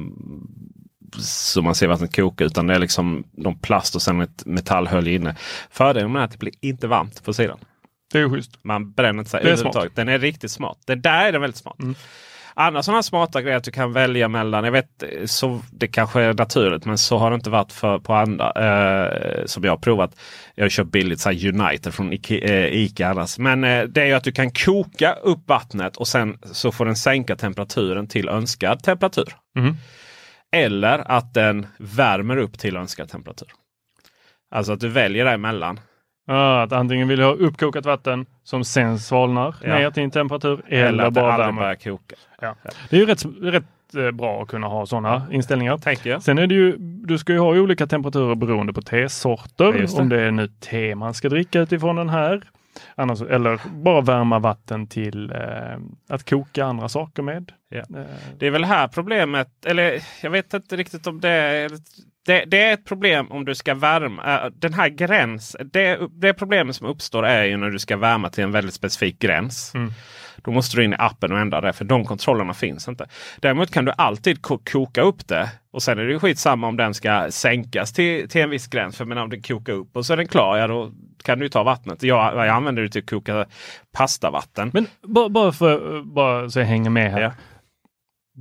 som 1.18 1.64
man 1.64 1.76
ser 1.76 1.88
vattnet 1.88 2.16
koka 2.16 2.44
utan 2.44 2.68
det 2.68 2.76
är 2.76 2.80
liksom 2.80 3.24
någon 3.32 3.60
plast 3.60 3.96
och 3.96 4.02
sen 4.02 4.22
ett 4.22 4.46
metallhölje 4.46 5.14
inne. 5.14 5.36
Fördelen 5.70 6.12
med 6.12 6.24
att 6.24 6.32
det 6.32 6.38
blir 6.38 6.54
inte 6.62 6.88
varmt 6.88 7.24
på 7.24 7.34
sidan. 7.34 7.58
Det 8.12 8.20
är 8.20 8.30
schysst. 8.30 8.52
Man 8.62 8.92
bränner 8.92 9.20
inte 9.20 9.32
sig 9.32 9.42
överhuvudtaget. 9.42 9.96
Den 9.96 10.10
är 10.10 10.20
riktigt 10.20 10.52
smart. 10.52 10.78
Det 10.86 10.96
där 10.96 11.26
är 11.26 11.32
den 11.32 11.42
väldigt 11.42 11.58
smart. 11.58 11.80
Mm. 11.80 11.96
Andra 12.62 12.84
sådana 12.84 13.04
smarta 13.04 13.42
grejer 13.42 13.58
att 13.58 13.64
du 13.64 13.72
kan 13.72 13.94
välja 13.94 14.28
mellan. 14.28 14.64
Jag 14.64 14.72
vet, 14.72 15.04
så 15.26 15.62
det 15.72 15.88
kanske 15.88 16.22
är 16.22 16.34
naturligt 16.34 16.86
men 16.86 16.98
så 16.98 17.18
har 17.18 17.32
det 17.32 17.36
inte 17.36 17.50
varit 17.50 17.72
för, 17.72 18.00
på 18.00 18.14
andra 18.14 18.52
eh, 18.52 19.46
som 19.46 19.64
jag 19.64 19.72
har 19.72 19.78
provat. 19.78 20.16
Jag 20.56 20.64
har 20.64 20.70
köpt 20.70 20.92
billigt 20.92 21.20
så 21.20 21.30
United 21.30 21.94
från 21.94 22.14
Ike, 22.14 22.38
eh, 22.38 22.66
Ica 22.66 23.08
annars. 23.08 23.38
Men 23.38 23.64
eh, 23.64 23.84
det 23.84 24.02
är 24.02 24.06
ju 24.06 24.14
att 24.14 24.24
du 24.24 24.32
kan 24.32 24.52
koka 24.52 25.14
upp 25.14 25.48
vattnet 25.48 25.98
och 25.98 26.08
sen 26.08 26.38
så 26.52 26.72
får 26.72 26.86
den 26.86 26.96
sänka 26.96 27.36
temperaturen 27.36 28.08
till 28.08 28.30
önskad 28.30 28.84
temperatur. 28.84 29.36
Mm. 29.58 29.76
Eller 30.52 31.12
att 31.12 31.34
den 31.34 31.68
värmer 31.78 32.38
upp 32.38 32.60
till 32.60 32.78
önskad 32.78 33.10
temperatur. 33.10 33.48
Alltså 34.52 34.74
att 34.74 34.80
du 34.80 34.90
väljer 34.90 35.26
däremellan. 35.26 35.80
Ja, 36.28 36.62
att 36.62 36.72
antingen 36.72 37.08
vill 37.08 37.20
du 37.20 37.26
ha 37.26 37.32
uppkokat 37.34 37.86
vatten 37.86 38.26
som 38.44 38.64
sen 38.64 39.00
svalnar 39.00 39.56
Ja. 39.64 39.76
ner 39.80 39.92
till 39.92 40.04
en 40.04 40.12
temperatur 40.12 40.62
eller, 40.68 40.88
Eller 40.88 41.10
bara 41.12 41.38
värmer. 41.38 41.62
börjar 41.62 41.76
koka. 41.76 42.16
Ja. 42.42 42.56
Det 42.90 42.96
är 42.96 43.00
ju 43.00 43.06
rätt, 43.06 43.26
rätt 43.42 43.96
eh, 43.98 44.12
bra 44.12 44.42
att 44.42 44.48
kunna 44.50 44.68
ha 44.68 44.86
sådana 44.86 45.28
inställningar. 45.32 45.78
Tänker 45.78 46.10
jag. 46.10 46.24
Sen 46.24 46.38
är 46.38 46.48
det 46.48 46.56
ju, 46.56 46.76
du 46.78 47.18
ska 47.18 47.34
ju 47.34 47.40
ha 47.40 47.48
olika 47.60 47.88
temperaturer 47.88 48.36
beroende 48.36 48.74
på 48.74 48.82
tesorter. 48.82 49.66
Ja, 49.66 49.72
det. 49.72 49.94
om 49.94 50.10
det 50.10 50.22
är 50.22 50.32
nu 50.32 50.48
te 50.48 50.96
man 50.96 51.14
ska 51.14 51.30
dricka 51.30 51.60
utifrån 51.60 51.96
den 51.96 52.10
här. 52.10 52.42
Annars, 52.96 53.22
eller 53.22 53.60
bara 53.72 54.02
värma 54.02 54.40
vatten 54.40 54.88
till 54.88 55.32
eh, 55.32 55.78
att 56.10 56.30
koka 56.30 56.66
andra 56.66 56.90
saker 56.90 57.24
med. 57.24 57.52
Ja. 57.70 57.78
Eh, 57.80 58.06
Det 58.40 58.48
är 58.48 58.52
väl 58.52 58.64
här 58.64 58.88
problemet, 58.88 59.66
eller 59.66 60.02
jag 60.22 60.30
vet 60.30 60.54
inte 60.54 60.76
riktigt 60.76 61.08
om 61.08 61.22
det 61.22 61.30
är 61.30 61.72
det, 62.26 62.44
det 62.48 62.62
är 62.64 62.74
ett 62.74 62.86
problem 62.86 63.32
om 63.32 63.46
du 63.46 63.56
ska 63.56 63.74
värma. 63.74 64.46
äh, 64.46 64.52
den 64.56 64.74
här 64.74 64.90
gräns, 64.90 65.56
det, 65.74 66.00
det 66.12 66.34
problemet 66.34 66.76
som 66.76 66.88
uppstår 66.88 67.26
är 67.26 67.44
ju 67.44 67.58
när 67.58 67.70
du 67.70 67.80
ska 67.80 67.98
värma 67.98 68.30
till 68.30 68.44
en 68.44 68.52
väldigt 68.52 68.74
specifik 68.74 69.20
gräns. 69.20 69.72
Mm. 69.76 69.92
Då 70.50 70.54
måste 70.54 70.78
du 70.78 70.84
in 70.84 70.94
i 70.94 70.96
appen 71.00 71.32
och 71.32 71.40
ändra 71.40 71.62
det 71.62 71.74
för 71.74 71.86
de 71.86 72.06
kontrollerna 72.06 72.54
finns 72.54 72.88
inte. 72.88 73.08
Däremot 73.40 73.72
kan 73.72 73.86
du 73.86 73.92
alltid 73.98 74.42
ko 74.42 74.58
koka 74.72 75.02
upp 75.02 75.28
det. 75.28 75.50
Och 75.72 75.84
sen 75.84 76.00
är 76.00 76.04
det 76.04 76.12
ju 76.12 76.20
skitsamma 76.20 76.68
om 76.68 76.78
den 76.78 76.94
ska 76.94 77.32
sänkas 77.32 77.94
till, 77.94 78.30
till 78.30 78.42
en 78.42 78.50
viss 78.50 78.68
gräns. 78.68 78.98
För 78.98 79.06
men 79.06 79.18
om 79.18 79.30
den 79.30 79.42
kokar 79.42 79.74
upp 79.74 79.96
och 79.96 80.06
så 80.06 80.14
är 80.14 80.18
den 80.18 80.28
klar, 80.28 80.58
ja 80.58 80.68
då 80.68 80.92
kan 81.24 81.40
du 81.40 81.46
ju 81.46 81.50
ta 81.50 81.64
vattnet. 81.64 82.04
Jag, 82.04 82.36
jag 82.36 82.48
använder 82.48 82.84
det 82.84 82.90
till 82.90 83.04
att 83.04 83.10
koka 83.10 83.46
pastavatten. 83.92 84.72
Men 84.74 84.88
bara, 85.02 85.30
bara, 85.30 85.52
för, 85.52 86.04
bara 86.04 86.50
så 86.50 86.60
jag 86.60 86.66
hänger 86.66 86.90
med 86.90 87.12
här. 87.12 87.22
Ja. 87.22 87.32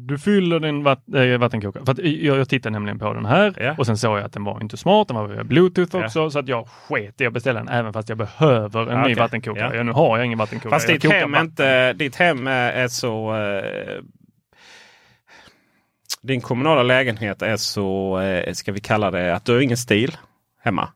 Du 0.06 0.18
fyller 0.18 0.60
din 0.60 0.82
vatt, 0.82 1.02
äh, 1.14 1.38
vattenkokare. 1.38 1.84
För 1.86 2.06
jag, 2.06 2.38
jag 2.38 2.48
tittade 2.48 2.72
nämligen 2.72 2.98
på 2.98 3.14
den 3.14 3.24
här 3.26 3.54
Ja. 3.60 3.74
och 3.78 3.86
sen 3.86 3.96
såg 3.98 4.18
jag 4.18 4.24
att 4.24 4.32
den 4.32 4.44
var 4.44 4.60
inte 4.62 4.76
smart. 4.76 5.08
Den 5.08 5.16
var 5.16 5.26
via 5.26 5.44
bluetooth 5.44 5.96
Ja. 5.96 6.04
också 6.04 6.30
så 6.30 6.38
att 6.38 6.48
jag 6.48 6.68
sket 6.68 7.20
i 7.20 7.26
att 7.26 7.32
beställa 7.32 7.58
den 7.60 7.68
även 7.68 7.92
fast 7.92 8.08
jag 8.08 8.18
behöver 8.18 8.82
en 8.82 8.88
Ja, 8.88 8.96
ny 8.96 9.02
okej. 9.02 9.14
vattenkokare. 9.14 9.68
Ja. 9.70 9.74
Ja. 9.76 9.82
nu 9.82 9.92
har 9.92 10.16
jag 10.18 10.26
ingen 10.26 10.38
vattenkokare. 10.38 10.70
Fast 10.70 10.88
ditt 10.88 11.12
hem, 11.12 11.34
inte, 11.34 11.92
ditt 11.92 12.16
hem 12.16 12.46
är 12.46 12.72
är 12.72 12.88
så... 12.88 13.36
Eh, 13.36 14.02
din 16.22 16.40
kommunala 16.40 16.82
lägenhet 16.82 17.42
är 17.42 17.56
så, 17.56 18.18
eh, 18.20 18.52
ska 18.52 18.72
vi 18.72 18.80
kalla 18.80 19.10
det, 19.10 19.34
att 19.34 19.44
du 19.44 19.52
har 19.52 19.60
ingen 19.60 19.76
stil 19.76 20.16
hemma. 20.62 20.88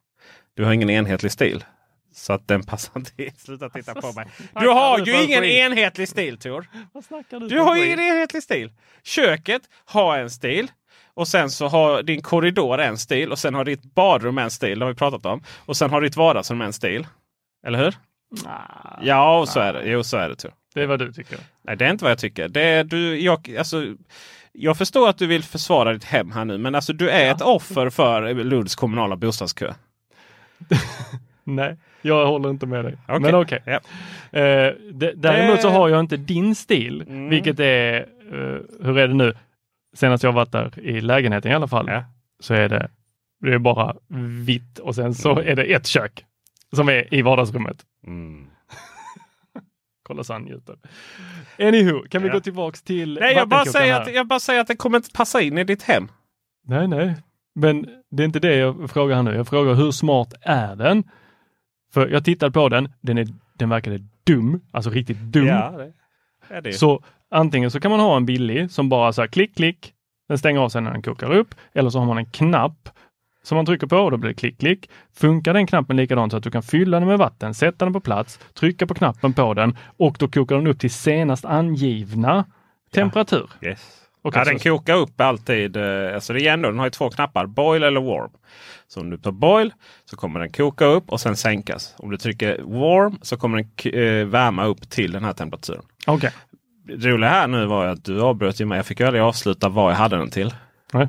Du 0.57 0.65
har 0.65 0.73
ingen 0.73 0.91
enhetlig 0.91 1.33
stil. 1.33 1.65
Så 2.14 2.33
att 2.33 2.48
den 2.48 2.62
passar 2.62 2.92
inte 2.96 3.22
in. 3.25 3.33
Sluta 3.38 3.68
titta 3.70 3.94
på 3.94 4.12
mig. 4.12 4.27
Du 4.61 4.68
har 4.68 4.98
ju 4.98 5.22
ingen 5.25 5.44
enhetlig 5.44 6.09
stil 6.09 6.38
Tor. 6.38 6.66
Du 7.48 7.59
har 7.59 7.77
ingen 7.77 8.01
enhetlig 8.01 8.42
stil. 8.42 8.72
Köket 9.03 9.62
har 9.85 10.18
en 10.18 10.31
stil. 10.31 10.70
Och 11.14 11.29
sen 11.29 11.51
så 11.51 11.68
har 11.68 12.03
din 12.03 12.22
korridor 12.22 12.81
en 12.81 12.98
stil. 12.98 13.33
Och 13.33 13.38
sen 13.38 13.55
har 13.55 13.64
ditt 13.64 13.83
badrum 13.94 14.38
en 14.38 14.51
stil. 14.51 14.79
Det 14.79 14.85
har 14.85 14.92
vi 14.92 14.98
pratat 14.98 15.27
om. 15.27 15.42
Och 15.66 15.77
sen 15.77 15.90
har 15.90 16.01
ditt 16.01 16.16
vardagsrum 16.16 16.61
en 16.61 16.72
stil. 16.72 17.07
Eller 17.66 17.79
hur? 17.79 17.94
Ah, 18.46 18.98
Ja, 19.03 19.38
och 19.38 19.48
så 19.48 19.61
är 19.61 19.72
det. 19.72 19.83
Jo, 19.90 20.05
så 20.05 20.16
är 20.16 20.29
det 20.29 20.37
Tor. 20.37 20.53
Det 20.75 20.83
är 20.83 20.87
vad 20.87 20.98
du 20.98 21.12
tycker. 21.12 21.38
Nej, 21.64 21.77
det 21.77 21.87
är 21.87 21.90
inte 21.90 22.05
vad 22.05 22.11
jag 22.11 22.18
tycker. 22.18 22.48
Det 22.48 22.62
är, 22.62 22.85
du, 22.85 23.20
jag, 23.20 23.57
alltså, 23.59 23.87
jag 24.53 24.79
förstår 24.79 25.09
att 25.09 25.18
du 25.18 25.27
vill 25.27 25.42
försvara 25.44 25.92
ditt 25.92 26.05
hem 26.05 26.33
här 26.33 26.44
nu. 26.44 26.59
Men 26.59 26.75
alltså, 26.75 26.92
du 26.92 27.11
är 27.11 27.31
ett 27.35 27.40
offer 27.42 27.90
för 27.90 28.35
Lunds 28.35 28.75
kommunala 28.75 29.16
bostadskö. 29.16 29.75
Nej, 31.45 31.77
jag 32.03 32.27
håller 32.27 32.51
inte 32.51 32.67
med 32.67 32.85
dig. 32.85 32.97
Okej. 33.09 33.21
Men 33.21 33.35
okej. 33.35 33.63
Ja. 33.67 33.81
Eh, 34.41 34.73
d- 34.93 35.13
däremot 35.17 35.61
så 35.63 35.69
Det- 35.69 35.75
har 35.75 35.89
jag 35.89 36.01
inte 36.01 36.17
din 36.17 36.55
stil, 36.55 37.05
Mm. 37.09 37.29
vilket 37.29 37.61
är, 37.61 37.95
eh, 38.33 38.61
hur 38.87 38.99
är 38.99 39.09
det 39.09 39.15
nu? 39.15 39.35
Senast 39.95 40.25
jag 40.25 40.33
varit 40.33 40.53
där 40.53 40.79
i 40.79 41.01
lägenheten 41.01 41.51
i 41.53 41.55
alla 41.55 41.69
fall, 41.69 41.87
Ja. 41.89 42.05
så 42.41 42.55
är 42.55 42.69
det, 42.69 42.91
det 43.41 43.55
är 43.55 43.59
bara 43.59 43.97
vitt 44.45 44.79
och 44.79 44.95
sen 44.95 45.15
så 45.15 45.33
Mm. 45.33 45.49
är 45.49 45.57
det 45.57 45.65
ett 45.65 45.87
kök 45.87 46.25
som 46.73 46.89
är 46.89 47.15
i 47.15 47.23
vardagsrummet. 47.23 47.77
Mm. 48.07 48.47
Kolla 50.03 50.25
så 50.25 50.33
han 50.33 50.43
njuter. 50.43 50.77
Anywho, 51.59 52.03
kan 52.11 52.23
vi 52.23 52.29
Ja. 52.29 52.35
gå 52.35 52.41
tillbaks 52.41 52.83
till 52.83 53.19
Nej, 53.21 53.35
jag 53.35 53.49
bara, 53.49 53.65
säger 53.65 53.93
här? 53.95 54.01
att, 54.01 54.15
jag 54.15 54.27
bara 54.27 54.41
säger 54.41 54.61
att 54.61 54.67
det 54.67 54.77
kommer 54.77 54.97
inte 54.99 55.11
passa 55.15 55.41
in 55.41 55.59
i 55.59 55.65
ditt 55.65 55.83
hem. 55.83 56.09
Nej, 56.67 56.89
nej, 56.89 57.15
men 57.55 57.87
det 58.11 58.23
är 58.23 58.25
inte 58.25 58.41
det 58.41 58.55
jag 58.57 58.91
frågar 58.91 59.17
här 59.17 59.23
nu. 59.23 59.35
Jag 59.35 59.49
frågar 59.49 59.75
hur 59.75 59.91
smart 59.91 60.35
är 60.41 60.77
den? 60.77 61.05
För 61.95 62.09
jag 62.09 62.25
tittade 62.25 62.53
på 62.53 62.69
den, 62.69 62.89
den, 63.01 63.19
är, 63.19 63.27
den 63.59 63.69
verkade 63.69 64.01
dum, 64.25 64.61
alltså 64.71 64.91
riktigt 64.91 65.19
dum. 65.19 65.47
Ja, 65.47 65.71
det 66.49 66.55
är 66.55 66.61
det. 66.61 66.73
Så 66.73 67.03
antingen 67.31 67.71
så 67.71 67.81
kan 67.81 67.91
man 67.91 68.01
ha 68.01 68.17
en 68.17 68.27
billig 68.27 68.71
som 68.71 68.89
bara 68.89 69.13
så 69.13 69.23
här 69.23 69.29
klick, 69.29 69.57
klick. 69.57 69.93
Den 70.29 70.39
stänger 70.39 70.61
av 70.61 70.69
sig 70.69 70.83
när 70.83 70.93
den 70.93 71.03
kokar 71.03 71.33
upp. 71.33 71.55
Eller 71.73 71.91
så 71.91 71.99
har 71.99 72.07
man 72.07 72.19
en 72.19 72.27
knapp 72.27 72.89
som 73.43 73.57
man 73.57 73.67
trycker 73.67 73.87
på 73.87 73.97
och 73.97 74.11
då 74.11 74.17
blir 74.17 74.31
det 74.31 74.35
klick, 74.35 74.59
klick. 74.59 74.91
Funkar 75.13 75.55
den 75.55 75.67
knappen 75.67 75.97
likadant 75.97 76.33
så 76.33 76.37
att 76.37 76.45
du 76.45 76.51
kan 76.51 76.63
fylla 76.63 76.99
den 76.99 77.09
med 77.09 77.19
vatten, 77.19 77.55
sätta 77.55 77.85
den 77.85 77.93
på 77.93 78.01
plats, 78.01 78.41
trycka 78.55 78.87
på 78.87 78.95
knappen 78.95 79.33
på 79.33 79.55
den 79.55 79.77
och 79.97 80.17
då 80.19 80.29
kokar 80.29 80.57
den 80.57 80.67
upp 80.67 80.81
till 80.81 80.91
senast 80.91 81.45
angivna 81.45 82.45
temperatur. 82.93 83.51
Yes. 83.63 84.02
Okej, 84.23 84.39
ja, 84.41 84.51
den 84.51 84.59
så- 84.59 84.69
kokar 84.69 84.97
upp 84.97 85.21
alltid. 85.21 85.77
eh, 85.77 86.15
Alltså 86.15 86.33
det 86.33 86.41
är 86.49 86.53
ändå, 86.53 86.69
den 86.69 86.79
har 86.79 86.87
ju 86.87 86.91
två 86.91 87.11
knappar. 87.11 87.47
Boil 87.47 87.83
eller 87.83 88.01
warm. 88.01 88.31
Så 88.89 89.01
om 89.01 89.11
du 89.11 89.17
tar 89.19 89.33
boil 89.33 89.73
så 90.05 90.17
kommer 90.17 90.41
den 90.41 90.53
koka 90.53 90.85
upp 90.85 91.11
och 91.11 91.21
sen 91.21 91.37
sänkas. 91.37 91.95
Om 91.99 92.11
du 92.11 92.17
trycker 92.17 92.59
warm 92.63 93.19
så 93.23 93.37
kommer 93.37 93.65
den 93.83 93.93
eh, 94.21 94.27
värma 94.27 94.65
upp 94.65 94.91
till 94.91 95.13
den 95.13 95.25
här 95.25 95.33
temperaturen. 95.33 95.83
Okej. 96.07 96.31
Det 96.85 97.09
roliga 97.09 97.31
här 97.31 97.49
nu 97.49 97.67
var 97.67 97.87
att 97.87 98.05
du 98.05 98.23
avbröt 98.23 98.61
ju 98.61 98.65
mig. 98.65 98.77
Jag 98.79 98.87
fick 98.87 99.01
ju 99.01 99.07
aldrig 99.07 99.23
avsluta 99.23 99.69
vad 99.69 99.93
jag 99.93 99.97
hade 99.97 100.17
den 100.17 100.31
till. 100.31 100.55
Nej. 100.93 101.09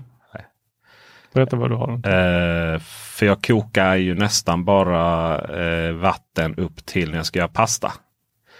Berätta 1.33 1.55
vad 1.55 1.69
du 1.71 1.75
har. 1.75 1.89
Eh, 1.93 2.79
för 3.15 3.25
jag 3.25 3.43
kokar 3.43 3.95
ju 3.95 4.15
nästan 4.15 4.65
bara 4.65 5.39
eh, 5.41 5.91
vatten 5.93 6.55
upp 6.55 6.85
till 6.85 7.09
när 7.09 7.17
jag 7.17 7.25
ska 7.25 7.39
göra 7.39 7.47
pasta. 7.47 7.91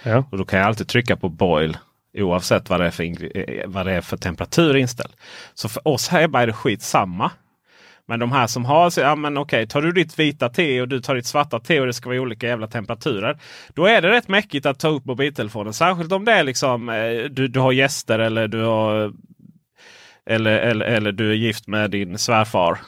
Ja. 0.04 0.24
Och 0.32 0.38
då 0.38 0.46
kan 0.46 0.60
jag 0.60 0.68
alltid 0.68 0.88
trycka 0.88 1.16
på 1.16 1.30
boil 1.30 1.78
oavsett 2.18 2.70
vad 2.70 2.80
det 2.80 2.88
är 2.88 2.92
för, 2.92 3.38
eh, 3.38 3.68
vad 3.68 3.86
det 3.86 3.92
är 3.92 4.02
för 4.02 4.18
temperatur 4.18 4.76
inställd. 4.76 5.14
Så 5.54 5.70
för 5.70 5.88
oss 5.88 6.08
här 6.08 6.38
är 6.38 6.48
det 6.48 6.54
skit 6.54 6.82
samma. 6.82 7.32
Men 8.08 8.20
de 8.20 8.32
här 8.32 8.48
som 8.48 8.66
har, 8.66 8.90
så, 8.90 9.02
ja 9.02 9.16
men 9.16 9.38
okej, 9.38 9.68
tar 9.68 9.82
du 9.82 9.92
ditt 9.92 10.20
vita 10.20 10.50
te 10.50 10.82
och 10.82 10.88
du 10.88 11.02
tar 11.02 11.16
ditt 11.16 11.26
svarta 11.26 11.60
te 11.60 11.80
och 11.80 11.86
det 11.86 11.94
ska 11.94 12.10
vara 12.10 12.22
olika 12.22 12.48
jävla 12.48 12.68
temperaturer. 12.68 13.38
Då 13.74 13.86
är 13.86 14.02
det 14.02 14.12
rätt 14.12 14.28
mäckigt 14.28 14.66
att 14.66 14.80
ta 14.80 14.88
upp 14.88 15.06
mobiltelefonen. 15.06 15.74
Särskilt 15.74 16.12
om 16.12 16.26
det 16.26 16.32
är 16.32 16.44
liksom 16.44 16.90
eh, 16.90 17.24
du, 17.30 17.48
du 17.48 17.60
har 17.60 17.72
gäster 17.72 18.20
eller 18.20 18.48
du 18.48 18.64
har 18.64 19.14
eller, 20.26 20.52
eller, 20.52 20.86
eller 20.86 21.12
du 21.12 21.32
är 21.32 21.36
gift 21.36 21.68
med 21.68 21.92
din 21.92 22.18
svärfar. 22.18 22.80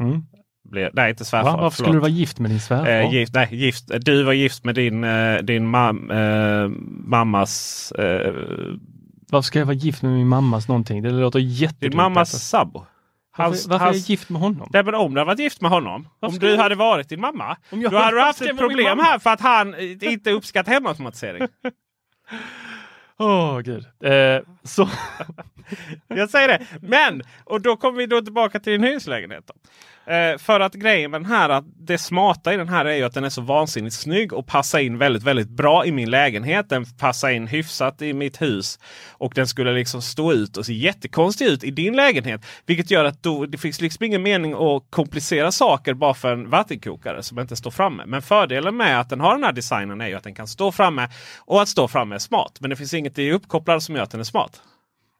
Mm. 0.00 0.22
Blir, 0.64 0.90
nej, 0.92 1.10
inte 1.10 1.24
svärfar. 1.24 1.50
Va? 1.50 1.56
Varför 1.56 1.74
skulle 1.76 1.86
förlåt. 1.86 1.96
du 1.96 2.00
vara 2.00 2.10
gift 2.18 2.38
med 2.38 2.50
din 2.50 2.60
svärfar? 2.60 2.88
Eh, 2.90 3.12
gift, 3.14 3.34
nej, 3.34 3.48
gift, 3.50 3.84
du 4.04 4.22
var 4.22 4.32
gift 4.32 4.64
med 4.64 4.74
din, 4.74 5.04
eh, 5.04 5.38
din 5.38 5.66
mam, 5.68 6.10
eh, 6.10 6.68
mammas 7.06 7.92
eh, 7.92 8.34
Varför 9.30 9.46
ska 9.46 9.58
jag 9.58 9.66
vara 9.66 9.74
gift 9.76 10.02
med 10.02 10.12
min 10.12 10.28
mammas 10.28 10.68
någonting? 10.68 11.02
Det 11.02 11.10
låter 11.10 11.38
jättedumt. 11.38 11.80
din 11.92 11.96
mammas 11.96 12.18
alltså. 12.18 12.38
sambo. 12.38 12.86
Varför, 13.36 13.68
varför 13.68 13.86
är 13.86 13.90
jag 13.92 13.96
gift 13.96 14.28
med 14.30 14.40
honom? 14.42 14.68
Nej, 14.72 14.84
men 14.84 14.94
om 14.94 15.14
du 15.14 15.20
hade 15.20 15.26
varit 15.26 15.38
gift 15.38 15.60
med 15.60 15.70
honom, 15.70 16.08
Varför 16.20 16.32
om 16.32 16.36
skulle 16.36 16.50
du 16.50 16.56
jag- 16.56 16.62
hade 16.62 16.74
varit 16.74 17.08
din 17.08 17.20
mamma, 17.20 17.56
Om 17.70 17.80
jag 17.82 17.92
då 17.92 17.98
hade 17.98 18.16
du 18.16 18.20
haft 18.20 18.40
ett 18.42 18.58
problem 18.58 18.98
här 18.98 19.18
för 19.18 19.30
att 19.30 19.40
han 19.40 19.74
eh, 19.74 20.12
inte 20.12 20.30
uppskattar 20.30 20.72
hemautomatisering. 20.72 21.48
Åh 23.18 23.60
gud. 23.60 23.84
Eh, 24.04 24.42
så, 24.62 24.88
Jag 26.08 26.30
säger 26.30 26.48
det. 26.48 26.66
Men, 26.82 27.22
och 27.44 27.60
då 27.60 27.76
kommer 27.76 27.98
vi 27.98 28.06
då 28.06 28.20
tillbaka 28.22 28.60
till 28.60 28.72
din 28.72 28.82
hyreslägenhet. 28.84 29.44
Då. 29.46 29.54
Eh, 30.06 30.38
för 30.38 30.60
att 30.60 30.74
grejen 30.74 31.10
med 31.10 31.20
den 31.20 31.30
här, 31.30 31.48
att 31.48 31.64
det 31.78 31.98
smarta 31.98 32.54
i 32.54 32.56
den 32.56 32.68
här 32.68 32.84
är 32.84 32.94
ju 32.94 33.02
att 33.02 33.14
den 33.14 33.24
är 33.24 33.28
så 33.28 33.40
vansinnigt 33.40 33.94
snygg 33.94 34.32
och 34.32 34.46
passar 34.46 34.78
in 34.78 34.98
väldigt, 34.98 35.22
väldigt 35.22 35.48
bra 35.48 35.86
i 35.86 35.92
min 35.92 36.10
lägenhet. 36.10 36.68
Den 36.68 36.84
passar 36.84 37.30
in 37.30 37.46
hyfsat 37.46 38.02
i 38.02 38.12
mitt 38.12 38.42
hus. 38.42 38.78
Och 39.10 39.32
den 39.34 39.46
skulle 39.46 39.72
liksom 39.72 40.02
stå 40.02 40.32
ut 40.32 40.56
och 40.56 40.66
se 40.66 40.72
jättekonstig 40.72 41.46
ut 41.46 41.64
i 41.64 41.70
din 41.70 41.96
lägenhet. 41.96 42.40
Vilket 42.66 42.90
gör 42.90 43.04
att 43.04 43.22
då, 43.22 43.46
det 43.46 43.58
finns 43.58 43.80
liksom 43.80 44.04
ingen 44.04 44.22
mening 44.22 44.52
att 44.52 44.82
komplicera 44.90 45.52
saker 45.52 45.94
bara 45.94 46.14
för 46.14 46.32
en 46.32 46.50
vattenkokare 46.50 47.22
som 47.22 47.38
inte 47.38 47.56
står 47.56 47.70
framme. 47.70 48.02
Men 48.06 48.22
fördelen 48.22 48.76
med 48.76 49.00
att 49.00 49.08
den 49.08 49.20
har 49.20 49.34
den 49.34 49.44
här 49.44 49.52
designen 49.52 50.00
är 50.00 50.08
ju 50.08 50.14
att 50.14 50.24
den 50.24 50.34
kan 50.34 50.48
stå 50.48 50.72
framme 50.72 51.08
och 51.38 51.62
att 51.62 51.68
stå 51.68 51.88
framme 51.88 52.14
är 52.14 52.18
smart. 52.18 52.56
Men 52.60 52.70
det 52.70 52.76
finns 52.76 52.94
inget 52.94 53.18
i 53.18 53.32
uppkopplad 53.32 53.82
som 53.82 53.96
gör 53.96 54.02
att 54.02 54.10
den 54.10 54.20
är 54.20 54.24
smart. 54.24 54.60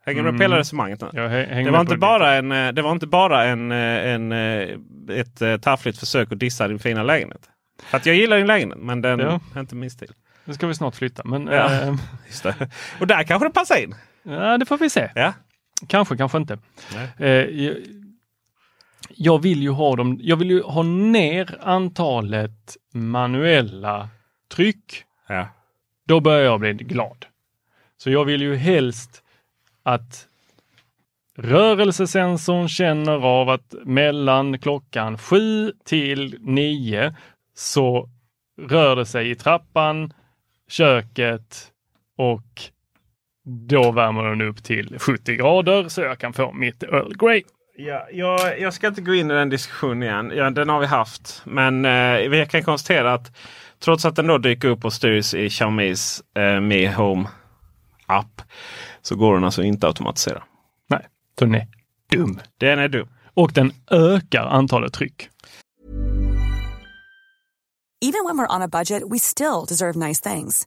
Hänger 0.06 0.22
du 0.22 0.30
med 0.30 0.38
på 0.38 0.42
hela 0.42 0.58
resonemanget 0.58 1.02
hä- 1.02 1.46
hänger 1.54 1.64
Det 1.64 1.70
var, 1.70 1.80
inte 1.80 1.94
det. 1.94 1.98
bara 1.98 2.34
en, 2.34 2.52
eh, 2.52 2.72
det 2.72 2.82
var 2.82 2.92
inte 2.92 3.06
bara 3.06 3.44
en, 3.44 3.72
eh, 3.72 3.78
en, 4.12 4.32
eh, 4.32 4.68
ett 5.08 5.62
taffligt 5.62 5.98
försök 5.98 6.32
att 6.32 6.38
dissa 6.38 6.68
din 6.68 6.78
fina 6.78 7.02
lägenhet. 7.02 7.50
För 7.82 7.96
att 7.96 8.06
jag 8.06 8.16
gillar 8.16 8.36
din 8.36 8.46
lägenhet 8.46 8.78
men 8.78 9.02
den 9.02 9.18
Ja. 9.20 9.40
är 9.54 9.60
inte 9.60 9.74
min 9.74 9.90
stil. 9.90 10.12
Nu 10.44 10.54
ska 10.54 10.66
vi 10.66 10.74
snart 10.74 10.94
flytta. 10.96 11.22
Men 11.24 11.46
Ja. 11.46 11.96
Just 12.26 12.42
det. 12.42 12.54
Och 13.00 13.06
där 13.06 13.22
kanske 13.22 13.48
det 13.48 13.52
passar 13.52 13.82
in. 13.82 13.94
ja, 14.22 14.58
det 14.58 14.66
får 14.66 14.78
vi 14.78 14.90
se. 14.90 15.10
Ja. 15.14 15.32
Kanske, 15.88 16.16
kanske 16.16 16.38
inte. 16.38 16.58
Nej. 16.94 17.08
Eh, 17.18 17.64
jag, 17.64 17.76
jag 19.08 19.42
vill 19.42 19.62
ju 19.62 19.70
ha 19.70 19.96
dem, 19.96 20.18
jag 20.22 20.36
vill 20.36 20.50
ju 20.50 20.62
ha 20.62 20.82
ner 20.82 21.58
antalet 21.62 22.76
manuella 22.92 24.08
tryck. 24.54 25.04
Ja. 25.28 25.48
Då 26.06 26.20
börjar 26.20 26.44
jag 26.44 26.60
bli 26.60 26.72
glad. 26.72 27.26
Så 27.96 28.10
jag 28.10 28.24
vill 28.24 28.42
ju 28.42 28.56
helst 28.56 29.22
att 29.84 30.28
rörelsesensorn 31.36 32.68
känner 32.68 33.26
av 33.26 33.48
att 33.48 33.74
mellan 33.84 34.58
klockan 34.58 35.18
7 35.18 35.72
till 35.84 36.38
9 36.40 37.14
så 37.54 38.08
rör 38.60 38.96
det 38.96 39.06
sig 39.06 39.30
i 39.30 39.34
trappan, 39.34 40.12
köket 40.68 41.70
och 42.16 42.62
då 43.44 43.92
värmer 43.92 44.24
den 44.24 44.40
upp 44.40 44.64
till 44.64 44.98
70 44.98 45.36
grader 45.36 45.88
så 45.88 46.00
jag 46.00 46.18
kan 46.18 46.32
få 46.32 46.52
mitt 46.52 46.82
Earl 46.82 47.14
Grey. 47.16 47.42
Ja, 47.76 48.06
jag, 48.12 48.60
jag 48.60 48.74
ska 48.74 48.86
inte 48.86 49.00
gå 49.00 49.14
in 49.14 49.30
i 49.30 49.34
den 49.34 49.48
diskussionen 49.48 50.02
igen. 50.02 50.32
Ja, 50.36 50.50
den 50.50 50.68
har 50.68 50.80
vi 50.80 50.86
haft. 50.86 51.42
Men 51.44 51.84
eh, 51.84 52.28
vi 52.28 52.46
kan 52.50 52.62
konstatera 52.62 53.12
att 53.12 53.36
trots 53.78 54.04
att 54.04 54.16
den 54.16 54.26
då 54.26 54.38
dyker 54.38 54.68
upp 54.68 54.84
och 54.84 54.92
styrs 54.92 55.34
i 55.34 55.50
Xiaomis 55.50 56.22
eh, 56.36 56.60
Mi 56.60 56.86
Home 56.86 57.28
app 58.06 58.42
så 59.06 59.16
går 59.16 59.34
den 59.34 59.44
alltså 59.44 59.62
inte 59.62 59.86
att 59.86 59.90
automatisera. 59.90 60.44
Nej, 60.90 61.08
den 61.34 61.54
är 61.54 61.66
dum. 62.10 62.40
Den 62.58 62.78
är 62.78 62.88
dum. 62.88 63.08
Och 63.34 63.52
den 63.52 63.72
ökar 63.90 64.46
antalet 64.46 64.92
tryck. 64.92 65.30
Even 68.00 68.24
when 68.24 68.36
we're 68.36 68.56
on 68.56 68.62
a 68.62 68.68
budget, 68.68 69.02
we 69.08 69.18
still 69.18 69.64
deserve 69.66 69.96
nice 69.96 70.20
things. 70.20 70.66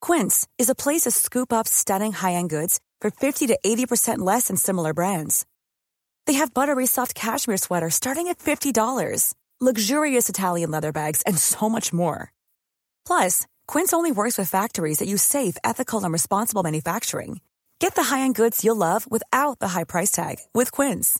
Quince 0.00 0.46
is 0.58 0.70
a 0.70 0.74
place 0.74 1.04
to 1.04 1.10
scoop 1.10 1.52
up 1.52 1.66
stunning 1.66 2.12
high-end 2.12 2.50
goods 2.50 2.80
for 3.00 3.10
50 3.10 3.46
to 3.46 3.58
80% 3.64 4.18
less 4.18 4.48
than 4.48 4.56
similar 4.56 4.92
brands. 4.92 5.46
They 6.26 6.34
have 6.34 6.52
buttery 6.52 6.86
soft 6.86 7.14
cashmere 7.14 7.56
sweaters 7.56 7.94
starting 7.94 8.28
at 8.28 8.38
$50, 8.38 9.34
luxurious 9.60 10.28
Italian 10.28 10.70
leather 10.70 10.92
bags, 10.92 11.22
and 11.22 11.38
so 11.38 11.68
much 11.68 11.94
more. 11.94 12.30
Plus, 13.06 13.46
Quince 13.66 13.94
only 13.94 14.12
works 14.12 14.36
with 14.36 14.50
factories 14.50 14.98
that 14.98 15.08
use 15.08 15.22
safe, 15.22 15.56
ethical, 15.64 16.04
and 16.04 16.12
responsible 16.12 16.62
manufacturing. 16.62 17.40
Get 17.78 17.94
the 17.94 18.04
high-end 18.04 18.34
goods 18.34 18.64
you'll 18.64 18.76
love 18.76 19.10
without 19.10 19.58
the 19.58 19.68
high 19.68 19.84
price 19.84 20.10
tag 20.10 20.36
with 20.54 20.72
Quince. 20.72 21.18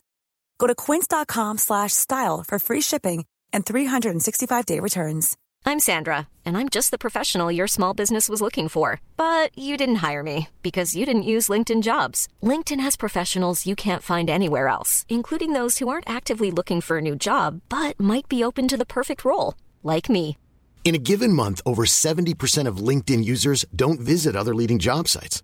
Go 0.57 0.67
to 0.67 0.73
quince.com 0.75 1.57
slash 1.59 1.93
style 1.93 2.43
for 2.47 2.57
free 2.59 2.81
shipping 2.81 3.25
and 3.53 3.65
365-day 3.65 4.79
returns. 4.79 5.37
I'm 5.65 5.79
Sandra, 5.79 6.27
and 6.45 6.57
I'm 6.57 6.69
just 6.69 6.91
the 6.91 6.97
professional 6.97 7.51
your 7.51 7.67
small 7.67 7.93
business 7.93 8.27
was 8.27 8.41
looking 8.41 8.69
for. 8.69 9.01
But 9.17 9.57
you 9.57 9.77
didn't 9.77 9.97
hire 9.97 10.23
me 10.23 10.49
because 10.63 10.95
you 10.95 11.05
didn't 11.05 11.31
use 11.31 11.47
LinkedIn 11.47 11.83
jobs. 11.83 12.27
LinkedIn 12.41 12.79
has 12.79 12.95
professionals 12.95 13.67
you 13.67 13.75
can't 13.75 14.03
find 14.03 14.29
anywhere 14.29 14.67
else, 14.67 15.05
including 15.09 15.53
those 15.53 15.77
who 15.77 15.89
aren't 15.89 16.09
actively 16.09 16.49
looking 16.49 16.81
for 16.81 16.97
a 16.97 17.01
new 17.01 17.15
job 17.15 17.61
but 17.69 17.99
might 17.99 18.27
be 18.27 18.43
open 18.43 18.67
to 18.67 18.77
the 18.77 18.85
perfect 18.85 19.23
role, 19.23 19.53
like 19.83 20.09
me. 20.09 20.37
In 20.83 20.95
a 20.95 20.99
given 20.99 21.33
month, 21.33 21.61
over 21.65 21.83
70% 21.83 22.65
of 22.65 22.77
LinkedIn 22.77 23.23
users 23.23 23.65
don't 23.75 23.99
visit 23.99 24.35
other 24.37 24.55
leading 24.55 24.79
job 24.79 25.07
sites. 25.07 25.43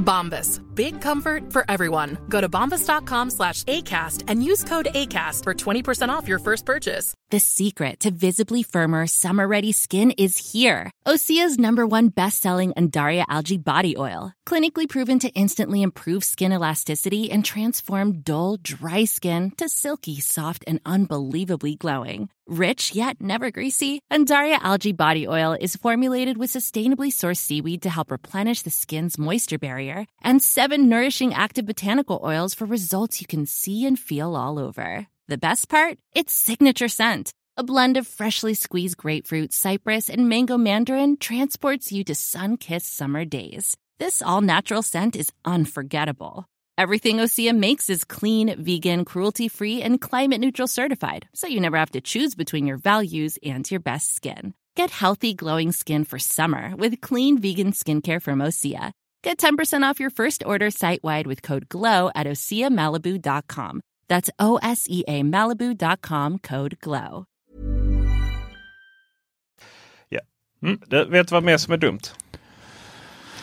Bombas. 0.00 0.60
Big 0.74 1.00
comfort 1.00 1.52
for 1.52 1.64
everyone. 1.68 2.18
Go 2.28 2.40
to 2.40 2.48
bombas.com 2.48 3.30
slash 3.30 3.64
ACAST 3.64 4.24
and 4.28 4.42
use 4.42 4.64
code 4.64 4.88
ACAST 4.94 5.44
for 5.44 5.54
20% 5.54 6.08
off 6.08 6.26
your 6.26 6.38
first 6.38 6.66
purchase. 6.66 7.14
The 7.30 7.38
secret 7.38 8.00
to 8.00 8.10
visibly 8.10 8.62
firmer, 8.62 9.06
summer 9.06 9.46
ready 9.46 9.72
skin 9.72 10.10
is 10.12 10.52
here. 10.52 10.90
Osea's 11.06 11.58
number 11.58 11.86
one 11.86 12.08
best 12.08 12.40
selling 12.40 12.72
Andaria 12.72 13.24
Algae 13.28 13.56
Body 13.58 13.96
Oil. 13.96 14.32
Clinically 14.46 14.88
proven 14.88 15.18
to 15.20 15.28
instantly 15.30 15.82
improve 15.82 16.24
skin 16.24 16.52
elasticity 16.52 17.30
and 17.30 17.44
transform 17.44 18.22
dull, 18.22 18.56
dry 18.60 19.04
skin 19.04 19.52
to 19.58 19.68
silky, 19.68 20.18
soft, 20.18 20.64
and 20.66 20.80
unbelievably 20.84 21.76
glowing. 21.76 22.28
Rich 22.50 22.96
yet 22.96 23.20
never 23.20 23.52
greasy, 23.52 24.00
Andaria 24.10 24.58
Algae 24.60 24.90
Body 24.90 25.28
Oil 25.28 25.56
is 25.60 25.76
formulated 25.76 26.36
with 26.36 26.50
sustainably 26.52 27.12
sourced 27.12 27.36
seaweed 27.36 27.82
to 27.82 27.90
help 27.90 28.10
replenish 28.10 28.62
the 28.62 28.70
skin's 28.70 29.16
moisture 29.16 29.56
barrier 29.56 30.04
and 30.20 30.42
seven 30.42 30.88
nourishing 30.88 31.32
active 31.32 31.64
botanical 31.64 32.20
oils 32.24 32.52
for 32.52 32.64
results 32.64 33.20
you 33.20 33.28
can 33.28 33.46
see 33.46 33.86
and 33.86 34.00
feel 34.00 34.34
all 34.34 34.58
over. 34.58 35.06
The 35.28 35.38
best 35.38 35.68
part? 35.68 35.98
It's 36.12 36.32
signature 36.32 36.88
scent. 36.88 37.30
A 37.56 37.62
blend 37.62 37.96
of 37.96 38.08
freshly 38.08 38.54
squeezed 38.54 38.96
grapefruit, 38.96 39.52
cypress, 39.52 40.10
and 40.10 40.28
mango 40.28 40.58
mandarin 40.58 41.18
transports 41.18 41.92
you 41.92 42.02
to 42.02 42.16
sun 42.16 42.56
kissed 42.56 42.92
summer 42.92 43.24
days. 43.24 43.76
This 44.00 44.22
all 44.22 44.40
natural 44.40 44.82
scent 44.82 45.14
is 45.14 45.30
unforgettable. 45.44 46.49
Everything 46.80 47.18
Osea 47.18 47.54
makes 47.54 47.90
is 47.90 48.04
clean, 48.04 48.56
vegan, 48.64 49.04
cruelty 49.04 49.48
free, 49.48 49.82
and 49.82 50.00
climate 50.00 50.40
neutral 50.40 50.66
certified, 50.66 51.28
so 51.34 51.46
you 51.46 51.60
never 51.60 51.76
have 51.76 51.90
to 51.90 52.00
choose 52.00 52.34
between 52.34 52.66
your 52.66 52.78
values 52.78 53.38
and 53.44 53.70
your 53.70 53.80
best 53.80 54.14
skin. 54.14 54.54
Get 54.76 54.88
healthy, 54.88 55.34
glowing 55.34 55.72
skin 55.72 56.04
for 56.04 56.18
summer 56.18 56.74
with 56.74 57.02
clean 57.02 57.38
vegan 57.38 57.72
skincare 57.72 58.22
from 58.22 58.38
Osea. 58.38 58.92
Get 59.22 59.36
10% 59.36 59.82
off 59.82 60.00
your 60.00 60.08
first 60.08 60.42
order 60.42 60.70
site 60.70 61.04
wide 61.04 61.26
with 61.26 61.42
code 61.42 61.68
GLOW 61.68 62.10
at 62.14 62.26
OseaMalibu.com. 62.26 63.82
That's 64.08 64.30
O 64.38 64.58
S 64.62 64.86
E 64.88 65.04
A 65.06 65.22
Malibu.com 65.22 66.38
code 66.38 66.78
GLOW. 66.80 67.26
Mm. 70.62 70.80
Du, 70.86 71.04
vet 71.04 71.28
du 71.28 71.34
vad 71.34 71.42
mer 71.42 71.56
som 71.56 71.72
är 71.72 71.76
dumt? 71.76 72.14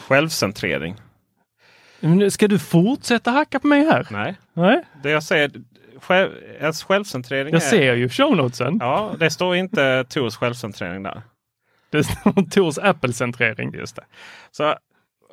Självcentrering. 0.08 0.96
Men 2.00 2.32
ska 2.32 2.48
du 2.48 2.60
fortsätta 2.60 3.32
hacka 3.32 3.60
på 3.60 3.68
mig 3.68 3.86
här? 3.86 4.08
Nej, 4.10 4.36
Nej. 4.54 4.84
det 5.04 5.10
jag 5.10 5.24
säger. 5.24 5.52
Själv, 6.02 6.32
ens 6.60 6.84
självcentrering 6.84 7.54
Jag 7.54 7.64
är... 7.64 7.70
ser 7.70 7.96
ju 7.96 8.10
show 8.10 8.36
notesen. 8.36 8.78
Ja, 8.80 9.16
det 9.20 9.30
står 9.30 9.56
inte 9.56 10.06
Tors 10.10 10.36
självcentrering 10.36 11.04
där. 11.04 11.22
Det 11.90 12.04
står 12.04 12.50
Tors 12.52 12.78
Apple-centrering. 12.78 13.74
Just 13.74 13.96
det. 13.96 14.04
Så 14.52 14.76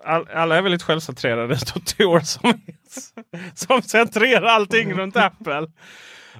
all, 0.05 0.29
alla 0.35 0.57
är 0.57 0.63
väldigt 0.63 0.83
självcentrerade. 0.83 1.47
Det 1.47 1.59
står 1.59 1.81
Tor 1.81 2.21
som, 2.21 2.61
som 3.55 3.83
centrerar 3.83 4.47
allting 4.47 4.95
runt 4.95 5.17
Apple. 5.17 5.67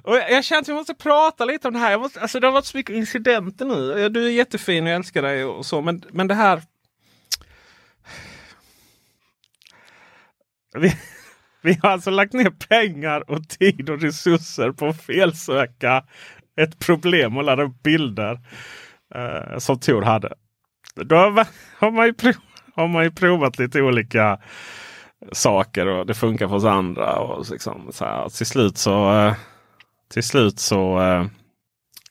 Och 0.01 0.15
jag, 0.15 0.31
jag 0.31 0.43
känner 0.43 0.61
att 0.61 0.69
vi 0.69 0.73
måste 0.73 0.93
prata 0.93 1.45
lite 1.45 1.67
om 1.67 1.73
det 1.73 1.79
här. 1.79 1.91
Jag 1.91 2.01
måste, 2.01 2.21
alltså 2.21 2.39
det 2.39 2.47
har 2.47 2.51
varit 2.51 2.65
så 2.65 2.77
mycket 2.77 2.95
incidenter 2.95 3.65
nu. 3.65 4.09
Du 4.09 4.25
är 4.25 4.29
jättefin 4.29 4.83
och 4.83 4.89
jag 4.89 4.95
älskar 4.95 5.21
dig 5.21 5.45
och 5.45 5.65
så. 5.65 5.81
Men, 5.81 6.03
men 6.11 6.27
det 6.27 6.33
här... 6.33 6.61
Vi, 10.79 10.95
vi 11.61 11.79
har 11.81 11.89
alltså 11.89 12.09
lagt 12.09 12.33
ner 12.33 12.49
pengar 12.49 13.31
och 13.31 13.49
tid 13.49 13.89
och 13.89 14.01
resurser 14.01 14.71
på 14.71 14.87
att 14.87 15.01
felsöka 15.01 16.03
ett 16.61 16.79
problem 16.79 17.37
och 17.37 17.43
ladda 17.43 17.63
upp 17.63 17.83
bilder 17.83 18.39
eh, 19.15 19.57
som 19.57 19.79
Tor 19.79 20.01
hade. 20.01 20.33
Då 20.95 21.15
har 21.77 21.91
man, 21.91 22.05
ju 22.05 22.13
prov, 22.13 22.35
har 22.73 22.87
man 22.87 23.03
ju 23.03 23.11
provat 23.11 23.59
lite 23.59 23.81
olika 23.81 24.39
saker 25.31 25.87
och 25.87 26.05
det 26.05 26.13
funkar 26.13 26.47
för 26.47 26.55
oss 26.55 26.65
andra. 26.65 27.15
Och 27.15 27.51
liksom, 27.51 27.89
så 27.91 28.05
här, 28.05 28.29
till 28.29 28.45
slut 28.45 28.77
så, 28.77 29.13
eh, 29.13 29.35
till 30.13 30.23
slut 30.23 30.59
så 30.59 31.01
eh, 31.01 31.25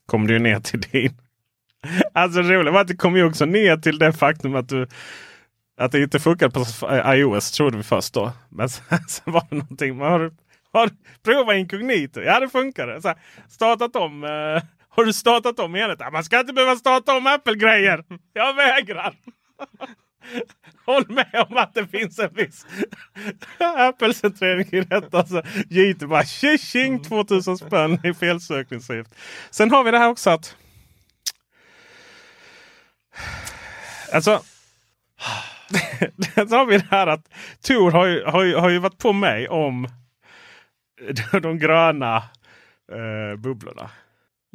kom 0.06 0.26
du 0.26 0.38
ner 0.38 0.60
till 0.60 0.80
din. 0.80 1.16
Alltså 2.12 2.42
roligt 2.42 2.72
var 2.72 2.80
att 2.80 2.88
det 2.88 2.96
kom 2.96 3.16
ju 3.16 3.24
också 3.24 3.44
ner 3.44 3.76
till 3.76 3.98
det 3.98 4.12
faktum 4.12 4.54
att 4.54 4.68
du 4.68 4.86
att 5.76 5.92
det 5.92 6.02
inte 6.02 6.20
funkar 6.20 6.48
på 6.48 6.64
iOS 7.14 7.50
trodde 7.50 7.76
vi 7.76 7.82
först 7.82 8.14
då. 8.14 8.32
Men 8.48 8.68
sen, 8.68 8.98
sen 9.08 9.32
var 9.32 9.46
det 9.50 9.56
någonting. 9.56 9.96
Man 9.96 10.12
har, 10.12 10.32
har 10.72 10.90
provat 11.22 11.56
inkognito. 11.56 12.20
Ja 12.20 12.40
det 12.40 12.48
funkar. 12.48 13.00
Så 13.00 13.08
här, 13.08 13.18
startat 13.48 13.96
om. 13.96 14.24
Uh, 14.24 14.62
har 14.88 15.04
du 15.04 15.12
startat 15.12 15.58
om 15.58 15.76
enhet? 15.76 16.00
Ja, 16.00 16.10
man 16.10 16.24
ska 16.24 16.40
inte 16.40 16.52
behöva 16.52 16.76
starta 16.76 17.16
om 17.16 17.26
Apple-grejer. 17.26 18.04
Jag 18.32 18.54
vägrar. 18.54 19.14
Håll 20.86 21.04
med 21.08 21.46
om 21.48 21.56
att 21.56 21.74
det 21.74 21.86
finns 21.86 22.18
en 22.18 22.34
viss 22.34 22.66
Apple-centrering 23.58 24.68
i 24.72 24.80
detta. 24.80 25.18
Alltså, 25.18 25.42
JT 25.68 25.98
bara 25.98 26.24
tjing 26.58 27.02
2000 27.02 27.58
spänn 27.58 27.98
i 28.04 28.14
felsökningsavgift. 28.14 29.14
Sen 29.50 29.70
har 29.70 29.84
vi 29.84 29.90
det 29.90 29.98
här 29.98 30.08
också 30.08 30.30
att. 30.30 30.56
Alltså 34.12 34.42
så 36.48 36.56
har 36.56 36.66
vi 36.66 36.78
det 36.78 36.86
här 36.90 37.06
att 37.06 37.28
Tor 37.66 37.90
har 37.90 38.06
ju, 38.06 38.24
har 38.24 38.42
ju, 38.42 38.56
har 38.56 38.68
ju 38.68 38.78
varit 38.78 38.98
på 38.98 39.12
mig 39.12 39.48
om 39.48 39.88
de 41.42 41.58
gröna 41.58 42.16
eh, 42.92 43.36
bubblorna. 43.38 43.90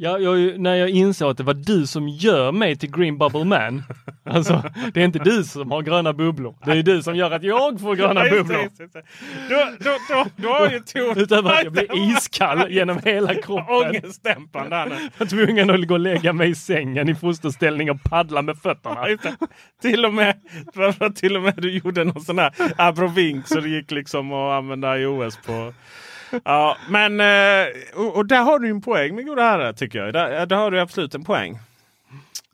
Ja, 0.02 0.18
jag, 0.18 0.60
när 0.60 0.74
jag 0.74 0.90
insåg 0.90 1.30
att 1.30 1.36
det 1.36 1.42
var 1.42 1.54
du 1.54 1.86
som 1.86 2.08
gör 2.08 2.52
mig 2.52 2.76
till 2.76 2.90
Green 2.90 3.18
Bubble 3.18 3.44
Man. 3.44 3.82
Alltså, 4.24 4.62
det 4.94 5.00
är 5.00 5.04
inte 5.04 5.18
du 5.18 5.44
som 5.44 5.70
har 5.70 5.82
gröna 5.82 6.12
bubblor. 6.12 6.54
Det 6.64 6.72
är 6.72 6.82
du 6.82 7.02
som 7.02 7.16
gör 7.16 7.30
att 7.30 7.42
jag 7.42 7.80
får 7.80 7.94
gröna 7.96 8.26
Ja, 8.26 8.30
bubblor. 8.34 8.60
just 8.62 8.80
just. 8.80 8.94
Då, 9.48 9.66
då, 9.80 9.90
då, 10.08 10.26
då 10.36 10.48
har 10.48 10.70
ju 10.70 10.80
Tor... 10.80 11.18
Utöver 11.22 11.50
att 11.50 11.64
jag 11.64 11.72
blir 11.72 12.10
iskall 12.12 12.70
genom 12.70 12.98
hela 13.04 13.34
kroppen. 13.34 13.74
Ångestdämpande. 13.76 14.76
Jag 14.76 15.10
var 15.18 15.26
tvungen 15.26 15.70
att 15.70 15.86
gå 15.86 15.94
och 15.94 16.00
lägga 16.00 16.32
mig 16.32 16.50
i 16.50 16.54
sängen 16.54 17.08
i 17.08 17.14
fosterställning 17.14 17.90
och 17.90 18.02
paddla 18.02 18.42
med 18.42 18.58
fötterna. 18.58 19.06
Till 19.82 20.04
och 20.04 20.14
med, 20.14 20.34
till 21.14 21.36
och 21.36 21.42
med 21.42 21.54
du 21.56 21.70
gjorde 21.70 22.04
någon 22.04 22.22
sån 22.22 22.38
här 22.38 22.52
abrovink 22.76 23.48
så 23.48 23.60
det 23.60 23.68
gick 23.68 23.90
liksom 23.90 24.32
att 24.32 24.52
använda 24.58 24.98
iOS 24.98 25.38
på. 25.46 25.72
Ja, 26.44 26.76
men 26.88 27.20
eh, 27.20 27.66
och, 27.94 28.16
och 28.16 28.26
där 28.26 28.42
har 28.42 28.58
du 28.58 28.68
en 28.68 28.80
poäng 28.80 29.14
min 29.14 29.26
goda 29.26 29.42
herre 29.42 29.72
tycker 29.72 29.98
jag. 29.98 30.12
Där, 30.12 30.46
där 30.46 30.56
har 30.56 30.70
du 30.70 30.80
absolut 30.80 31.14
en 31.14 31.24
poäng. 31.24 31.58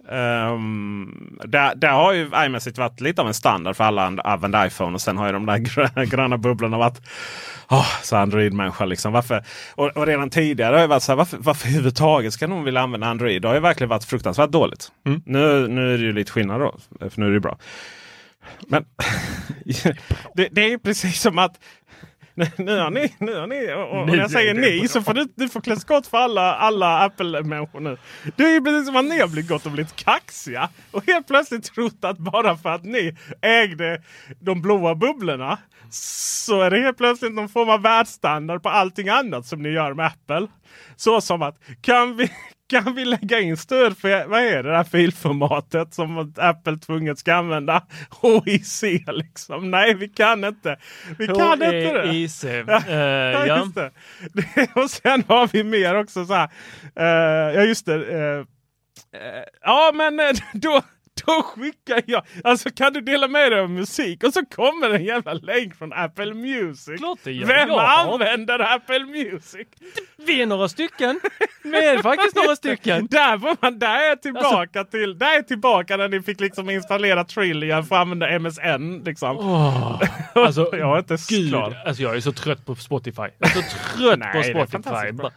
Um, 0.09 1.39
där, 1.45 1.75
där 1.75 1.91
har 1.91 2.13
ju 2.13 2.31
iMessage 2.37 2.79
varit 2.79 3.01
lite 3.01 3.23
av 3.23 3.29
en 3.29 3.35
standard 3.35 3.77
för 3.77 3.85
alla 3.85 4.03
använder 4.25 4.67
iPhone 4.67 4.95
och 4.95 5.01
sen 5.01 5.17
har 5.17 5.27
ju 5.27 5.33
de 5.33 5.47
där 5.47 5.59
gröna, 5.59 6.05
gröna 6.11 6.39
bubblorna 6.39 6.79
varit 6.79 7.01
oh, 7.69 8.01
så 8.03 8.17
Android-människa. 8.17 8.85
Liksom. 8.85 9.13
Varför? 9.13 9.45
Och, 9.75 9.97
och 9.97 10.07
redan 10.07 10.31
tidigare 10.31 10.75
har 10.75 10.81
jag 10.81 10.89
varit 10.89 11.03
så 11.03 11.13
här, 11.13 11.17
varför, 11.17 11.37
varför 11.41 11.69
överhuvudtaget 11.69 12.33
ska 12.33 12.47
någon 12.47 12.65
vilja 12.65 12.81
använda 12.81 13.07
Android? 13.07 13.43
Det 13.43 13.49
har 13.49 13.55
ju 13.55 13.61
verkligen 13.61 13.89
varit 13.89 14.05
fruktansvärt 14.05 14.51
dåligt. 14.51 14.93
Nu, 15.25 15.69
nu 15.69 15.95
är 15.95 15.99
det 15.99 16.05
ju 16.05 16.13
lite 16.13 16.33
skillnad 16.33 16.61
då, 16.61 16.75
för 17.11 17.21
nu 17.21 17.27
är 17.27 17.31
det 17.31 17.41
bra. 17.41 17.59
Men 18.69 18.85
det, 20.35 20.49
det 20.51 20.65
är 20.65 20.69
ju 20.69 20.79
precis 20.79 21.21
som 21.21 21.39
att 21.39 21.59
nu, 22.57 22.79
har 22.79 22.91
ni, 22.91 23.15
nu 23.19 23.35
har 23.35 23.47
ni 23.47 23.73
och, 23.75 24.01
och 24.01 24.07
när 24.07 24.17
jag 24.17 24.31
säger 24.31 24.55
ni 24.55 24.89
så 24.89 25.03
får 25.03 25.15
du, 25.15 25.29
du 25.35 25.49
får 25.49 25.61
klä 25.61 25.77
skott 25.77 26.07
för 26.07 26.19
alla, 26.19 26.55
alla 26.55 26.99
Apple-människor 27.05 27.81
nu. 27.81 27.99
Det 28.37 28.45
är 28.45 28.53
ju 28.53 28.61
precis 28.61 28.87
som 28.87 28.97
att 28.97 29.05
ni 29.05 29.21
har 29.21 29.29
blivit 29.29 29.51
gått 29.51 29.67
och 29.67 29.73
blivit 29.73 29.97
kaxiga 29.97 30.69
och 30.91 31.07
helt 31.07 31.27
plötsligt 31.27 31.65
trott 31.65 32.05
att 32.05 32.19
bara 32.19 32.57
för 32.57 32.69
att 32.69 32.85
ni 32.85 33.17
ägde 33.43 34.03
de 34.41 34.63
blåa 34.63 34.95
bubblorna 34.95 35.59
så 35.91 36.61
är 36.61 36.71
det 36.71 36.81
helt 36.81 36.97
plötsligt 36.97 37.33
någon 37.33 37.49
form 37.49 37.69
av 37.69 37.83
världsstandard 37.83 38.63
på 38.63 38.69
allting 38.69 39.09
annat 39.09 39.47
som 39.47 39.63
ni 39.63 39.69
gör 39.69 39.95
med 39.95 40.07
Apple. 40.07 40.47
Så 40.97 41.21
som 41.21 41.43
att 41.43 41.59
kan 41.81 42.17
vi, 42.17 42.31
kan 42.69 42.95
vi 42.95 43.05
lägga 43.05 43.41
in 43.41 43.57
stöd 43.57 43.99
för 43.99 44.27
vad 44.27 44.41
är 44.41 44.63
det 44.63 44.71
där 44.71 44.85
filformatet 44.85 45.95
som 45.95 46.35
Apple 46.37 46.79
tvunget 46.79 47.19
ska 47.19 47.35
använda? 47.35 47.83
HIC 48.45 48.83
liksom. 49.07 49.71
Nej, 49.71 49.95
vi 49.95 50.09
kan 50.09 50.45
inte. 50.45 50.77
Vi 51.19 51.27
kan 51.27 51.53
inte 51.53 51.93
det. 51.93 52.07
HEIC. 52.09 52.45
Eh, 52.45 52.65
Ja, 52.67 53.47
ja. 53.47 53.59
just 53.59 53.75
det. 53.75 53.91
Det- 54.55 54.71
Och 54.83 54.91
sen 54.91 55.25
har 55.29 55.47
vi 55.53 55.65
mer 55.65 55.95
också 55.99 56.25
så 56.27 56.35
här. 56.35 56.49
eh, 56.97 57.55
ja, 57.55 57.63
just 57.63 57.87
det. 57.87 57.95
eh, 57.95 58.45
ja, 59.63 59.93
men 59.95 60.21
då, 60.53 60.83
då 61.27 61.43
skickar 61.43 62.03
jag. 62.07 62.23
Alltså 62.45 62.71
kan 62.71 62.93
du 62.93 63.01
dela 63.01 63.29
med 63.29 63.53
dig 63.53 63.61
av 63.61 63.71
musik? 63.71 64.25
Och 64.25 64.33
så 64.33 64.45
kommer 64.47 64.91
en 64.91 65.05
jävla 65.05 65.33
länk 65.33 65.77
från 65.77 65.93
Apple 65.93 66.35
Music. 66.35 66.99
Klart 66.99 67.19
det 67.25 67.33
gör. 67.33 67.47
Vem 67.47 67.69
Ja. 67.69 68.01
använder 68.13 68.75
Apple 68.75 69.05
Music? 69.05 69.67
Vi 70.27 70.43
är 70.43 70.47
några 70.47 70.69
stycken. 70.69 71.21
Vi 71.65 71.87
är 71.87 71.99
faktiskt 72.03 72.37
några 72.37 72.57
stycken. 72.57 73.07
Där, 73.11 73.37
var 73.37 73.57
man, 73.61 73.79
där 73.79 73.99
är 74.05 74.09
jag 74.09 74.23
tillbaka 74.23 74.85
till. 74.85 75.19
Där 75.19 75.31
är 75.31 75.35
jag 75.35 75.49
tillbaka 75.49 75.97
när 75.97 76.09
ni 76.09 76.23
fick 76.23 76.41
liksom 76.41 76.71
installera 76.71 77.25
Trillian 77.25 77.85
för 77.85 77.95
att 77.97 78.01
använda 78.03 78.39
MSN. 78.39 79.03
Liksom. 79.05 79.37
Åh, 79.39 80.03
alltså, 80.35 80.69
jag 80.77 80.95
är 80.95 80.99
inte 80.99 81.17
Gud, 81.29 81.49
klar. 81.51 81.77
alltså 81.87 82.03
jag 82.03 82.17
är 82.17 82.21
så 82.21 82.33
trött 82.33 82.67
på 82.67 82.75
Spotify. 82.75 83.23
Jag 83.39 83.51
är 83.51 83.55
så 83.55 83.61
trött 83.99 84.19
Nej, 84.35 84.55
på 84.55 84.67
Spotify. 84.67 85.29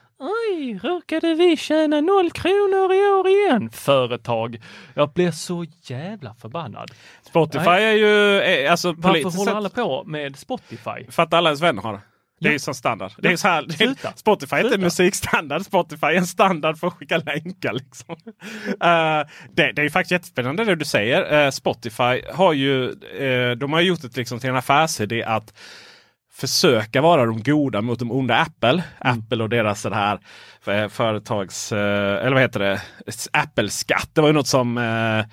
Råkade 0.84 1.34
vi 1.34 1.58
tjäna 1.58 2.02
noll 2.02 2.32
kronor 2.32 2.94
i 2.94 3.08
år 3.08 3.28
igen? 3.28 3.70
Företag. 3.70 4.62
Jag 4.94 5.14
blir 5.14 5.32
så 5.32 5.66
jävla 5.84 6.34
förbannad. 6.34 6.92
Spotify 7.22 7.66
Nej. 7.66 7.84
är 7.84 7.94
ju 7.94 8.42
eh, 8.42 8.72
alltså 8.72 8.94
Varför 8.98 9.38
håller 9.38 9.54
alla 9.54 9.70
på 9.70 10.04
med 10.04 10.36
Spotify? 10.36 11.12
För 11.12 11.24
att 11.24 11.34
alla 11.34 11.50
ens 11.50 11.62
vänner 11.62 11.82
har 11.82 11.94
det. 11.94 12.02
Det 12.40 12.48
är 12.48 12.54
ju 12.54 12.60
som 12.60 12.74
standard. 12.74 13.12
Det 13.18 13.28
är 13.28 13.36
så 13.36 13.48
här, 13.48 13.64
är, 13.64 14.18
Spotify 14.18 14.56
är 14.56 14.64
inte 14.64 14.78
musikstandard. 14.78 15.62
Spotify 15.62 16.08
är 16.08 16.16
en 16.16 16.28
standard 16.28 16.78
för 16.78 16.88
att 16.88 16.94
skicka 16.94 17.18
länkar. 17.18 17.74
Liksom. 17.74 18.16
Eh, 18.70 19.28
det, 19.54 19.72
det 19.72 19.82
är 19.82 19.84
ju 19.84 19.90
faktiskt 19.90 20.12
jättespännande 20.12 20.66
det 20.66 20.76
du 20.76 20.86
säger. 20.86 21.46
Eh, 21.46 21.52
Spotify 21.52 22.22
har 22.34 22.54
ju, 22.54 22.90
eh, 22.92 23.52
de 23.58 23.74
har 23.74 23.82
gjort 23.82 24.02
det 24.02 24.18
liksom 24.18 24.40
till 24.40 24.50
en 24.50 24.56
affärsidé 24.56 25.24
att 25.24 25.54
försöka 26.40 27.02
vara 27.02 27.26
de 27.26 27.44
goda 27.44 27.82
mot 27.82 28.00
de 28.00 28.12
onda 28.12 28.36
Apple. 28.36 28.84
Apple 29.00 29.44
och 29.44 29.50
deras 29.50 29.84
det 29.84 29.96
här 29.96 30.20
eh, 30.68 30.88
företags, 30.88 31.72
eh, 31.72 32.26
eller 32.26 32.32
vad 32.32 32.42
heter 32.42 32.60
det, 32.60 32.82
Apple-skatt. 33.32 34.10
Det 34.14 34.22
var 34.22 34.30
ju 34.30 34.34
något 34.34 34.48
som 34.48 34.78
eh, 34.78 35.26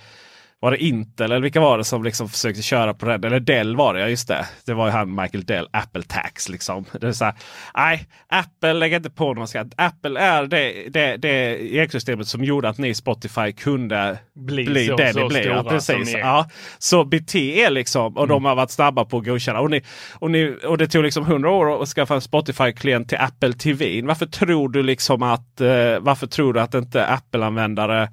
var 0.66 0.70
det 0.70 0.84
Intel 0.84 1.32
eller 1.32 1.40
vilka 1.40 1.60
var 1.60 1.78
det 1.78 1.84
som 1.84 2.04
liksom 2.04 2.28
försökte 2.28 2.62
köra 2.62 2.94
på 2.94 3.06
det? 3.06 3.14
Eller 3.26 3.40
Dell 3.40 3.76
var 3.76 3.94
det, 3.94 4.00
ja 4.00 4.08
just 4.08 4.28
det. 4.28 4.46
Det 4.64 4.74
var 4.74 4.86
ju 4.86 4.92
han 4.92 5.14
Michael 5.14 5.44
Dell, 5.44 5.68
Apple 5.70 6.02
Tax 6.02 6.48
liksom. 6.48 6.84
Det 7.00 7.06
är 7.06 7.12
så 7.12 7.24
här, 7.24 7.34
nej, 7.76 8.06
Apple 8.28 8.72
lägger 8.72 8.96
inte 8.96 9.10
på 9.10 9.34
någon 9.34 9.48
skatt. 9.48 9.66
Apple 9.76 10.20
är 10.20 10.46
det, 10.46 10.88
det, 10.88 11.16
det 11.16 11.58
ekosystemet 11.76 12.28
som 12.28 12.44
gjorde 12.44 12.68
att 12.68 12.78
ni 12.78 12.94
Spotify 12.94 13.52
kunde 13.52 14.18
Bli 14.34 14.64
bli 14.64 14.86
så- 14.86 14.96
det 14.96 15.12
så 15.12 15.20
ni 15.22 15.28
blev. 15.28 15.46
Ja, 15.46 15.64
precis. 15.64 16.14
är. 16.14 16.18
Ja. 16.18 16.48
Så 16.78 17.04
bete 17.04 17.38
er 17.38 17.70
liksom. 17.70 18.16
Och 18.16 18.28
de 18.28 18.44
har 18.44 18.54
varit 18.54 18.70
snabba 18.70 19.04
på 19.04 19.18
att 19.18 19.24
godkänna. 19.24 19.60
Och, 19.60 19.70
ni, 19.70 19.82
och, 20.14 20.30
ni, 20.30 20.56
och 20.64 20.78
det 20.78 20.86
tog 20.88 21.04
liksom 21.04 21.24
100 21.24 21.50
år 21.50 21.82
att 21.82 21.88
skaffa 21.88 22.14
en 22.14 22.20
Spotify-klient 22.20 23.08
till 23.08 23.18
Apple 23.18 23.52
TV. 23.52 24.02
Varför 24.02 24.26
tror 24.26 24.68
du 24.68 24.82
liksom 24.82 25.22
att 25.22 25.60
eh, 25.60 25.98
varför 26.00 26.26
tror 26.26 26.52
du 26.52 26.60
att 26.60 26.74
inte 26.74 27.06
Apple-användare 27.06 28.08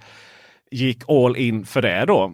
gick 0.71 1.09
all 1.09 1.37
in 1.37 1.65
för 1.65 1.81
det 1.81 2.05
då? 2.05 2.33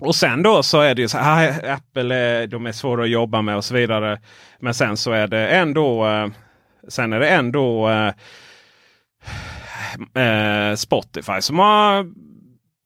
Och 0.00 0.14
sen 0.14 0.42
då 0.42 0.62
så 0.62 0.80
är 0.80 0.94
det 0.94 1.02
ju 1.02 1.08
så 1.08 1.18
här, 1.18 1.48
ah, 1.64 1.74
Apple 1.74 2.16
är, 2.16 2.46
de 2.46 2.66
är 2.66 2.72
svåra 2.72 3.04
att 3.04 3.10
jobba 3.10 3.42
med 3.42 3.56
och 3.56 3.64
så 3.64 3.74
vidare. 3.74 4.20
Men 4.60 4.74
sen 4.74 4.96
så 4.96 5.12
är 5.12 5.26
det 5.26 5.48
ändå, 5.48 6.06
eh, 6.06 6.28
sen 6.88 7.12
är 7.12 7.20
det 7.20 7.28
ändå 7.28 7.88
eh, 7.88 8.12
eh, 10.24 10.74
Spotify 10.74 11.40
som 11.40 11.58
har, 11.58 12.06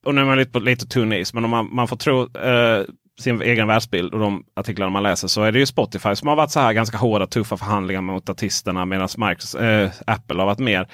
och 0.05 0.15
nu 0.15 0.21
är 0.21 0.25
man 0.25 0.37
lite 0.37 0.51
på 0.51 0.59
lite 0.59 0.85
tunn 0.85 1.13
is, 1.13 1.33
men 1.33 1.43
om 1.45 1.49
man, 1.49 1.75
man 1.75 1.87
får 1.87 1.95
tro 1.95 2.37
eh, 2.37 2.83
sin 3.19 3.41
egen 3.41 3.67
världsbild 3.67 4.13
och 4.13 4.19
de 4.19 4.43
artiklar 4.55 4.89
man 4.89 5.03
läser 5.03 5.27
så 5.27 5.43
är 5.43 5.51
det 5.51 5.59
ju 5.59 5.65
Spotify 5.65 6.15
som 6.15 6.27
har 6.27 6.35
varit 6.35 6.51
så 6.51 6.59
här 6.59 6.73
ganska 6.73 6.97
hårda 6.97 7.27
tuffa 7.27 7.57
förhandlingar 7.57 8.01
mot 8.01 8.29
artisterna 8.29 8.85
medan 8.85 9.09
Microsoft, 9.17 9.63
eh, 9.63 9.89
Apple 10.07 10.39
har 10.39 10.45
varit 10.45 10.59
mer 10.59 10.87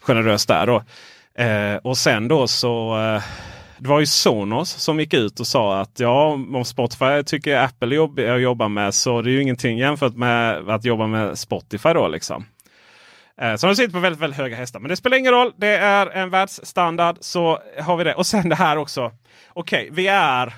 generös 0.00 0.46
där. 0.46 0.66
Då. 0.66 0.82
Eh, 1.44 1.76
och 1.76 1.96
sen 1.96 2.28
då 2.28 2.46
så 2.46 2.98
eh, 3.00 3.22
det 3.82 3.88
var 3.88 4.00
ju 4.00 4.06
Sonos 4.06 4.70
som 4.70 5.00
gick 5.00 5.14
ut 5.14 5.40
och 5.40 5.46
sa 5.46 5.80
att 5.80 6.00
ja, 6.00 6.26
om 6.54 6.64
Spotify 6.64 7.22
tycker 7.26 7.56
Apple 7.56 7.88
är 7.88 7.96
jobbig 7.96 8.24
att 8.24 8.28
eh, 8.28 8.36
jobba 8.36 8.68
med 8.68 8.94
så 8.94 9.22
det 9.22 9.30
är 9.30 9.32
ju 9.32 9.42
ingenting 9.42 9.78
jämfört 9.78 10.14
med 10.14 10.68
att 10.70 10.84
jobba 10.84 11.06
med 11.06 11.38
Spotify 11.38 11.88
då 11.88 12.08
liksom. 12.08 12.44
Eh, 13.40 13.56
så 13.56 13.66
de 13.66 13.76
sitter 13.76 13.92
på 13.92 13.98
väldigt, 13.98 14.22
väldigt 14.22 14.38
höga 14.38 14.56
hästar. 14.56 14.80
Men 14.80 14.88
det 14.88 14.96
spelar 14.96 15.16
ingen 15.16 15.32
roll. 15.32 15.52
Det 15.56 15.76
är 15.76 16.06
en 16.06 16.30
världsstandard. 16.30 17.16
Så 17.20 17.58
har 17.80 17.96
vi 17.96 18.04
det. 18.04 18.14
Och 18.14 18.26
sen 18.26 18.48
det 18.48 18.54
här 18.54 18.76
också. 18.76 19.12
Okej, 19.48 19.88
vi 19.92 20.06
är 20.06 20.54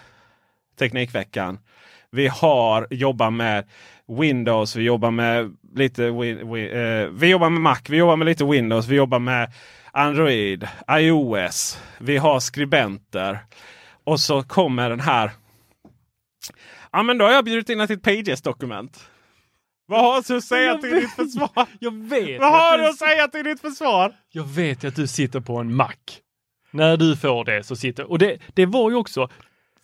Teknikveckan. 0.79 1.59
Vi 2.11 2.29
har 2.29 2.87
jobbat 2.91 3.33
med 3.33 3.65
Windows. 4.19 4.77
Vi 4.77 4.83
jobbar 4.83 5.11
med 5.11 5.57
lite 5.75 6.11
vi, 6.11 6.33
vi, 6.33 6.71
eh, 6.73 7.09
Vi 7.13 7.31
jobbar 7.31 7.51
med 7.51 7.61
Mac. 7.61 7.79
Vi 7.89 7.97
jobbar 7.97 8.17
med 8.17 8.27
lite 8.27 8.45
Windows. 8.45 8.87
Vi 8.87 8.97
jobbar 8.97 9.19
med 9.19 9.53
Android, 9.97 10.69
iOS. 10.91 11.79
Vi 11.99 12.17
har 12.17 12.41
skribenter. 12.41 13.39
Och 14.05 14.21
så 14.21 14.43
kommer 14.43 14.91
den 14.91 15.01
här. 15.01 15.31
Ja 16.93 17.03
men 17.03 17.19
då 17.19 17.25
har 17.25 17.33
jag 17.33 17.45
bjudit 17.45 17.69
in 17.69 17.81
ett 17.81 18.03
Pages-dokument. 18.03 19.11
Vad 19.87 20.01
har 20.01 20.23
du 20.29 20.37
att 20.37 20.45
säga 20.45 20.63
Jag 20.63 20.81
till 20.81 20.91
vet- 20.91 21.01
ditt 21.03 21.11
försvar? 21.13 21.67
Jag 21.79 21.95
vet, 22.09 22.41
Vad 22.41 22.53
har 22.53 22.79
du 22.79 22.89
att 22.89 22.99
säga 22.99 23.29
till 23.29 23.45
ditt 23.45 23.61
försvar? 23.61 24.13
jag 24.33 24.45
vet 24.45 24.85
att 24.85 24.97
du 24.97 25.07
sitter 25.07 25.41
på 25.41 25.57
en 25.57 25.75
mack. 25.75 26.21
När 26.71 26.97
du 26.97 27.17
får 27.17 27.45
det 27.45 27.63
så 27.65 27.77
sitter... 27.77 28.11
Och 28.11 28.19
det, 28.19 28.39
det 28.55 28.67
var 28.67 28.91
ju 28.91 28.97
också... 28.97 29.29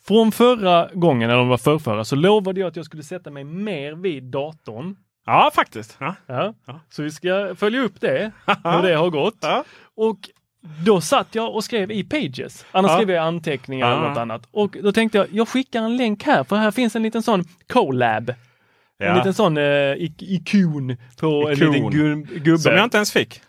Från 0.03 0.31
förra 0.31 0.89
gången, 0.93 1.29
eller 1.29 1.39
om 1.39 1.45
det 1.47 1.49
var 1.49 1.57
förrförra, 1.57 2.05
så 2.05 2.15
lovade 2.15 2.59
jag 2.59 2.67
att 2.67 2.75
jag 2.75 2.85
skulle 2.85 3.03
sätta 3.03 3.29
mig 3.31 3.43
mer 3.43 3.93
vid 3.93 4.23
datorn. 4.23 4.95
Ja 5.25 5.51
faktiskt. 5.55 5.97
Ja. 5.99 6.15
Ja. 6.25 6.53
Ja. 6.67 6.79
Så 6.89 7.03
vi 7.03 7.11
ska 7.11 7.55
följa 7.55 7.81
upp 7.81 8.01
det, 8.01 8.31
hur 8.63 8.81
det 8.81 8.95
har 8.95 9.09
gått. 9.09 9.37
Ja. 9.41 9.63
Och 9.95 10.17
då 10.85 11.01
satt 11.01 11.35
jag 11.35 11.55
och 11.55 11.63
skrev 11.63 11.91
i 11.91 12.03
Pages. 12.03 12.65
Annars 12.71 12.89
Ja. 12.91 12.95
skrev 12.97 13.09
jag 13.09 13.23
anteckningar 13.25 13.89
Ja. 13.89 13.97
eller 13.97 14.09
något 14.09 14.17
annat. 14.17 14.47
Och 14.51 14.77
då 14.83 14.91
tänkte 14.91 15.17
jag, 15.17 15.27
jag 15.31 15.47
skickar 15.47 15.81
en 15.83 15.97
länk 15.97 16.23
här, 16.23 16.43
för 16.43 16.55
här 16.55 16.71
finns 16.71 16.95
en 16.95 17.03
liten 17.03 17.23
sån 17.23 17.43
collab. 17.73 18.29
En 18.29 18.35
Ja. 19.07 19.15
liten 19.15 19.33
sån 19.33 19.57
eh, 19.57 19.63
ik- 19.93 20.21
ikon 20.21 20.97
på 21.19 21.47
en 21.49 21.53
Ikon. 21.57 21.71
liten 21.73 21.91
gu- 21.91 22.39
gubbe. 22.39 22.57
Som 22.59 22.73
jag 22.73 22.83
inte 22.83 22.97
ens 22.97 23.11
fick. 23.13 23.41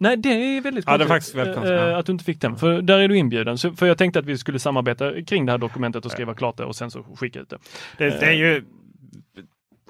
Nej, 0.00 0.16
det 0.16 0.28
är 0.28 0.60
väldigt 0.60 0.84
Ja, 0.88 0.98
det 0.98 1.04
är 1.04 1.08
konstigt, 1.08 1.08
faktiskt 1.08 1.34
väldigt 1.34 1.54
konstigt, 1.54 1.78
eh, 1.80 1.86
ja. 1.88 1.98
att 1.98 2.06
du 2.06 2.12
inte 2.12 2.24
fick 2.24 2.40
den. 2.40 2.56
För 2.56 2.82
där 2.82 2.98
är 2.98 3.08
du 3.08 3.16
inbjuden. 3.16 3.58
Så, 3.58 3.72
för 3.72 3.86
jag 3.86 3.98
tänkte 3.98 4.18
att 4.18 4.24
vi 4.26 4.38
skulle 4.38 4.58
samarbeta 4.58 5.22
kring 5.22 5.46
det 5.46 5.52
här 5.52 5.58
dokumentet 5.58 6.04
och 6.04 6.10
skriva 6.12 6.34
klart 6.34 6.56
det 6.56 6.64
och 6.64 6.76
sen 6.76 6.90
så 6.90 7.02
skicka 7.02 7.40
ut 7.40 7.48
det. 7.50 7.58
Det, 7.98 8.04
det 8.20 8.26
är 8.26 8.32
ju 8.32 8.64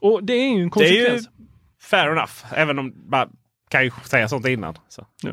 Och 0.03 0.25
det 0.25 0.33
är 0.33 0.49
ju 0.57 0.63
en 0.63 0.71
Det 0.75 0.85
är 0.89 0.93
ju 0.93 1.05
konsekvens. 1.05 1.29
fair 1.83 2.11
enough. 2.13 2.33
Även 2.55 2.79
om 2.79 2.93
man 3.11 3.29
kan 3.71 3.85
ju 3.85 3.91
säga 4.05 4.29
sånt 4.29 4.47
innan. 4.47 4.75
Så. 4.89 5.07
Ja. 5.23 5.31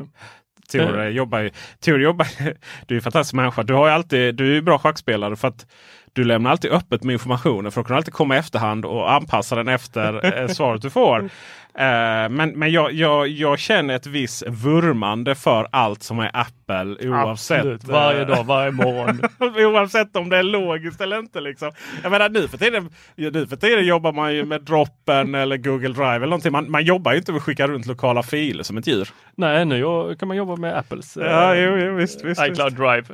Tor 0.72 1.00
Eh. 1.00 1.08
jobbar 1.08 1.38
ju. 1.38 1.50
Tor 1.80 2.00
jobbar, 2.02 2.26
du 2.86 2.94
är 2.94 2.98
en 2.98 3.02
fantastisk 3.02 3.34
människa. 3.34 3.62
Du, 3.62 3.74
har 3.74 3.86
ju 3.86 3.92
alltid, 3.92 4.34
du 4.34 4.50
är 4.50 4.54
ju 4.54 4.62
bra 4.62 4.78
schackspelare 4.78 5.36
för 5.36 5.48
att 5.48 5.66
du 6.12 6.24
lämnar 6.24 6.50
alltid 6.50 6.70
öppet 6.72 7.02
med 7.04 7.12
informationen 7.12 7.72
för 7.72 7.80
att 7.80 7.86
kunna 7.86 7.96
alltid 7.96 8.14
komma 8.14 8.34
i 8.34 8.38
efterhand 8.38 8.84
och 8.84 9.12
anpassa 9.12 9.56
den 9.56 9.68
efter 9.68 10.40
eh, 10.42 10.48
svaret 10.48 10.82
du 10.82 10.90
får. 10.90 11.30
Eh, 11.78 12.28
men 12.28 12.50
men 12.50 12.72
jag, 12.72 12.92
jag, 12.92 13.28
jag 13.28 13.58
känner 13.58 13.94
ett 13.94 14.06
visst 14.06 14.42
vurmande 14.46 15.34
för 15.34 15.68
allt 15.72 16.02
som 16.02 16.18
är 16.18 16.30
Apple 16.34 17.08
oavsett. 17.08 17.58
Absolut. 17.58 17.84
Varje 17.84 18.20
eh, 18.20 18.26
dag, 18.26 18.44
varje 18.44 18.70
morgon. 18.70 19.20
Oavsett 19.66 20.16
om 20.16 20.28
det 20.28 20.36
är 20.36 20.42
logiskt 20.42 21.00
eller 21.00 21.18
inte. 21.18 21.40
Liksom. 21.40 21.70
Jag 22.02 22.10
menar 22.10 22.28
nu 22.28 22.48
för, 22.48 22.58
tiden, 22.58 22.90
nu 23.16 23.46
för 23.46 23.56
tiden 23.56 23.86
jobbar 23.86 24.12
man 24.12 24.34
ju 24.34 24.44
med 24.44 24.62
droppen 24.62 25.34
eller 25.34 25.56
Google 25.56 25.88
Drive. 25.88 26.14
eller 26.14 26.26
någonting. 26.26 26.52
Man, 26.52 26.70
man 26.70 26.84
jobbar 26.84 27.12
ju 27.12 27.18
inte 27.18 27.32
med 27.32 27.36
att 27.36 27.44
skicka 27.44 27.66
runt 27.66 27.86
lokala 27.86 28.22
filer 28.22 28.62
som 28.62 28.78
ett 28.78 28.86
djur. 28.86 29.08
Nej, 29.34 29.64
nu 29.64 29.84
kan 30.18 30.28
man 30.28 30.36
jobba 30.36 30.56
med 30.56 30.78
Apples 30.78 31.16
eh, 31.16 31.26
Ja, 31.26 31.54
jo, 31.54 31.76
jo, 31.76 31.94
visst, 31.94 32.24
visst, 32.24 32.42
iCloud 32.42 32.72
Drive. 32.72 33.04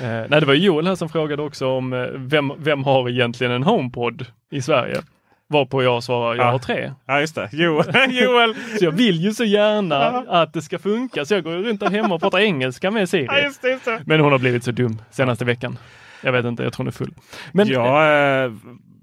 Eh, 0.00 0.26
nej, 0.28 0.40
det 0.40 0.46
var 0.46 0.54
Joel 0.54 0.86
här 0.86 0.94
som 0.94 1.08
frågade 1.08 1.42
också 1.42 1.66
om 1.66 1.92
eh, 1.92 2.06
vem, 2.14 2.52
vem 2.58 2.84
har 2.84 3.08
egentligen 3.08 3.52
en 3.52 3.62
HomePod 3.62 4.26
i 4.50 4.62
Sverige? 4.62 5.02
Varpå 5.50 5.82
jag 5.82 6.02
svarar, 6.02 6.34
jag 6.36 6.46
Ja. 6.46 6.50
har 6.50 6.58
tre. 6.58 6.92
Ja 7.06 7.20
just 7.20 7.34
det. 7.34 7.48
Jo, 7.52 7.82
Joel. 8.10 8.54
Så 8.78 8.84
jag 8.84 8.92
vill 8.92 9.20
ju 9.20 9.34
så 9.34 9.44
gärna 9.44 10.06
att 10.28 10.52
det 10.52 10.62
ska 10.62 10.78
funka, 10.78 11.24
så 11.24 11.34
jag 11.34 11.44
går 11.44 11.50
runt 11.52 11.80
där 11.80 11.90
hemma 11.90 12.14
och 12.14 12.20
pratar 12.20 12.38
engelska 12.38 12.90
med 12.90 13.08
Siri. 13.08 13.42
just 13.44 13.62
det, 13.62 13.70
just 13.70 13.84
det. 13.84 14.02
Men 14.06 14.20
hon 14.20 14.32
har 14.32 14.38
blivit 14.38 14.64
så 14.64 14.70
dum 14.70 15.02
senaste 15.10 15.44
veckan. 15.44 15.78
Jag 16.22 16.32
vet 16.32 16.44
inte, 16.44 16.62
jag 16.62 16.72
tror 16.72 16.84
hon 16.84 16.88
är 16.88 16.92
full. 16.92 17.14
Men 17.52 17.68
Ja, 17.68 18.12
eh, 18.12 18.52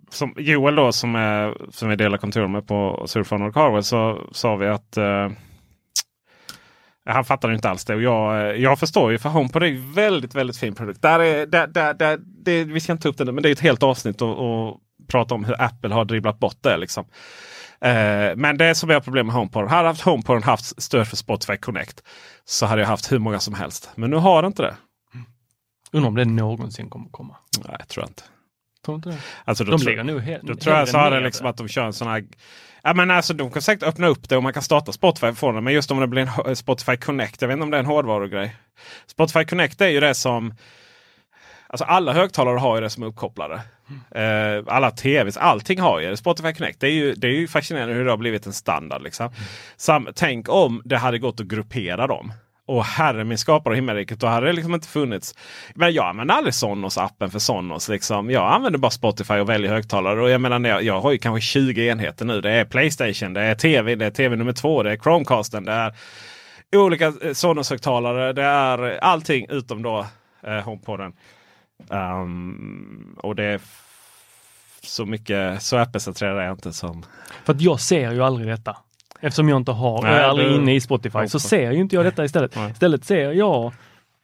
som 0.09 0.33
Joel 0.37 0.75
då 0.75 0.91
som, 0.91 1.15
är, 1.15 1.53
som 1.71 1.89
vi 1.89 1.95
delar 1.95 2.17
kontor 2.17 2.47
med 2.47 2.67
på 2.67 3.03
Surfon 3.07 3.41
och 3.41 3.53
Carwell 3.53 3.83
så 3.83 4.21
sa 4.31 4.55
vi 4.55 4.67
att 4.67 4.97
eh, 4.97 5.29
han 7.09 7.25
fattar 7.25 7.53
inte 7.53 7.69
alls 7.69 7.85
det. 7.85 7.95
Och 7.95 8.01
jag, 8.01 8.39
eh, 8.41 8.61
jag 8.61 8.79
förstår 8.79 9.11
ju 9.11 9.17
för 9.17 9.29
HomePod 9.29 9.63
är 9.63 9.67
en 9.67 9.93
väldigt, 9.93 10.35
väldigt 10.35 10.57
fin 10.57 10.75
produkt. 10.75 11.01
Där 11.01 11.19
är, 11.19 11.45
där, 11.45 11.67
där, 11.67 11.93
där, 11.93 12.19
det, 12.45 12.63
vi 12.63 12.79
ska 12.79 12.91
inte 12.91 13.03
ta 13.03 13.09
upp 13.09 13.17
det 13.17 13.25
nu, 13.25 13.31
men 13.31 13.43
det 13.43 13.49
är 13.49 13.53
ett 13.53 13.59
helt 13.59 13.83
avsnitt 13.83 14.21
och, 14.21 14.37
och 14.67 14.77
prata 15.07 15.35
om 15.35 15.45
hur 15.45 15.61
Apple 15.61 15.93
har 15.93 16.05
dribblat 16.05 16.39
bort 16.39 16.57
det. 16.61 16.77
Liksom. 16.77 17.05
Eh, 17.81 18.35
men 18.35 18.57
det 18.57 18.75
som 18.75 18.89
är 18.89 18.99
problem 18.99 19.25
med 19.25 19.35
HomePod. 19.35 19.67
Hade 19.67 19.87
haft 19.87 20.01
HomePod 20.01 20.43
haft 20.43 20.81
stöd 20.83 21.07
för 21.07 21.15
Spotify 21.17 21.57
Connect 21.57 22.03
så 22.45 22.65
hade 22.65 22.81
jag 22.81 22.87
haft 22.89 23.11
hur 23.11 23.19
många 23.19 23.39
som 23.39 23.53
helst. 23.53 23.89
Men 23.95 24.09
nu 24.09 24.15
har 24.15 24.41
det 24.41 24.47
inte 24.47 24.61
det. 24.61 24.75
undrar 25.91 26.07
om 26.09 26.15
det 26.15 26.25
någonsin 26.25 26.89
kommer 26.89 27.09
komma. 27.09 27.35
Nej, 27.65 27.75
jag 27.79 27.87
tror 27.87 28.03
jag 28.03 28.09
inte. 28.09 28.23
Tror 28.85 28.95
inte 28.95 29.09
det? 29.09 29.17
Alltså, 29.45 29.63
då 29.63 29.71
De 29.71 29.77
tror- 29.79 29.89
ligger 29.89 30.03
nog 30.03 30.21
he- 30.21 30.39
Då 30.43 30.55
tror 30.55 30.75
jag 30.75 30.89
så 30.89 30.97
är 30.97 31.11
det 31.11 31.17
ner 31.17 31.23
liksom 31.25 31.47
att 31.47 31.57
de 31.57 31.67
kör 31.67 31.85
en 31.85 31.93
sån 31.93 32.07
här... 32.07 32.23
Ja, 32.83 32.93
men 32.93 33.11
alltså, 33.11 33.33
de 33.33 33.51
kan 33.51 33.61
säkert 33.61 33.83
öppna 33.83 34.07
upp 34.07 34.29
det 34.29 34.37
och 34.37 34.43
man 34.43 34.53
kan 34.53 34.63
starta 34.63 34.91
Spotify 34.91 35.33
från 35.33 35.55
det. 35.55 35.61
Men 35.61 35.73
just 35.73 35.91
om 35.91 35.99
det 35.99 36.07
blir 36.07 36.47
en 36.47 36.55
Spotify 36.55 36.97
Connect. 36.97 37.41
Jag 37.41 37.47
vet 37.47 37.53
inte 37.55 37.63
om 37.63 37.71
det 37.71 37.77
är 37.77 37.79
en 37.79 37.85
hårdvarugrej. 37.85 38.55
Spotify 39.07 39.45
Connect 39.45 39.81
är 39.81 39.87
ju 39.87 39.99
det 39.99 40.13
som... 40.15 40.53
Alltså 41.68 41.86
alla 41.86 42.13
högtalare 42.13 42.59
har 42.59 42.76
ju 42.76 42.82
det 42.82 42.89
som 42.89 43.03
är 43.03 43.07
uppkopplade. 43.07 43.61
Eh, 44.16 44.63
alla 44.68 44.91
tvs, 44.91 45.38
allting 45.38 45.80
har 45.80 45.99
ju 45.99 46.09
det. 46.09 46.18
Spotify 46.18 46.53
Connect. 46.53 46.80
Det 46.80 46.88
är 46.88 46.91
ju, 46.91 47.13
det 47.13 47.28
är 47.28 47.32
ju 47.32 47.47
fascinerande 47.47 47.93
hur 47.93 48.05
det 48.05 48.11
har 48.11 48.18
blivit 48.18 48.45
en 48.45 48.53
standard. 48.53 49.01
Liksom. 49.01 49.30
Sam, 49.78 50.07
tänk 50.16 50.49
om 50.49 50.82
det 50.86 50.97
hade 50.97 51.20
gått 51.20 51.39
att 51.39 51.47
gruppera 51.47 52.07
dem. 52.07 52.34
Och 52.68 52.86
herre 52.86 53.24
min 53.24 53.38
skapare 53.38 53.72
och 53.72 53.78
himmelriket, 53.78 54.20
då 54.20 54.28
hade 54.28 54.47
det 54.47 54.53
liksom 54.53 54.74
inte 54.74 54.88
funnits. 54.88 55.36
Men 55.76 55.93
jag 55.93 56.05
använder 56.05 56.36
aldrig 56.36 56.53
Sonos-appen 56.53 57.30
för 57.30 57.39
Sonos. 57.39 57.89
Liksom. 57.89 58.30
Jag 58.30 58.53
använder 58.53 58.80
bara 58.80 58.91
Spotify 58.91 59.34
och 59.34 59.49
väljer 59.49 59.72
högtalare. 59.72 60.22
Och 60.22 60.30
jag 60.30 60.41
menar, 60.41 60.70
jag, 60.70 60.84
jag 60.84 61.01
har 61.01 61.11
ju 61.11 61.18
kanske 61.18 61.41
20 61.41 61.88
enheter 61.88 62.26
nu. 62.26 62.41
Det 62.41 62.51
är 62.51 62.66
Playstation, 62.66 63.34
det 63.34 63.41
är 63.41 63.55
TV, 63.55 63.95
det 63.95 64.05
är 64.05 64.11
TV 64.11 64.36
nummer 64.36 64.53
två, 64.53 64.84
det 64.84 64.91
är 64.91 64.97
Chromecasten, 64.97 65.66
det 65.66 65.72
är 65.72 65.93
olika 66.78 67.05
eh, 67.05 67.34
Sonos-högtalare. 67.34 68.34
Det 68.34 68.43
är 68.43 68.97
allting 69.03 69.45
utom 69.49 69.82
då 69.82 70.05
eh, 70.47 70.59
HomePoden. 70.59 71.13
Um, 71.89 73.15
och 73.17 73.36
det 73.36 73.43
är 73.43 73.61
så 74.84 75.05
mycket, 75.05 75.61
så 75.61 75.78
Apple-centrerad 75.78 76.38
är 76.38 76.41
jag 76.43 76.53
inte 76.53 76.73
som... 76.73 77.03
För 77.45 77.53
att 77.53 77.61
jag 77.61 77.80
ser 77.80 78.11
ju 78.11 78.23
aldrig 78.23 78.47
detta. 78.47 78.78
Eftersom 79.21 79.49
jag 79.49 79.57
inte 79.57 79.71
har, 79.71 80.01
Nej, 80.01 80.11
jag 80.11 80.19
är 80.19 80.23
aldrig 80.23 80.47
du- 80.49 80.55
inne 80.55 80.76
i 80.76 80.82
Spotify, 80.82 81.28
så 81.28 81.39
ser 81.39 81.71
ju 81.71 81.80
inte 81.80 81.95
jag 81.95 82.05
detta 82.05 82.26
istället. 82.26 82.55
Nej. 82.55 82.71
Istället 82.71 83.05
ser 83.05 83.32
jag 83.32 83.65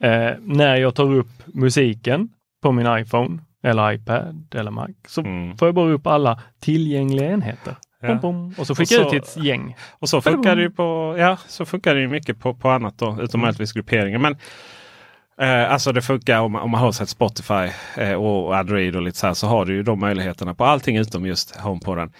eh, 0.03 0.31
när 0.39 0.75
jag 0.75 0.95
tar 0.95 1.13
upp 1.15 1.31
musiken 1.45 2.29
på 2.61 2.71
min 2.71 2.97
iPhone 2.97 3.39
eller 3.63 3.91
iPad 3.91 4.45
eller 4.55 4.71
Mac, 4.71 4.87
så 5.07 5.21
Mm. 5.21 5.57
får 5.57 5.67
jag 5.67 5.75
bara 5.75 5.91
upp 5.91 6.07
alla 6.07 6.41
tillgängliga 6.59 7.31
enheter. 7.31 7.75
Ja. 8.01 8.07
Bom, 8.07 8.19
bom, 8.19 8.55
och 8.57 8.67
så 8.67 8.75
skickar 8.75 8.95
jag 8.95 9.05
ut 9.05 9.09
till 9.09 9.19
ett 9.19 9.45
gäng. 9.45 9.75
Och 9.91 10.09
så 10.09 10.21
funkar 10.21 10.55
det 10.55 10.61
ju 10.61 10.69
på, 10.71 11.15
ja, 11.17 11.37
så 11.47 11.65
funkar 11.65 11.95
det 11.95 12.01
ju 12.01 12.07
mycket 12.07 12.39
på, 12.39 12.53
på 12.53 12.69
annat 12.69 12.97
då, 12.97 13.05
utom 13.21 13.39
Mm. 13.39 13.41
möjligtvis 13.41 13.71
grupperingar. 13.73 14.19
Men 14.19 14.37
eh, 15.41 15.71
alltså 15.71 15.91
det 15.91 16.01
funkar 16.01 16.39
om, 16.39 16.51
man- 16.51 16.61
om 16.61 16.71
man 16.71 16.79
har 16.81 16.91
sett 16.91 17.09
Spotify 17.09 17.69
eh, 17.97 18.13
och 18.13 18.57
Android 18.57 18.95
och 18.95 19.01
lite 19.01 19.17
så 19.17 19.27
här 19.27 19.33
så 19.33 19.47
har 19.47 19.65
du 19.65 19.73
ju 19.75 19.83
de 19.83 19.99
möjligheterna 19.99 20.53
på 20.55 20.65
allting 20.65 20.97
utom 20.97 21.25
just 21.25 21.55
HomePoden. 21.55 22.11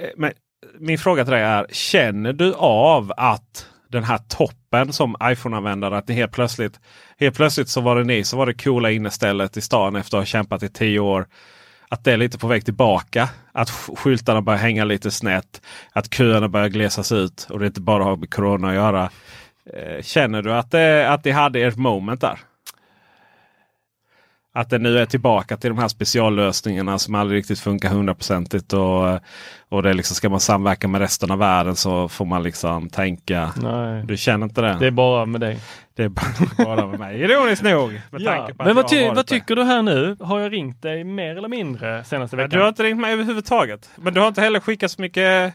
Eh, 0.00 0.08
men 0.16 0.32
min 0.78 0.98
fråga 0.98 1.24
till 1.24 1.32
dig 1.32 1.42
är, 1.42 1.66
känner 1.70 2.32
du 2.32 2.54
av 2.54 3.12
att 3.16 3.66
den 3.88 4.04
här 4.04 4.18
toppen 4.28 4.92
som 4.92 5.16
iPhone-användare, 5.22 5.96
att 5.98 6.06
det 6.06 6.12
helt 6.12 6.32
plötsligt, 6.32 6.80
helt 7.20 7.36
plötsligt 7.36 7.68
så 7.68 7.80
var 7.80 7.96
det 7.96 8.04
ni 8.04 8.24
som 8.24 8.38
var 8.38 8.46
det 8.46 8.54
coola 8.54 8.90
innestället 8.90 9.56
i 9.56 9.60
stan 9.60 9.96
efter 9.96 10.16
att 10.16 10.20
ha 10.20 10.26
kämpat 10.26 10.62
i 10.62 10.68
tio 10.68 10.98
år. 11.00 11.26
Att 11.88 12.04
det 12.04 12.12
är 12.12 12.16
lite 12.16 12.38
på 12.38 12.46
väg 12.46 12.64
tillbaka. 12.64 13.28
Att 13.52 13.70
skyltarna 13.70 14.42
börjar 14.42 14.58
hänga 14.58 14.84
lite 14.84 15.10
snett. 15.10 15.60
Att 15.92 16.14
köerna 16.14 16.48
börjar 16.48 16.68
glesas 16.68 17.12
ut 17.12 17.46
och 17.50 17.58
det 17.58 17.66
inte 17.66 17.80
bara 17.80 18.04
har 18.04 18.16
med 18.16 18.34
Corona 18.34 18.68
att 18.68 18.74
göra. 18.74 19.10
Eh, 19.74 20.02
känner 20.02 20.42
du 20.42 20.52
att, 20.54 20.70
det, 20.70 21.10
att 21.10 21.22
det 21.22 21.30
hade 21.30 21.60
ert 21.60 21.76
moment 21.76 22.20
där? 22.20 22.38
Att 24.54 24.70
det 24.70 24.78
nu 24.78 24.98
är 24.98 25.06
tillbaka 25.06 25.56
till 25.56 25.70
de 25.70 25.78
här 25.78 25.88
speciallösningarna 25.88 26.98
som 26.98 27.14
aldrig 27.14 27.38
riktigt 27.38 27.60
funkar 27.60 27.88
hundraprocentigt. 27.88 28.72
Och, 28.72 29.18
och 29.68 29.82
det 29.82 29.92
liksom, 29.94 30.14
ska 30.14 30.28
man 30.28 30.40
samverka 30.40 30.88
med 30.88 31.00
resten 31.00 31.30
av 31.30 31.38
världen 31.38 31.76
så 31.76 32.08
får 32.08 32.24
man 32.24 32.42
liksom 32.42 32.88
tänka. 32.88 33.52
Nej, 33.62 34.04
Du 34.06 34.16
känner 34.16 34.44
inte 34.46 34.60
det? 34.60 34.76
det 34.80 34.86
är 34.86 34.90
bara 34.90 35.26
med 35.26 35.40
dig. 35.40 35.58
Det 35.94 36.02
är 36.04 36.08
bara, 36.08 36.64
bara 36.64 36.86
med 36.86 36.98
mig. 36.98 37.20
Ironiskt 37.20 37.62
nog. 37.62 37.92
Med 38.10 38.20
Ja. 38.20 38.30
tanke 38.36 38.54
på 38.54 38.62
att 38.62 38.66
Men 38.66 38.76
vad, 38.76 38.88
ty 38.88 39.08
vad 39.08 39.26
tycker 39.26 39.56
du 39.56 39.62
här 39.64 39.82
nu? 39.82 40.16
Har 40.20 40.40
jag 40.40 40.52
ringt 40.52 40.82
dig 40.82 41.04
mer 41.04 41.36
eller 41.36 41.48
mindre 41.48 42.04
senaste 42.04 42.36
veckan? 42.36 42.50
Du 42.50 42.60
har 42.60 42.68
inte 42.68 42.82
ringt 42.82 43.00
mig 43.00 43.12
överhuvudtaget. 43.12 43.90
Men 43.96 44.14
du 44.14 44.20
har 44.20 44.28
inte 44.28 44.40
heller 44.40 44.60
skickat 44.60 44.90
så 44.90 45.00
mycket, 45.02 45.54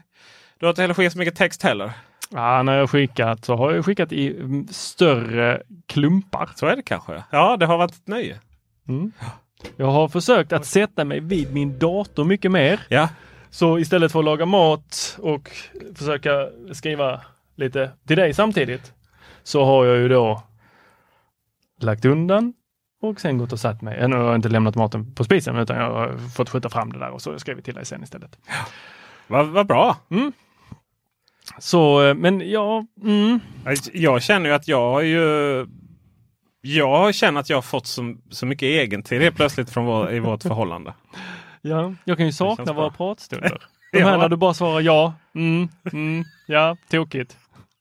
du 0.59 0.65
har 0.65 0.69
inte 0.69 0.81
heller 0.81 0.93
skickat 0.93 1.13
så 1.13 1.19
mycket 1.19 1.35
text 1.35 1.63
heller. 1.63 1.91
Ja, 2.31 2.63
när 2.63 2.73
jag 2.73 2.79
har 2.81 2.87
skickat 2.87 3.45
så 3.45 3.55
har 3.55 3.71
jag 3.73 3.85
skickat 3.85 4.11
i 4.13 4.35
större 4.71 5.61
klumpar. 5.87 6.49
Så 6.55 6.65
är 6.65 6.75
det 6.75 6.81
kanske. 6.83 7.23
Ja, 7.31 7.57
det 7.57 7.65
har 7.65 7.77
varit 7.77 7.91
ett 7.91 8.07
nöje. 8.07 8.39
Mm. 8.87 9.11
Jag 9.77 9.91
har 9.91 10.07
försökt 10.07 10.53
att 10.53 10.65
sätta 10.65 11.05
mig 11.05 11.19
vid 11.19 11.53
min 11.53 11.79
dator 11.79 12.23
mycket 12.23 12.51
mer. 12.51 12.79
Ja, 12.89 13.09
Så 13.49 13.79
istället 13.79 14.11
för 14.11 14.19
att 14.19 14.25
laga 14.25 14.45
mat 14.45 15.17
och 15.21 15.51
försöka 15.95 16.49
skriva 16.73 17.21
lite 17.55 17.91
till 18.07 18.17
dig 18.17 18.33
samtidigt 18.33 18.93
så 19.43 19.65
har 19.65 19.85
jag 19.85 19.97
ju 19.97 20.07
då 20.09 20.43
lagt 21.81 22.05
undan 22.05 22.53
och 23.01 23.21
sen 23.21 23.37
gått 23.37 23.53
och 23.53 23.59
satt 23.59 23.81
mig. 23.81 23.97
Ännu 23.99 24.15
har 24.15 24.23
jag 24.23 24.35
inte 24.35 24.49
lämnat 24.49 24.75
maten 24.75 25.15
på 25.15 25.23
spisen 25.23 25.55
utan 25.57 25.77
jag 25.77 25.91
har 25.91 26.17
fått 26.35 26.49
skjuta 26.49 26.69
fram 26.69 26.93
det 26.93 26.99
där 26.99 27.09
och 27.09 27.21
så 27.21 27.29
har 27.29 27.33
jag 27.33 27.41
skrivit 27.41 27.65
till 27.65 27.73
dig 27.75 27.85
sen 27.85 28.03
istället. 28.03 28.39
vad 29.27 29.47
vad 29.47 29.67
bra. 29.67 29.97
Så, 31.59 32.03
eh, 32.07 32.13
men 32.13 32.49
ja, 32.51 32.85
mm, 33.03 33.39
Jag 33.93 34.21
känner 34.21 34.49
ju 34.49 34.55
att 34.55 34.67
jag 34.67 34.91
har 34.91 35.01
ju 35.01 35.65
Jag 36.61 37.15
känner 37.15 37.39
att 37.39 37.49
jag 37.49 37.57
har 37.57 37.61
fått 37.61 37.87
så, 37.87 38.15
så 38.29 38.45
mycket 38.45 38.63
egentid 38.63 39.21
helt 39.21 39.35
plötsligt 39.35 39.69
från 39.69 39.85
vår, 39.85 40.13
i 40.13 40.19
vårt 40.19 40.43
förhållande. 40.43 40.93
Ja, 41.61 41.93
jag 42.03 42.17
kan 42.17 42.25
ju 42.25 42.31
sakna 42.31 42.73
våra 42.73 42.89
bra. 42.89 42.91
pratstunder. 42.97 43.49
De 43.91 43.99
Ja. 43.99 44.07
här 44.07 44.17
när 44.17 44.29
du 44.29 44.35
bara 44.37 44.53
svarar 44.53 44.81
ja, 44.81 45.13
mm, 45.35 45.69
mm, 45.93 46.23
ja, 46.47 46.77
tokigt. 46.89 47.37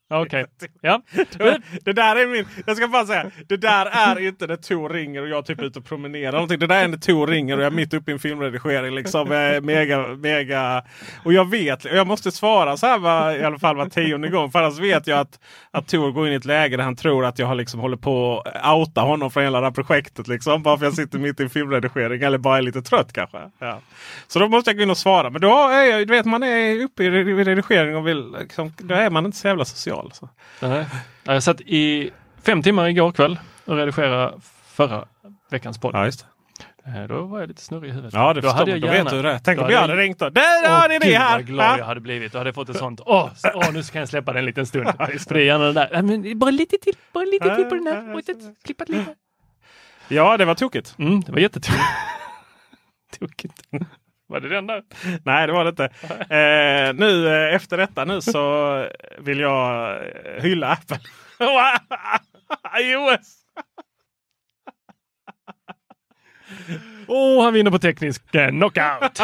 Okej, 0.09 0.45
ja. 0.81 1.01
Det, 1.37 1.61
det 1.85 1.93
där 1.93 2.15
är 2.15 2.27
min, 2.27 2.45
jag 2.65 2.77
ska 2.77 2.87
bara 2.87 3.05
säga, 3.05 3.31
det 3.47 3.57
där 3.57 3.85
är 3.85 4.27
inte 4.27 4.47
när 4.47 4.55
Tor 4.55 4.89
ringer 4.89 5.21
och 5.21 5.27
jag 5.27 5.45
typ 5.45 5.59
är 5.59 5.63
ute 5.63 5.79
och 5.79 5.85
promenerar. 5.85 6.31
Någonting. 6.31 6.59
Det 6.59 6.67
där 6.67 6.83
är 6.83 6.87
när 6.87 6.97
Tor 6.97 7.27
ringer 7.27 7.57
och 7.57 7.63
jag 7.63 7.67
är 7.67 7.75
mitt 7.75 7.93
uppe 7.93 8.11
i 8.11 8.13
en 8.13 8.19
filmredigering. 8.19 8.95
Liksom, 8.95 9.29
mega, 9.63 10.07
mega, 10.07 10.83
och 11.23 11.33
jag 11.33 11.49
vet, 11.49 11.85
och 11.85 11.95
jag 11.95 12.07
måste 12.07 12.31
svara 12.31 12.77
så 12.77 12.85
här 12.85 12.99
var, 12.99 13.35
i 13.35 13.43
alla 13.43 13.59
fall 13.59 13.75
var 13.75 13.85
tionde 13.85 14.29
gång. 14.29 14.51
För 14.51 14.59
annars 14.59 14.79
vet 14.79 15.07
jag 15.07 15.19
att, 15.19 15.39
att 15.71 15.87
Tor 15.87 16.11
går 16.11 16.27
in 16.27 16.33
i 16.33 16.35
ett 16.35 16.45
läge 16.45 16.77
där 16.77 16.83
han 16.83 16.95
tror 16.95 17.25
att 17.25 17.39
jag 17.39 17.47
har 17.47 17.55
liksom 17.55 17.79
håller 17.79 17.97
på 17.97 18.43
att 18.45 18.77
outa 18.77 19.01
honom 19.01 19.31
från 19.31 19.43
hela 19.43 19.59
det 19.59 19.65
här 19.65 19.71
projektet. 19.71 20.27
Liksom, 20.27 20.63
bara 20.63 20.77
för 20.77 20.85
att 20.85 20.97
jag 20.97 21.05
sitter 21.05 21.19
mitt 21.19 21.39
i 21.39 21.43
en 21.43 21.49
filmredigering 21.49 22.21
eller 22.21 22.37
bara 22.37 22.57
är 22.57 22.61
lite 22.61 22.81
trött 22.81 23.13
kanske. 23.13 23.37
Ja. 23.59 23.79
Så 24.27 24.39
då 24.39 24.47
måste 24.47 24.69
jag 24.69 24.77
gå 24.77 24.83
in 24.83 24.89
och 24.89 24.97
svara. 24.97 25.29
Men 25.29 25.41
då 25.41 25.67
är 25.67 25.83
jag, 25.83 26.07
du 26.07 26.13
vet 26.13 26.25
man 26.25 26.43
är 26.43 26.83
uppe 26.83 27.03
i 27.03 27.09
redigering 27.09 27.95
och 27.95 28.07
vill, 28.07 28.35
liksom, 28.39 28.73
då 28.77 28.95
är 28.95 29.09
man 29.09 29.25
inte 29.25 29.37
så 29.37 29.47
jävla 29.47 29.65
social. 29.65 29.96
Så. 30.13 30.29
Nej. 30.61 30.85
Ja, 31.23 31.33
Jag 31.33 31.43
satt 31.43 31.61
i 31.61 32.11
fem 32.43 32.61
timmar 32.63 32.87
igår 32.87 33.11
kväll 33.11 33.39
och 33.65 33.75
redigerade 33.77 34.33
förra 34.67 35.05
veckans 35.49 35.77
podd. 35.79 35.95
Ja, 35.95 36.03
det. 36.03 36.11
Eh, 37.01 37.07
Då 37.07 37.21
var 37.25 37.39
jag 37.39 37.47
lite 37.47 37.61
snurrig 37.61 37.89
i 37.89 37.91
huvudet. 37.91 38.13
Ja, 38.13 38.33
det 38.33 38.41
då 38.41 38.49
hade 38.49 38.71
jag 38.71 38.79
gärna, 38.79 39.11
vet 39.11 39.23
det. 39.23 39.39
Tänk 39.43 39.61
om 39.61 39.69
jag 39.69 39.81
hade 39.81 39.95
ringt 39.95 40.19
då. 40.19 40.29
Där 40.29 40.69
har 40.69 40.89
ni 40.89 40.99
det 40.99 41.17
här! 41.17 41.35
vad 41.37 41.45
glad 41.45 41.65
Ja. 41.65 41.77
jag 41.77 41.85
hade 41.85 41.99
blivit. 42.01 42.31
Då 42.31 42.37
hade 42.37 42.47
jag 42.47 42.55
fått 42.55 42.69
ett 42.69 42.77
sånt, 42.85 43.01
åh, 43.05 43.29
så- 43.35 43.51
åh 43.55 43.71
nu 43.73 43.83
ska 43.83 43.99
jag 43.99 44.09
släppa 44.09 44.31
den 44.33 44.39
en 44.39 44.45
liten 44.45 44.65
stund. 44.65 44.87
För 44.97 45.33
det 45.33 45.41
är 45.41 45.45
gärna 45.45 45.65
den 45.65 45.73
där, 45.73 45.89
"Ja, 45.93 46.01
men 46.01 46.39
bara 46.39 46.51
lite 46.51 46.77
till, 46.81 46.93
bara 47.13 47.23
lite 47.25 47.55
till 47.55 47.65
på 47.65 47.75
den 47.75 47.87
här. 47.87 48.15
Och 48.15 48.21
Klippat 48.63 48.89
lite. 48.89 49.15
Ja, 50.07 50.37
det 50.37 50.45
var 50.45 50.55
tokigt. 50.55 50.95
Mm, 50.97 51.21
det 51.21 51.31
var 51.31 51.39
jättetokigt. 51.39 51.83
Tokigt. 53.19 53.61
Var 54.27 54.39
det 54.39 54.49
den 54.49 54.67
där? 54.67 54.83
Nej, 55.23 55.47
det 55.47 55.53
var 55.53 55.63
det 55.63 55.69
inte. 55.69 55.85
Eh, 56.35 56.93
nu 56.93 57.27
eh, 57.27 57.55
efter 57.55 57.77
detta 57.77 58.05
nu 58.05 58.21
så 58.21 58.87
vill 59.19 59.39
jag 59.39 59.95
eh, 59.95 60.43
hylla 60.43 60.71
Apple. 60.71 60.99
iOS! 62.81 63.37
Åh, 67.07 67.43
han 67.43 67.53
vinner 67.53 67.71
på 67.71 67.79
teknisk 67.79 68.35
eh, 68.35 68.49
knockout. 68.49 69.21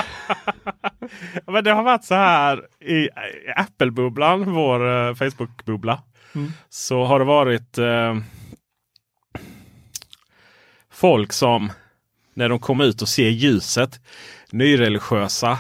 Men 1.48 1.64
det 1.64 1.72
har 1.72 1.84
varit 1.84 2.04
så 2.04 2.16
här 2.16 2.68
i 2.80 3.10
Apple-bubblan, 3.56 4.54
vår 4.54 5.14
Facebook-bubbla. 5.14 6.00
Mm. 6.36 6.52
Så 6.70 7.04
har 7.04 7.20
det 7.20 7.26
varit 7.26 7.78
eh, 7.78 8.18
folk 10.92 11.34
som 11.34 11.72
när 12.34 12.50
de 12.50 12.60
kommer 12.60 12.84
ut 12.86 13.02
och 13.02 13.08
ser 13.08 13.30
ljuset, 13.30 14.00
nyreligiösa. 14.54 15.60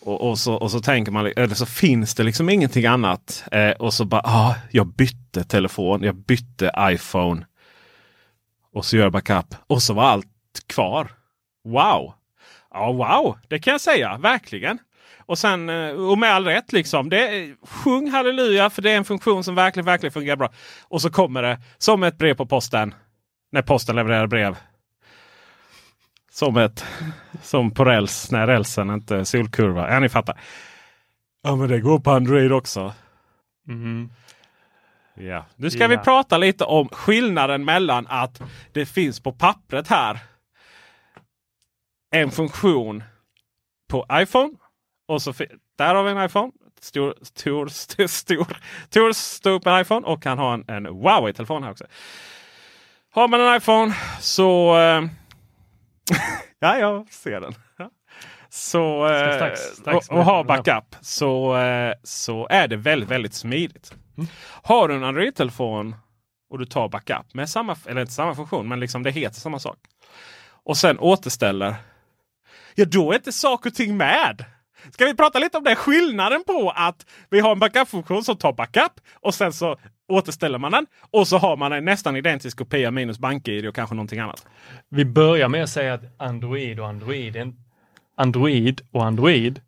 Och, 0.00 0.28
och, 0.30 0.38
så, 0.38 0.54
och 0.54 0.70
så 0.70 0.80
tänker 0.80 1.12
man, 1.12 1.32
eller 1.36 1.54
så 1.54 1.66
finns 1.66 2.14
det 2.14 2.22
liksom 2.22 2.48
ingenting 2.48 2.86
annat. 2.86 3.44
Eh, 3.52 3.70
och 3.70 3.94
så 3.94 4.04
bara, 4.04 4.22
ah, 4.24 4.54
jag 4.70 4.86
bytte 4.86 5.44
telefon, 5.44 6.02
jag 6.02 6.14
bytte 6.14 6.72
iPhone. 6.80 7.46
Och 8.72 8.84
så 8.84 8.96
gör 8.96 9.04
jag 9.04 9.12
backup. 9.12 9.54
Och 9.66 9.82
så 9.82 9.94
var 9.94 10.04
allt 10.04 10.26
kvar. 10.66 11.10
Wow! 11.64 12.12
Ja, 12.70 12.92
wow! 12.92 13.38
Det 13.48 13.58
kan 13.58 13.72
jag 13.72 13.80
säga, 13.80 14.18
verkligen. 14.18 14.78
Och 15.26 15.38
sen, 15.38 15.68
eh, 15.68 15.90
och 15.90 16.18
med 16.18 16.34
all 16.34 16.44
rätt 16.44 16.72
liksom. 16.72 17.08
Det, 17.08 17.54
sjung 17.62 18.10
halleluja 18.10 18.70
för 18.70 18.82
det 18.82 18.90
är 18.90 18.96
en 18.96 19.04
funktion 19.04 19.44
som 19.44 19.54
verkligen, 19.54 19.86
verkligen 19.86 20.12
fungerar 20.12 20.36
bra. 20.36 20.52
Och 20.82 21.02
så 21.02 21.10
kommer 21.10 21.42
det 21.42 21.58
som 21.78 22.02
ett 22.02 22.18
brev 22.18 22.34
på 22.34 22.46
posten. 22.46 22.94
När 23.52 23.62
posten 23.62 23.96
levererar 23.96 24.26
brev. 24.26 24.56
Som 26.36 26.56
ett, 26.56 26.84
som 27.42 27.70
på 27.70 27.84
räls 27.84 28.30
när 28.30 28.46
rälsen 28.46 28.90
inte 28.90 29.16
är 29.16 29.24
solkurva. 29.24 29.92
Ja, 29.94 30.00
ni 30.00 30.08
fattar. 30.08 30.40
Ja, 31.42 31.56
men 31.56 31.68
det 31.68 31.80
går 31.80 31.98
på 31.98 32.10
Android 32.10 32.52
också. 32.52 32.94
Mhm. 33.66 34.10
Ja. 35.14 35.44
Nu 35.56 35.70
ska 35.70 35.86
vi 35.88 35.94
Ja. 35.94 36.00
prata 36.02 36.38
lite 36.38 36.64
om 36.64 36.88
skillnaden 36.88 37.64
mellan 37.64 38.06
att 38.06 38.40
det 38.72 38.86
finns 38.86 39.20
på 39.20 39.32
pappret 39.32 39.88
här 39.88 40.18
en 42.10 42.30
funktion 42.30 43.02
på 43.88 44.06
iPhone. 44.12 44.50
Och 45.08 45.22
så 45.22 45.32
där 45.78 45.94
har 45.94 46.02
vi 46.02 46.10
en 46.10 46.24
iPhone. 46.24 46.52
Stor, 46.80 47.14
stor, 47.22 47.66
stor, 47.66 48.06
stor, 48.06 48.46
stor, 48.90 49.12
stor 49.12 49.60
på 49.60 49.70
en 49.70 49.80
iPhone 49.80 50.06
och 50.06 50.24
han 50.24 50.38
har 50.38 50.54
en, 50.54 50.64
en 50.68 50.86
Huawei-telefon 50.86 51.62
här 51.62 51.70
också. 51.70 51.84
Har 53.10 53.28
man 53.28 53.40
en 53.40 53.56
iPhone 53.56 53.94
så... 54.20 54.78
Eh, 54.78 55.02
ja, 56.58 56.78
jag 56.78 57.12
ser 57.12 57.40
den. 57.40 57.54
Så, 58.48 59.06
Ska 59.06 59.14
eh, 59.14 59.38
strax- 59.38 59.80
strax 59.80 60.08
och, 60.08 60.16
och 60.16 60.24
ha 60.24 60.36
den 60.36 60.46
backup 60.46 60.96
så, 61.00 61.56
eh, 61.56 61.94
så 62.02 62.46
är 62.50 62.68
det 62.68 62.76
väldigt, 62.76 63.10
väldigt 63.10 63.34
smidigt. 63.34 63.94
Har 64.62 64.88
du 64.88 64.94
en 64.94 65.04
Android-telefon 65.04 65.96
och 66.50 66.58
du 66.58 66.66
tar 66.66 66.88
backup 66.88 67.34
med 67.34 67.48
samma, 67.48 67.76
eller 67.86 68.00
inte 68.00 68.12
samma 68.12 68.34
funktion, 68.34 68.68
men 68.68 68.80
liksom 68.80 69.02
det 69.02 69.10
heter 69.10 69.40
samma 69.40 69.58
sak. 69.58 69.78
Och 70.64 70.76
sen 70.76 70.98
återställer. 70.98 71.74
Ja, 72.74 72.84
då 72.84 73.12
är 73.12 73.16
inte 73.16 73.32
saker 73.32 73.70
och 73.70 73.76
ting 73.76 73.96
med. 73.96 74.44
Ska 74.92 75.04
vi 75.04 75.14
prata 75.16 75.38
lite 75.38 75.58
om 75.58 75.64
det? 75.64 75.76
Skillnaden 75.76 76.44
på 76.46 76.72
att 76.76 77.06
vi 77.30 77.40
har 77.40 77.52
en 77.52 77.58
backup-funktion 77.58 78.24
som 78.24 78.36
tar 78.36 78.52
backup 78.52 78.92
och 79.14 79.34
sen 79.34 79.52
så 79.52 79.76
återställer 80.08 80.58
man 80.58 80.72
den. 80.72 80.86
Och 81.10 81.28
så 81.28 81.38
har 81.38 81.56
man 81.56 81.72
en 81.72 81.84
nästan 81.84 82.16
identisk 82.16 82.58
kopia 82.58 82.90
minus 82.90 83.18
BankID 83.18 83.66
och 83.66 83.74
kanske 83.74 83.94
någonting 83.94 84.20
annat. 84.20 84.46
Vi 84.88 85.04
börjar 85.04 85.48
med 85.48 85.62
att 85.62 85.70
säga 85.70 85.94
att 85.94 86.02
Android 86.16 86.80
och 86.80 86.88
Android, 86.88 87.54
Android 88.16 88.80
och 88.90 89.04
Android 89.04 89.60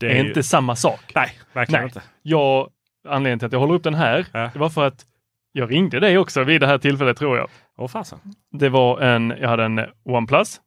Det 0.00 0.06
är, 0.06 0.10
är 0.10 0.22
ju- 0.22 0.28
inte 0.28 0.42
samma 0.42 0.76
sak. 0.76 1.12
Nej, 1.14 1.30
verkligen 1.52 1.80
Nej. 1.82 1.88
inte. 1.88 2.02
Jag, 2.22 2.70
anledningen 3.08 3.38
till 3.38 3.46
att 3.46 3.52
jag 3.52 3.60
håller 3.60 3.74
upp 3.74 3.82
den 3.84 3.94
här, 3.94 4.26
Ja. 4.32 4.50
det 4.52 4.58
var 4.58 4.68
för 4.70 4.86
att 4.86 5.06
jag 5.52 5.70
ringde 5.70 6.00
dig 6.00 6.18
också 6.18 6.44
vid 6.44 6.60
det 6.60 6.66
här 6.66 6.78
tillfället 6.78 7.16
tror 7.18 7.36
jag. 7.36 7.48
Åh 7.76 7.88
fasen. 7.88 8.18
Det 8.52 8.68
var 8.68 9.00
en, 9.00 9.34
jag 9.40 9.48
hade 9.48 9.64
en 9.64 9.80
OnePlus 10.04 10.60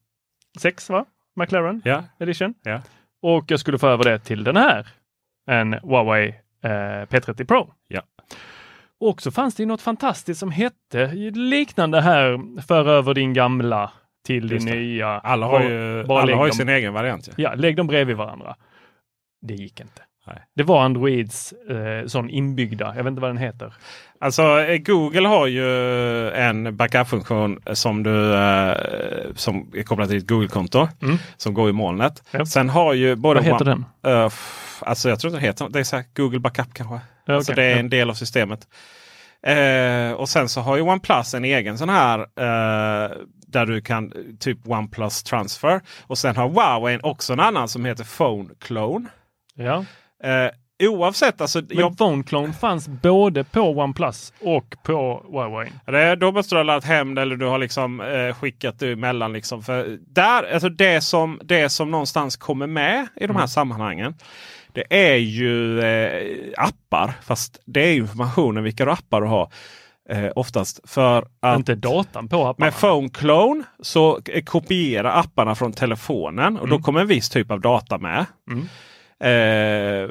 6 0.59 0.89
va? 0.89 1.05
McLaren 1.35 1.81
Ja, 1.85 2.03
Edition. 2.19 2.53
ja. 2.63 2.81
Och 3.21 3.45
jag 3.51 3.59
skulle 3.59 3.77
få 3.77 3.87
över 3.87 4.03
det 4.03 4.19
till 4.19 4.43
den 4.43 4.57
här. 4.57 4.87
En 5.49 5.73
Huawei 5.73 6.27
eh, 6.63 6.69
P30 6.69 7.45
Pro. 7.45 7.73
Ja. 7.87 8.01
Och 8.99 9.21
så 9.21 9.31
fanns 9.31 9.55
det 9.55 9.63
ju 9.63 9.67
något 9.67 9.81
fantastiskt 9.81 10.39
som 10.39 10.51
hette 10.51 11.07
liknande 11.35 12.01
här, 12.01 12.39
för 12.61 12.87
över 12.89 13.13
din 13.13 13.33
gamla 13.33 13.91
till 14.25 14.51
Just 14.51 14.65
din 14.65 14.75
det. 14.75 14.81
nya. 14.81 15.07
Alla 15.07 15.45
har 15.45 15.63
ju, 15.63 16.03
bara 16.03 16.21
alla 16.21 16.35
har 16.35 16.45
ju 16.45 16.51
sin 16.51 16.69
egen 16.69 16.93
variant. 16.93 17.27
Ja. 17.27 17.33
Ja, 17.37 17.53
lägg 17.55 17.75
dem 17.77 17.87
bredvid 17.87 18.15
varandra. 18.15 18.55
Det 19.41 19.53
gick 19.53 19.79
inte. 19.79 20.01
Nej. 20.27 20.37
Det 20.55 20.63
var 20.63 20.81
Androids 20.83 21.53
eh, 21.69 22.07
sån 22.07 22.29
inbyggda, 22.29 22.85
jag 22.95 23.03
vet 23.03 23.11
inte 23.11 23.21
vad 23.21 23.29
den 23.29 23.37
heter. 23.37 23.73
Alltså 24.19 24.59
eh, 24.59 24.77
Google 24.77 25.27
har 25.27 25.47
ju 25.47 26.29
en 26.31 26.75
backup-funktion 26.77 27.59
som, 27.73 28.03
du, 28.03 28.33
eh, 28.33 28.77
som 29.35 29.71
är 29.75 29.83
kopplad 29.83 30.09
till 30.09 30.19
ditt 30.19 30.29
Google-konto. 30.29 30.87
Mm. 31.01 31.17
Som 31.37 31.53
går 31.53 31.69
i 31.69 31.73
molnet. 31.73 32.23
Ja. 32.31 32.45
Sen 32.45 32.69
har 32.69 32.93
ju 32.93 33.15
både... 33.15 33.39
Vad 33.39 33.45
heter 33.45 33.65
One- 33.65 33.85
den? 34.01 34.25
F- 34.25 34.66
alltså 34.79 35.09
jag 35.09 35.19
tror 35.19 35.31
inte 35.33 35.41
det 35.41 35.47
heter 35.47 35.69
Det 35.69 35.79
är 35.79 35.83
så 35.83 36.03
Google 36.15 36.39
Backup 36.39 36.73
kanske. 36.73 36.99
Ja, 37.25 37.35
Alltså 37.35 37.53
det 37.53 37.63
är 37.63 37.79
en 37.79 37.89
del 37.89 38.09
av 38.09 38.13
systemet. 38.13 38.67
Eh, 39.43 40.11
och 40.11 40.29
sen 40.29 40.49
så 40.49 40.61
har 40.61 40.75
ju 40.75 40.81
OnePlus 40.81 41.33
en 41.33 41.45
egen 41.45 41.77
sån 41.77 41.89
här 41.89 42.19
eh, 42.19 43.11
där 43.47 43.65
du 43.65 43.81
kan 43.81 44.13
typ 44.39 44.67
OnePlus 44.67 45.23
Transfer. 45.23 45.81
Och 46.01 46.17
sen 46.17 46.35
har 46.35 46.49
Huawei 46.49 46.99
också 47.03 47.33
en 47.33 47.39
annan 47.39 47.67
som 47.67 47.85
heter 47.85 48.03
Phone 48.17 48.49
Clone. 48.59 49.09
Ja. 49.55 49.85
Eh, 50.23 50.51
oavsett, 50.83 51.41
alltså, 51.41 51.61
Men 51.61 51.77
jag, 51.77 51.97
Phone 51.97 52.23
Clone 52.23 52.53
fanns 52.53 52.87
både 52.87 53.43
på 53.43 53.61
OnePlus 53.61 54.33
och 54.41 54.75
på 54.83 55.25
Huawei. 55.31 55.71
det, 55.85 56.15
då 56.15 56.31
måste 56.31 56.55
du 56.55 56.59
ha 56.59 56.63
laddat 56.63 56.83
hem 56.83 57.15
det 57.15 57.21
eller 57.21 57.35
du 57.35 57.45
har 57.45 57.57
liksom 57.57 58.01
eh, 58.01 58.35
skickat 58.35 58.79
det 58.79 58.91
emellan. 58.91 59.33
Liksom. 59.33 59.63
För 59.63 59.97
där, 60.01 60.53
alltså 60.53 60.69
det, 60.69 61.01
som, 61.01 61.39
det 61.43 61.69
som 61.69 61.91
någonstans 61.91 62.37
kommer 62.37 62.67
med 62.67 63.07
i 63.15 63.27
de 63.27 63.35
här 63.35 63.47
sammanhangen. 63.47 64.15
Det 64.77 65.11
är 65.11 65.15
ju 65.15 65.79
eh, 65.79 66.53
appar. 66.57 67.13
Fast 67.21 67.59
det 67.65 67.81
är 67.81 67.93
informationen 67.93 68.63
vilka 68.63 68.91
appar 68.91 69.21
du 69.21 69.27
har. 69.27 69.51
Eh, 70.09 70.31
oftast. 70.35 70.79
För 70.89 71.27
att 71.39 71.57
Inte 71.57 71.75
datan 71.75 72.27
på 72.27 72.45
apparna. 72.45 72.65
med 72.65 72.79
Phone 72.79 73.09
Clone 73.09 73.63
så 73.79 74.19
kopierar 74.45 75.19
apparna 75.19 75.55
från 75.55 75.73
telefonen 75.73 76.57
och 76.57 76.67
då 76.67 76.79
kommer 76.79 77.01
en 77.01 77.07
viss 77.07 77.29
typ 77.29 77.51
av 77.51 77.61
data 77.61 77.97
med. 77.97 78.25
Mm. 78.51 78.67
Eh, 79.19 80.09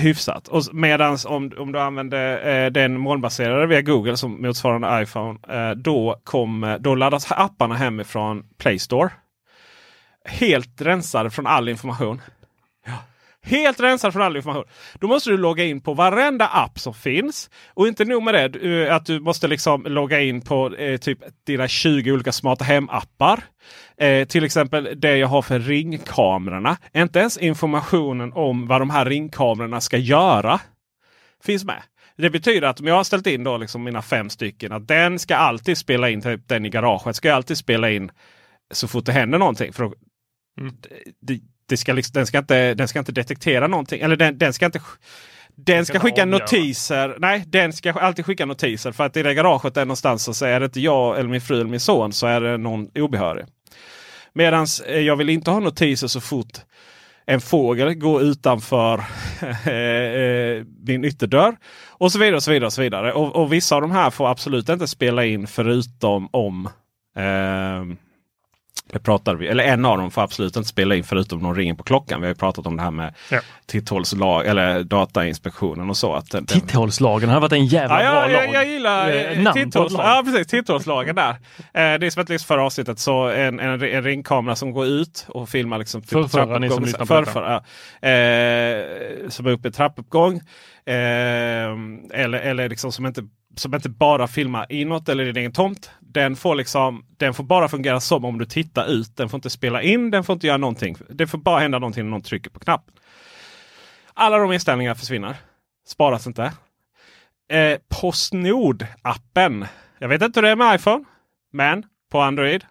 hyfsat. 0.00 0.48
Medan 0.72 1.18
om, 1.26 1.52
om 1.58 1.72
du 1.72 1.80
använder 1.80 2.64
eh, 2.64 2.70
den 2.70 3.00
molnbaserade 3.00 3.66
via 3.66 3.82
Google 3.82 4.16
som 4.16 4.42
motsvarande 4.42 5.02
iPhone. 5.02 5.38
Eh, 5.48 5.70
då, 5.70 6.20
kommer, 6.24 6.78
då 6.78 6.94
laddas 6.94 7.32
apparna 7.32 7.74
hemifrån 7.74 8.44
Play 8.58 8.78
Store. 8.78 9.10
Helt 10.24 10.80
rensade 10.80 11.30
från 11.30 11.46
all 11.46 11.68
information. 11.68 12.20
Ja. 12.86 12.92
Helt 13.46 13.80
rensad 13.80 14.12
från 14.12 14.22
all 14.22 14.36
information. 14.36 14.64
Då 15.00 15.06
måste 15.06 15.30
du 15.30 15.36
logga 15.36 15.64
in 15.64 15.80
på 15.80 15.94
varenda 15.94 16.48
app 16.48 16.78
som 16.78 16.94
finns. 16.94 17.50
Och 17.74 17.88
inte 17.88 18.04
nog 18.04 18.22
med 18.22 18.34
det, 18.34 18.84
eh, 18.86 18.94
att 18.94 19.06
du 19.06 19.20
måste 19.20 19.48
liksom 19.48 19.82
logga 19.82 20.20
in 20.20 20.40
på 20.40 20.74
eh, 20.74 20.96
typ 20.96 21.18
dina 21.46 21.68
20 21.68 22.12
olika 22.12 22.32
smarta 22.32 22.64
hem-appar. 22.64 23.40
Eh, 23.96 24.26
till 24.26 24.44
exempel 24.44 24.88
det 24.96 25.16
jag 25.16 25.28
har 25.28 25.42
för 25.42 25.58
ringkamerorna. 25.58 26.76
Inte 26.94 27.18
ens 27.18 27.38
informationen 27.38 28.32
om 28.32 28.66
vad 28.66 28.80
de 28.80 28.90
här 28.90 29.04
ringkamerorna 29.04 29.80
ska 29.80 29.96
göra 29.96 30.60
finns 31.44 31.64
med. 31.64 31.82
Det 32.16 32.30
betyder 32.30 32.68
att 32.68 32.80
om 32.80 32.86
jag 32.86 32.94
har 32.94 33.04
ställt 33.04 33.26
in 33.26 33.44
då 33.44 33.56
liksom 33.56 33.84
mina 33.84 34.02
fem 34.02 34.30
stycken. 34.30 34.72
Att 34.72 34.88
den 34.88 35.18
ska 35.18 35.36
alltid 35.36 35.78
spela 35.78 36.10
in, 36.10 36.22
typ 36.22 36.48
den 36.48 36.66
i 36.66 36.70
garaget 36.70 37.16
ska 37.16 37.34
alltid 37.34 37.58
spela 37.58 37.90
in 37.90 38.10
så 38.72 38.88
fort 38.88 39.04
det 39.06 39.12
händer 39.12 39.38
någonting. 39.38 39.72
För 39.72 39.84
då, 39.84 39.94
det, 41.20 41.40
det 41.66 41.76
ska 41.76 41.92
liksom, 41.92 42.12
den, 42.12 42.26
ska 42.26 42.38
inte, 42.38 42.74
den 42.74 42.88
ska 42.88 42.98
inte 42.98 43.12
detektera 43.12 43.66
någonting. 43.66 44.00
Eller 44.00 44.16
den, 44.16 44.38
den 44.38 44.52
ska 44.52 44.66
inte 44.66 44.80
den 45.56 45.86
ska, 45.86 46.00
skicka 46.00 46.24
notiser. 46.24 47.16
Nej, 47.18 47.44
den 47.46 47.72
ska 47.72 47.92
alltid 47.92 48.26
skicka 48.26 48.46
notiser. 48.46 48.92
För 48.92 49.04
att 49.04 49.16
i 49.16 49.22
det 49.22 49.34
garaget 49.34 49.74
där 49.74 49.84
någonstans 49.84 50.38
så 50.38 50.44
är 50.44 50.60
det 50.60 50.66
inte 50.66 50.80
jag 50.80 51.18
eller 51.18 51.28
min 51.28 51.40
fru 51.40 51.60
eller 51.60 51.70
min 51.70 51.80
son 51.80 52.12
så 52.12 52.26
är 52.26 52.40
det 52.40 52.56
någon 52.56 52.88
obehörig. 52.94 53.46
Medan 54.32 54.66
jag 54.86 55.16
vill 55.16 55.28
inte 55.28 55.50
ha 55.50 55.60
notiser 55.60 56.06
så 56.06 56.20
fort 56.20 56.58
en 57.26 57.40
fågel 57.40 57.94
går 57.94 58.22
utanför 58.22 58.98
eh, 59.40 60.64
min 60.86 61.04
ytterdörr. 61.04 61.56
Och 61.88 62.12
så 62.12 62.18
vidare. 62.18 62.36
Och 62.36 62.42
så 62.42 62.50
vidare, 62.50 62.66
och 62.66 62.72
så 62.72 62.82
vidare. 62.82 63.12
Och, 63.12 63.36
och 63.36 63.52
vissa 63.52 63.76
av 63.76 63.82
de 63.82 63.90
här 63.90 64.10
får 64.10 64.30
absolut 64.30 64.68
inte 64.68 64.86
spela 64.86 65.24
in 65.24 65.46
förutom 65.46 66.28
om 66.32 66.68
eh, 67.16 67.96
det 68.94 69.00
pratade 69.00 69.38
vi, 69.38 69.46
eller 69.48 69.64
en 69.64 69.84
av 69.84 69.98
dem 69.98 70.10
får 70.10 70.22
absolut 70.22 70.56
inte 70.56 70.68
spela 70.68 70.94
in 70.94 71.04
förutom 71.04 71.42
de 71.42 71.54
ringer 71.54 71.74
på 71.74 71.82
klockan. 71.82 72.20
Vi 72.20 72.26
har 72.26 72.30
ju 72.34 72.38
pratat 72.38 72.66
om 72.66 72.76
det 72.76 72.82
här 72.82 72.90
med 72.90 73.14
Ja. 73.30 73.40
titthålslag 73.66 74.46
eller 74.46 74.82
Datainspektionen 74.84 75.90
och 75.90 75.96
så. 75.96 76.14
Att 76.14 76.30
den, 76.30 76.46
Titthålslagen 76.46 77.28
hade 77.28 77.40
varit 77.40 77.52
en 77.52 77.66
jävla 77.66 78.02
Ja, 78.04 78.10
bra 78.10 78.30
ja, 78.30 78.38
lag. 78.38 78.46
jag, 78.46 78.54
jag 78.54 78.66
gillar 78.72 79.08
Eh, 79.10 79.16
eh, 79.16 79.38
namn 79.42 79.44
på 79.44 79.58
ett 79.58 79.64
titthåls, 79.64 79.92
lag. 79.92 80.06
ja, 80.06 80.22
precis, 80.26 80.46
titthålslagen 80.46 81.16
där. 81.16 81.30
Eh, 81.30 81.36
det 81.72 82.06
är 82.06 82.10
som 82.10 82.22
ett 82.22 82.28
liksom 82.28 82.46
förra 82.46 82.62
avsnittet. 82.64 82.98
Så 82.98 83.28
en, 83.28 83.60
en, 83.60 83.82
en 83.82 84.02
ringkamera 84.02 84.56
som 84.56 84.72
går 84.72 84.86
ut 84.86 85.24
och 85.28 85.48
filmar 85.48 85.78
liksom 85.78 86.00
typ 86.02 86.10
Förrförra, 86.10 86.58
ni 86.58 86.70
som 86.70 86.82
lyssnar 86.84 87.00
på 87.00 87.06
förrförra, 87.06 87.62
ja. 88.00 88.08
eh, 88.08 89.28
Som 89.28 89.46
är 89.46 89.50
uppe 89.50 89.68
i 89.68 89.72
trappuppgång. 89.72 90.40
Eh, 90.86 90.94
eller 92.20 92.38
eller 92.38 92.68
liksom 92.68 92.92
som, 92.92 93.06
inte, 93.06 93.22
som 93.56 93.74
inte 93.74 93.88
bara 93.88 94.26
filmar 94.26 94.66
inåt 94.68 95.08
eller 95.08 95.24
i 95.24 95.26
din 95.26 95.36
egen 95.36 95.52
tomt. 95.52 95.90
Den 96.14 96.36
får, 96.36 96.54
liksom, 96.54 97.06
den 97.16 97.34
får 97.34 97.44
bara 97.44 97.68
fungera 97.68 98.00
som 98.00 98.24
om 98.24 98.38
du 98.38 98.44
tittar 98.44 98.86
ut. 98.86 99.16
Den 99.16 99.28
får 99.28 99.38
inte 99.38 99.50
spela 99.50 99.82
in, 99.82 100.10
den 100.10 100.24
får 100.24 100.32
inte 100.32 100.46
göra 100.46 100.56
någonting. 100.56 100.96
Det 101.08 101.26
får 101.26 101.38
bara 101.38 101.60
hända 101.60 101.78
någonting 101.78 102.04
när 102.04 102.10
någon 102.10 102.22
trycker 102.22 102.50
på 102.50 102.60
knappen. 102.60 102.94
Alla 104.14 104.38
de 104.38 104.52
inställningarna 104.52 104.94
försvinner. 104.94 105.36
Sparas 105.86 106.26
inte. 106.26 106.52
Eh, 107.50 107.78
Postnord-appen. 107.88 109.66
Jag 109.98 110.08
vet 110.08 110.22
inte 110.22 110.40
hur 110.40 110.42
det 110.42 110.50
är 110.50 110.56
med 110.56 110.74
iPhone. 110.74 111.04
Men 111.52 111.84
på 112.10 112.20
Android. 112.20 112.64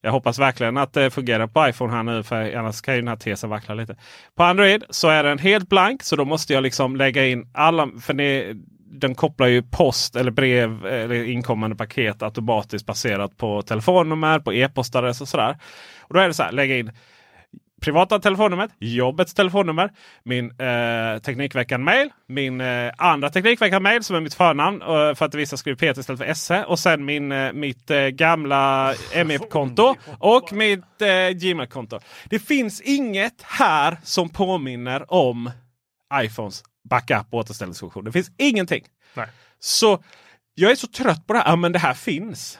Jag 0.00 0.12
hoppas 0.12 0.38
verkligen 0.38 0.76
att 0.76 0.92
det 0.92 1.10
fungerar 1.10 1.46
på 1.46 1.68
iPhone 1.68 1.92
här 1.92 2.02
nu. 2.02 2.22
För 2.22 2.56
annars 2.56 2.80
kan 2.80 2.94
ju 2.94 3.00
den 3.00 3.08
här 3.08 3.16
tesen 3.16 3.50
vackla 3.50 3.74
lite. 3.74 3.96
På 4.34 4.42
Android 4.42 4.84
så 4.90 5.08
är 5.08 5.24
den 5.24 5.38
helt 5.38 5.68
blank. 5.68 6.02
Så 6.02 6.16
då 6.16 6.24
måste 6.24 6.52
jag 6.52 6.62
liksom 6.62 6.96
lägga 6.96 7.26
in 7.26 7.50
alla. 7.54 7.88
För 8.00 8.14
ni, 8.14 8.54
den 8.92 9.14
kopplar 9.14 9.46
ju 9.46 9.62
post 9.62 10.16
eller 10.16 10.30
brev 10.30 10.86
eller 10.86 11.24
inkommande 11.24 11.76
paket 11.76 12.22
automatiskt 12.22 12.86
baserat 12.86 13.36
på 13.36 13.62
telefonnummer, 13.62 14.38
på 14.38 14.52
e-postadress 14.52 15.20
och 15.20 15.28
sådär. 15.28 15.58
Och 16.00 16.14
då 16.14 16.20
är 16.20 16.28
det 16.28 16.34
så 16.34 16.42
här, 16.42 16.52
lägga 16.52 16.78
in 16.78 16.92
privata 17.82 18.18
telefonnumret, 18.18 18.70
jobbets 18.78 19.34
telefonnummer, 19.34 19.90
min 20.22 20.50
eh, 20.50 21.18
Teknikveckan-mail, 21.22 22.10
min 22.28 22.60
eh, 22.60 22.92
andra 22.98 23.30
Teknikveckan-mail 23.30 24.04
som 24.04 24.16
är 24.16 24.20
mitt 24.20 24.34
förnamn 24.34 24.82
eh, 24.82 25.14
för 25.14 25.24
att 25.24 25.34
vissa 25.34 25.56
skriver 25.56 25.76
Peter 25.76 26.00
istället 26.00 26.20
för 26.20 26.34
SE 26.34 26.64
och 26.64 26.78
sen 26.78 27.04
min, 27.04 27.32
eh, 27.32 27.52
mitt 27.52 27.90
eh, 27.90 28.06
gamla 28.06 28.94
ME-konto 29.24 29.94
och 30.18 30.52
mitt 30.52 31.02
eh, 31.02 31.30
Gmail-konto. 31.30 32.00
Det 32.24 32.38
finns 32.38 32.80
inget 32.80 33.42
här 33.42 33.98
som 34.02 34.28
påminner 34.28 35.12
om 35.12 35.50
iPhones 36.24 36.62
backup 36.90 37.26
och 37.30 37.38
återställningsfunktion. 37.38 38.04
Det 38.04 38.12
finns 38.12 38.30
ingenting. 38.38 38.84
Nej. 39.14 39.26
Så 39.58 40.04
jag 40.54 40.70
är 40.70 40.74
så 40.74 40.86
trött 40.86 41.26
på 41.26 41.32
det 41.32 41.38
här. 41.38 41.48
Ja, 41.50 41.56
men 41.56 41.72
det 41.72 41.78
här 41.78 41.94
finns. 41.94 42.58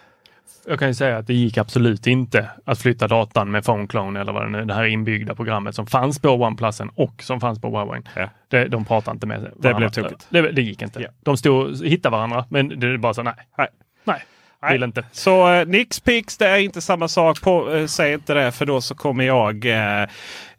Jag 0.67 0.79
kan 0.79 0.89
ju 0.89 0.95
säga 0.95 1.19
att 1.19 1.27
det 1.27 1.35
gick 1.35 1.59
absolut 1.59 2.07
inte 2.07 2.51
att 2.65 2.79
flytta 2.79 3.09
datan 3.09 3.51
med 3.51 3.65
Phone 3.65 3.87
Clone 3.87 4.21
eller 4.21 4.33
vad 4.33 4.43
det 4.43 4.51
nu 4.51 4.59
är, 4.59 4.65
det 4.65 4.75
här 4.75 4.85
inbyggda 4.85 5.35
programmet 5.35 5.75
som 5.75 5.87
fanns 5.87 6.19
på 6.19 6.29
OnePlusen 6.29 6.91
och 6.95 7.23
som 7.23 7.41
fanns 7.41 7.61
på 7.61 7.69
Huawei. 7.69 8.03
Ja. 8.17 8.31
Det, 8.49 8.69
de 8.69 8.85
pratade 8.85 9.15
inte 9.15 9.27
med 9.27 9.41
varandra. 9.41 9.75
blev 9.75 9.89
tokigt. 9.89 10.27
Det, 10.29 10.53
det 10.53 10.63
gick 10.63 10.83
inte. 10.83 11.01
Ja. 11.03 11.09
De 11.23 11.37
stod 11.37 11.67
och 11.67 11.87
hittade 11.87 12.17
varandra, 12.17 12.47
men 12.49 12.81
det 12.81 12.87
är 12.87 12.97
bara 12.97 13.15
så 13.15 13.23
nej. 13.23 13.35
Nej. 13.59 13.69
Nej, 14.05 14.23
Nej. 14.63 14.73
vill 14.73 14.83
inte. 14.83 15.05
Så 15.13 15.53
eh, 15.53 15.67
Nix 15.67 16.01
Pix 16.01 16.39
det 16.39 16.49
är 16.49 16.59
inte 16.59 16.81
samma 16.81 17.09
sak. 17.09 17.41
På, 17.41 17.75
eh, 17.75 17.87
säg 17.87 18.13
inte 18.13 18.35
det 18.35 18.53
för 18.53 18.67
då 18.67 18.81
så 18.81 18.95
kommer 18.95 19.25
jag 19.25 19.65
eh, 19.65 20.03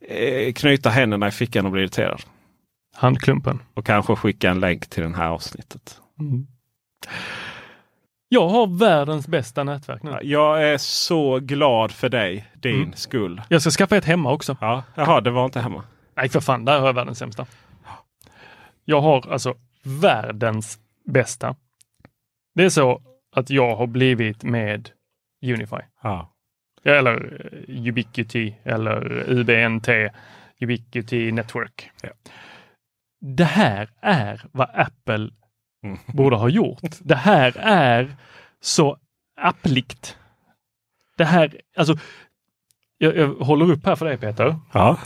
eh, 0.02 0.54
knyta 0.54 0.90
händerna 0.90 1.28
i 1.28 1.32
fickan 1.32 1.66
och 1.66 1.72
bli 1.72 1.82
irriterad. 1.82 2.22
Handklumpen. 2.96 3.60
Och 3.74 3.86
kanske 3.86 4.16
skicka 4.16 4.50
en 4.50 4.60
länk 4.60 4.90
till 4.90 5.04
det 5.04 5.16
här 5.18 5.30
avsnittet. 5.30 6.00
Jag 8.30 8.48
har 8.50 8.80
världens 8.80 9.28
bästa 9.28 9.64
nätverk 9.64 10.04
nu. 10.04 10.20
Jag 10.22 10.64
är 10.64 10.78
så 10.78 11.40
glad 11.40 11.92
för 11.92 12.10
dig, 12.10 12.48
din 12.54 12.76
Mm. 12.76 12.94
skull. 12.94 13.42
Jag 13.50 13.62
ska 13.62 13.72
skaffa 13.72 13.98
ett 13.98 14.06
hemma 14.06 14.32
också. 14.32 14.58
Ja, 14.62 14.84
jaha, 14.96 15.22
det 15.22 15.32
var 15.32 15.46
inte 15.46 15.60
hemma. 15.60 15.84
Nej, 16.16 16.30
för 16.30 16.40
fan, 16.40 16.66
där 16.66 16.80
har 16.80 16.86
jag 16.88 16.94
världens 16.94 17.18
sämsta. 17.20 17.46
Jag 18.86 19.02
har 19.02 19.32
alltså 19.32 19.56
världens 19.84 20.80
bästa. 21.06 21.56
Det 22.56 22.64
är 22.64 22.70
så 22.70 23.02
att 23.36 23.50
jag 23.50 23.76
har 23.76 23.88
blivit 23.88 24.44
med 24.44 24.90
Unify. 25.46 25.76
Ja. 26.04 26.34
Eller 26.84 27.50
eh, 27.70 27.88
Ubiquity 27.88 28.54
eller 28.64 29.24
UBNT, 29.30 29.88
Ubiquity 30.62 31.32
Network. 31.32 31.90
Ja. 32.02 32.10
Det 33.26 33.44
här 33.44 33.90
är 34.02 34.42
vad 34.52 34.70
Apple 34.74 35.30
Mm. 35.84 35.98
borde 36.08 36.36
ha 36.36 36.50
gjort. 36.50 36.80
Det 37.00 37.16
här 37.16 37.58
är 37.60 38.16
så 38.62 38.98
appligt. 39.42 40.18
Det 41.18 41.26
här, 41.26 41.62
alltså, 41.78 41.96
jag, 42.98 43.18
jag 43.18 43.28
håller 43.36 43.72
upp 43.72 43.86
här 43.86 43.96
för 43.96 44.06
dig 44.06 44.18
Peter. 44.18 44.56
ja. 44.74 44.98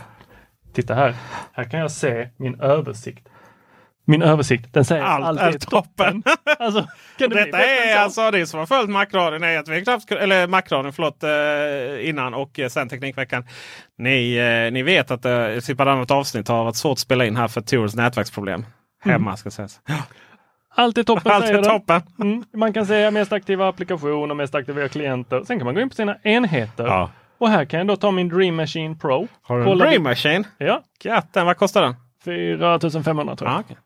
Titta 0.72 0.94
här. 0.94 1.14
Här 1.52 1.64
kan 1.64 1.80
jag 1.80 1.90
se 1.90 2.28
min 2.36 2.60
översikt. 2.60 3.28
Min 4.10 4.22
översikt, 4.22 4.74
den 4.74 4.84
säger 4.84 5.02
Allt 5.02 5.24
allt, 5.24 5.40
är 5.40 5.48
är 5.48 5.58
toppen. 5.58 6.22
alltså, 6.58 6.86
kan 7.18 7.30
det 7.30 7.44
Detta 7.44 7.58
är 7.58 7.94
så? 7.94 8.00
alltså 8.00 8.30
det 8.30 8.46
som 8.46 8.58
har 8.58 8.66
följt 8.66 8.90
Macradion 8.90 9.42
är 9.42 9.58
att 9.58 9.68
vi 9.68 9.84
knappt, 9.84 10.12
eller 10.12 10.46
Macradion 10.46 10.92
förlåt, 10.92 11.22
eh, 11.22 12.08
innan 12.08 12.34
och 12.34 12.58
eh, 12.58 12.68
sen 12.68 12.88
Teknikveckan. 12.88 13.46
Ni, 13.98 14.36
eh, 14.36 14.72
ni 14.72 14.82
vet 14.82 15.10
att 15.10 15.24
eh, 15.24 15.58
typ 15.66 15.80
annat 15.80 16.10
avsnitt 16.10 16.48
har 16.48 16.64
varit 16.64 16.76
svårt 16.76 16.92
att 16.92 16.98
spela 16.98 17.26
in 17.26 17.36
här 17.36 17.48
för 17.48 17.60
Tors 17.60 17.94
nätverksproblem. 17.94 18.66
Hemma 19.04 19.36
ska 19.36 19.50
sägas. 19.50 19.80
Allt 20.74 20.98
är 20.98 21.02
toppen 21.02 21.32
Allt 21.32 21.44
är 21.44 21.62
toppen. 21.62 22.02
Mm. 22.22 22.44
Man 22.54 22.72
kan 22.72 22.86
säga 22.86 23.10
mest 23.10 23.32
aktiva 23.32 23.68
applikationer, 23.68 24.34
mest 24.34 24.54
aktiva 24.54 24.88
klienter. 24.88 25.42
Sen 25.44 25.58
kan 25.58 25.64
man 25.64 25.74
gå 25.74 25.80
in 25.80 25.88
på 25.88 25.94
sina 25.94 26.16
enheter. 26.22 26.86
Ja. 26.86 27.10
Och 27.38 27.48
här 27.48 27.64
kan 27.64 27.78
jag 27.78 27.86
då 27.86 27.96
ta 27.96 28.10
min 28.10 28.28
Dream 28.28 28.56
Machine 28.56 28.98
Pro. 28.98 29.28
Har 29.42 29.58
du 29.58 29.70
en 29.70 29.78
Dream 29.78 30.02
Machine? 30.02 30.44
Ja, 30.58 30.82
Katten, 31.00 31.46
vad 31.46 31.56
kostar 31.56 31.82
den? 31.82 31.94
4500 32.24 33.36
tror 33.36 33.50
jag. 33.50 33.56
Ah, 33.56 33.60
okej. 33.60 33.76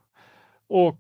Och 0.73 0.99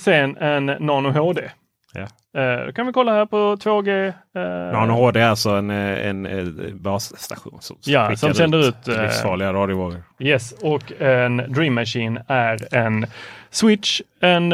sen 0.00 0.36
en 0.36 0.66
Nano 0.66 1.10
HD. 1.10 1.50
Ja. 1.94 2.40
Eh, 2.40 2.66
då 2.66 2.72
kan 2.72 2.86
vi 2.86 2.92
kolla 2.92 3.12
här 3.12 3.26
på 3.26 3.36
2G. 3.56 4.08
Eh, 4.08 4.72
Nano 4.72 4.92
HD 4.92 5.20
är 5.20 5.28
alltså 5.28 5.50
en, 5.50 5.70
en, 5.70 6.26
en 6.26 6.78
basstation 6.82 7.58
som, 7.60 7.76
Ja, 7.84 8.16
som 8.16 8.34
sänder 8.34 8.68
ut, 8.68 8.88
eh, 8.88 9.02
livsfarliga 9.02 9.52
radiovågor. 9.52 10.02
Yes, 10.18 10.52
och 10.52 10.92
en 11.00 11.36
Dream 11.36 11.74
Machine 11.74 12.20
är 12.28 12.74
en 12.74 13.06
switch, 13.50 14.00
en 14.20 14.52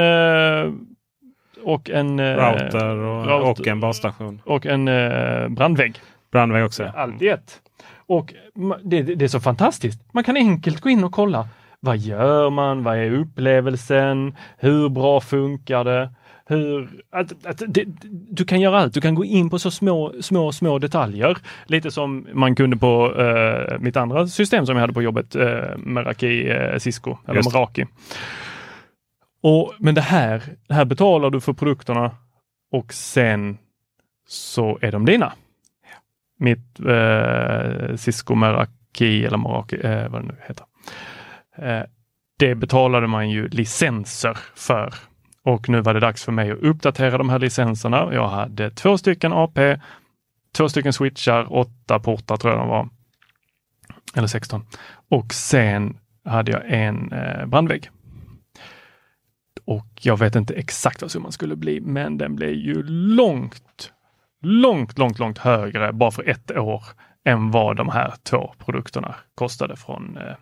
och 1.62 1.90
en 1.90 2.20
Router 2.36 2.96
och, 2.96 3.26
router. 3.26 3.50
och 3.50 3.66
en 3.66 3.80
basstation. 3.80 4.40
och 4.44 4.66
en 4.66 4.84
brandvägg. 5.54 6.00
Brandvägg 6.32 6.64
också. 6.64 6.92
Allt 6.96 7.22
i 7.22 7.28
ett. 7.28 7.60
Och 8.06 8.34
det 8.82 9.02
det 9.02 9.24
är 9.24 9.28
så 9.28 9.40
fantastiskt. 9.40 10.00
Man 10.12 10.24
kan 10.24 10.36
enkelt 10.36 10.80
gå 10.80 10.88
in 10.88 11.04
och 11.04 11.12
kolla. 11.12 11.48
Vad 11.84 11.98
gör 11.98 12.50
man? 12.50 12.82
Vad 12.82 12.96
är 12.98 13.10
upplevelsen? 13.10 14.36
Hur 14.58 14.88
bra 14.88 15.20
funkar 15.20 15.84
det? 15.84 16.10
Hur, 16.46 16.88
att, 17.10 17.46
att, 17.46 17.62
det, 17.68 17.84
du 18.30 18.44
kan 18.44 18.60
göra 18.60 18.78
allt. 18.78 18.94
Du 18.94 19.00
kan 19.00 19.14
gå 19.14 19.24
in 19.24 19.50
på 19.50 19.58
så 19.58 19.70
små, 19.70 20.12
små, 20.20 20.52
små 20.52 20.78
detaljer. 20.78 21.38
Lite 21.66 21.90
som 21.90 22.26
man 22.32 22.54
kunde 22.56 22.76
på 22.76 23.14
eh, 23.20 23.78
mitt 23.80 23.96
andra 23.96 24.26
system 24.26 24.66
som 24.66 24.76
jag 24.76 24.80
hade 24.80 24.92
på 24.92 25.02
jobbet, 25.02 25.34
eh, 25.34 25.76
Meraki 25.76 26.50
eh, 26.50 26.78
Cisco, 26.78 27.16
eller 27.24 27.36
Just. 27.36 27.52
Meraki. 27.52 27.86
Och, 29.42 29.74
men 29.78 29.94
det 29.94 30.00
här, 30.00 30.42
det 30.68 30.74
här 30.74 30.84
betalar 30.84 31.30
du 31.30 31.40
för 31.40 31.52
produkterna 31.52 32.10
och 32.72 32.92
sen 32.92 33.58
så 34.28 34.78
är 34.80 34.92
de 34.92 35.06
dina. 35.06 35.32
Mitt 36.38 36.80
eh, 36.80 37.96
Cisco 37.96 38.34
Meraki 38.34 39.24
eller 39.24 39.38
Meraki, 39.38 39.76
eh, 39.76 40.08
vad 40.08 40.22
det 40.22 40.26
nu 40.26 40.36
heter. 40.46 40.66
Eh, 41.56 41.82
det 42.38 42.54
betalade 42.54 43.06
man 43.06 43.30
ju 43.30 43.48
licenser 43.48 44.38
för. 44.54 44.94
Och 45.42 45.68
nu 45.68 45.80
var 45.80 45.94
det 45.94 46.00
dags 46.00 46.24
för 46.24 46.32
mig 46.32 46.50
att 46.50 46.58
uppdatera 46.58 47.18
de 47.18 47.28
här 47.28 47.38
licenserna. 47.38 48.08
Jag 48.12 48.28
hade 48.28 48.70
två 48.70 48.98
stycken 48.98 49.32
AP, 49.32 49.78
två 50.56 50.68
stycken 50.68 50.92
switchar, 50.92 51.52
åtta 51.52 51.98
portar 51.98 52.36
tror 52.36 52.52
jag 52.52 52.62
de 52.62 52.68
var. 52.68 52.88
Eller 54.14 54.26
16. 54.26 54.66
Och 55.08 55.34
sen 55.34 55.98
hade 56.24 56.52
jag 56.52 56.62
en 56.66 57.12
eh, 57.12 57.46
brandvägg. 57.46 57.90
Och 59.64 59.86
jag 60.00 60.18
vet 60.18 60.36
inte 60.36 60.54
exakt 60.54 61.02
vad 61.02 61.10
summan 61.10 61.32
skulle 61.32 61.56
bli, 61.56 61.80
men 61.80 62.18
den 62.18 62.36
blev 62.36 62.50
ju 62.50 62.82
långt, 63.16 63.92
långt, 64.42 64.98
långt, 64.98 65.18
långt 65.18 65.38
högre 65.38 65.92
bara 65.92 66.10
för 66.10 66.28
ett 66.28 66.50
år 66.50 66.84
än 67.24 67.50
vad 67.50 67.76
de 67.76 67.88
här 67.88 68.14
två 68.22 68.54
produkterna 68.58 69.14
kostade 69.34 69.76
från 69.76 70.16
eh, 70.16 70.34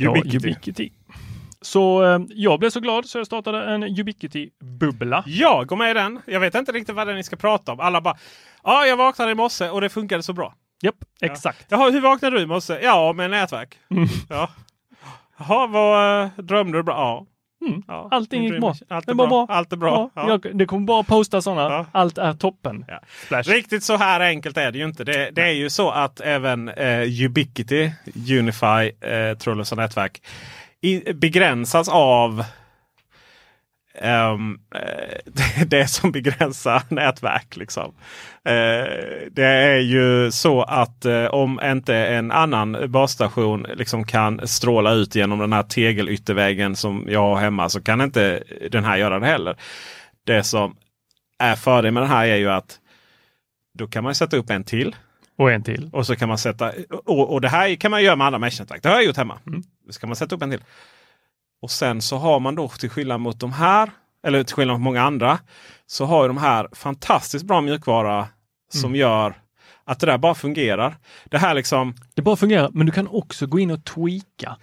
Ubiquity. 0.00 0.48
Ja, 0.48 0.50
Ubiquity. 0.50 0.90
Så 1.60 2.04
eh, 2.04 2.20
jag 2.28 2.58
blev 2.60 2.70
så 2.70 2.80
glad 2.80 3.06
så 3.06 3.18
jag 3.18 3.26
startade 3.26 3.64
en 3.64 3.84
Ubiquity-bubbla. 3.84 5.24
Ja, 5.26 5.64
gå 5.64 5.76
med 5.76 5.90
i 5.90 5.94
den. 5.94 6.20
Jag 6.26 6.40
vet 6.40 6.54
inte 6.54 6.72
riktigt 6.72 6.94
vad 6.94 7.06
det 7.06 7.12
är 7.12 7.16
ni 7.16 7.22
ska 7.24 7.36
prata 7.36 7.72
om. 7.72 7.80
Alla 7.80 8.00
bara 8.00 8.16
Ja, 8.62 8.86
jag 8.86 8.96
vaknade 8.96 9.32
i 9.32 9.34
morse 9.34 9.68
och 9.68 9.80
det 9.80 9.88
funkade 9.88 10.22
så 10.22 10.32
bra. 10.32 10.54
Japp, 10.82 10.94
exakt. 11.20 11.66
Jaha, 11.68 11.90
hur 11.90 12.00
vaknade 12.00 12.36
du 12.36 12.42
i 12.42 12.46
morse? 12.46 12.78
Ja, 12.82 13.12
med 13.12 13.30
nätverk. 13.30 13.78
Mm. 13.90 14.08
Ja. 14.28 14.50
Jaha, 15.38 15.66
vad 15.66 16.22
eh, 16.22 16.30
drömde 16.38 16.78
du 16.78 16.82
bra? 16.82 16.94
Ja. 16.94 17.26
Mm. 17.66 17.82
ja. 17.88 18.08
Allting 18.10 18.42
gick 18.44 18.60
bra. 18.60 18.74
Allt 18.88 19.08
är 19.08 19.14
bra. 19.14 19.26
bra. 19.26 19.46
Allt 19.48 19.72
är 19.72 19.76
bra. 19.76 20.10
Ja, 20.14 20.22
Ja. 20.22 20.28
Jag, 20.44 20.56
det 20.58 20.66
kommer 20.66 20.86
bara 20.86 21.02
posta 21.02 21.42
sådana. 21.42 21.86
Allt 21.92 22.18
är 22.18 22.32
toppen. 22.32 22.84
Riktigt 23.30 23.84
så 23.84 23.96
här 23.96 24.20
enkelt 24.20 24.56
är 24.56 24.72
det 24.72 24.78
ju 24.78 24.84
inte. 24.84 25.04
Det, 25.04 25.30
det 25.30 25.42
är 25.42 25.52
ju 25.52 25.70
så 25.70 25.90
att 25.90 26.20
även 26.20 26.68
eh, 26.68 27.24
Ubiquity, 27.24 27.90
Unify, 28.38 28.90
eh, 29.10 29.36
trådlösa 29.38 29.76
nätverk 29.76 30.22
i, 30.80 31.12
begränsas 31.12 31.88
av 31.88 32.44
eh, 34.02 35.64
det 35.66 35.86
som 35.86 36.12
begränsar 36.12 36.82
nätverk. 36.94 37.56
Liksom. 37.56 37.94
Eh, 38.44 38.84
det 39.30 39.46
är 39.46 39.78
ju 39.78 40.30
så 40.30 40.62
att 40.62 41.04
eh, 41.04 41.24
om 41.26 41.60
inte 41.64 41.96
en 41.96 42.30
annan 42.30 42.76
basstation 42.88 43.66
liksom 43.74 44.04
kan 44.04 44.48
stråla 44.48 44.92
ut 44.92 45.14
genom 45.14 45.38
den 45.38 45.52
här 45.52 45.62
tegelytterväggen 45.62 46.76
som 46.76 47.06
jag 47.08 47.20
har 47.20 47.36
hemma 47.36 47.68
så 47.68 47.82
kan 47.82 48.00
inte 48.00 48.42
den 48.70 48.84
här 48.84 48.96
göra 48.96 49.18
det 49.18 49.26
heller. 49.26 49.56
Det 50.24 50.42
som 50.42 50.76
är 51.38 51.56
fördelen 51.56 51.94
med 51.94 52.02
den 52.02 52.10
här 52.10 52.26
är 52.26 52.36
ju 52.36 52.50
att 52.50 52.78
då 53.78 53.86
kan 53.86 54.04
man 54.04 54.14
sätta 54.14 54.36
upp 54.36 54.50
en 54.50 54.64
till. 54.64 54.96
Och 55.38 55.52
en 55.52 55.62
till. 55.62 55.90
Och 55.92 56.06
så 56.06 56.16
kan 56.16 56.28
man 56.28 56.38
sätta 56.38 56.72
och, 57.04 57.32
och 57.32 57.40
det 57.40 57.48
här 57.48 57.74
kan 57.74 57.90
man 57.90 58.02
göra 58.02 58.16
med 58.16 58.26
andra 58.26 58.38
meshnätverk. 58.38 58.82
Det 58.82 58.88
har 58.88 58.96
jag 58.96 59.04
gjort 59.04 59.16
hemma. 59.16 59.38
Mm. 59.46 59.62
Så 59.90 60.00
kan 60.00 60.08
man 60.08 60.16
sätta 60.16 60.34
upp 60.34 60.42
en 60.42 60.50
till. 60.50 60.62
Och 61.62 61.70
sen 61.70 62.02
så 62.02 62.16
har 62.16 62.40
man 62.40 62.54
då 62.54 62.68
till 62.68 62.90
skillnad 62.90 63.20
mot 63.20 63.40
de 63.40 63.52
här, 63.52 63.90
eller 64.26 64.42
till 64.44 64.54
skillnad 64.54 64.74
mot 64.76 64.84
många 64.84 65.02
andra, 65.02 65.38
så 65.86 66.04
har 66.04 66.28
de 66.28 66.36
här 66.36 66.68
fantastiskt 66.72 67.44
bra 67.44 67.60
mjukvara 67.60 68.28
som 68.72 68.90
Mm. 68.90 69.00
gör 69.00 69.40
att 69.84 70.00
det 70.00 70.06
där 70.06 70.18
bara 70.18 70.34
fungerar. 70.34 70.96
Det 71.24 71.38
här 71.38 71.54
liksom 71.54 71.94
Det 72.14 72.22
bara 72.22 72.36
fungerar, 72.36 72.70
men 72.72 72.86
du 72.86 72.92
kan 72.92 73.08
också 73.08 73.46
gå 73.46 73.58
in 73.58 73.70
och 73.70 73.84
tweaka. 73.84 74.56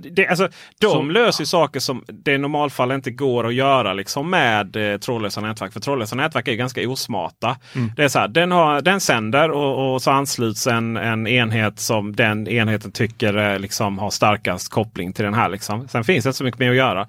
Det, 0.00 0.28
alltså, 0.28 0.48
de 0.80 0.90
Som- 0.90 1.10
löser 1.10 1.44
saker 1.44 1.80
som 1.80 2.04
det 2.08 2.32
i 2.32 2.38
normalfall 2.38 2.92
inte 2.92 3.10
går 3.10 3.46
att 3.46 3.54
göra 3.54 3.92
liksom 3.92 4.30
med 4.30 4.76
eh, 4.76 4.98
trådlösa 4.98 5.40
nätverk. 5.40 5.72
För 5.72 5.80
trådlösa 5.80 6.16
nätverk 6.16 6.48
är 6.48 6.54
ganska 6.54 6.88
osmarta. 6.88 7.56
Mm. 7.74 7.90
Det 7.96 8.04
är 8.04 8.08
så 8.08 8.18
här, 8.18 8.28
den, 8.28 8.50
har, 8.50 8.80
den 8.80 9.00
sänder 9.00 9.50
och, 9.50 9.94
och 9.94 10.02
så 10.02 10.10
ansluts 10.10 10.66
en, 10.66 10.96
en 10.96 11.26
enhet 11.26 11.80
som 11.80 12.16
den 12.16 12.48
enheten 12.48 12.92
tycker 12.92 13.36
eh, 13.36 13.58
liksom, 13.58 13.98
har 13.98 14.10
starkast 14.10 14.68
koppling 14.68 15.12
till 15.12 15.24
den 15.24 15.34
här. 15.34 15.48
Liksom. 15.48 15.88
Sen 15.88 16.04
finns 16.04 16.24
det 16.24 16.28
inte 16.28 16.38
så 16.38 16.44
mycket 16.44 16.60
mer 16.60 16.70
att 16.70 16.76
göra. 16.76 17.08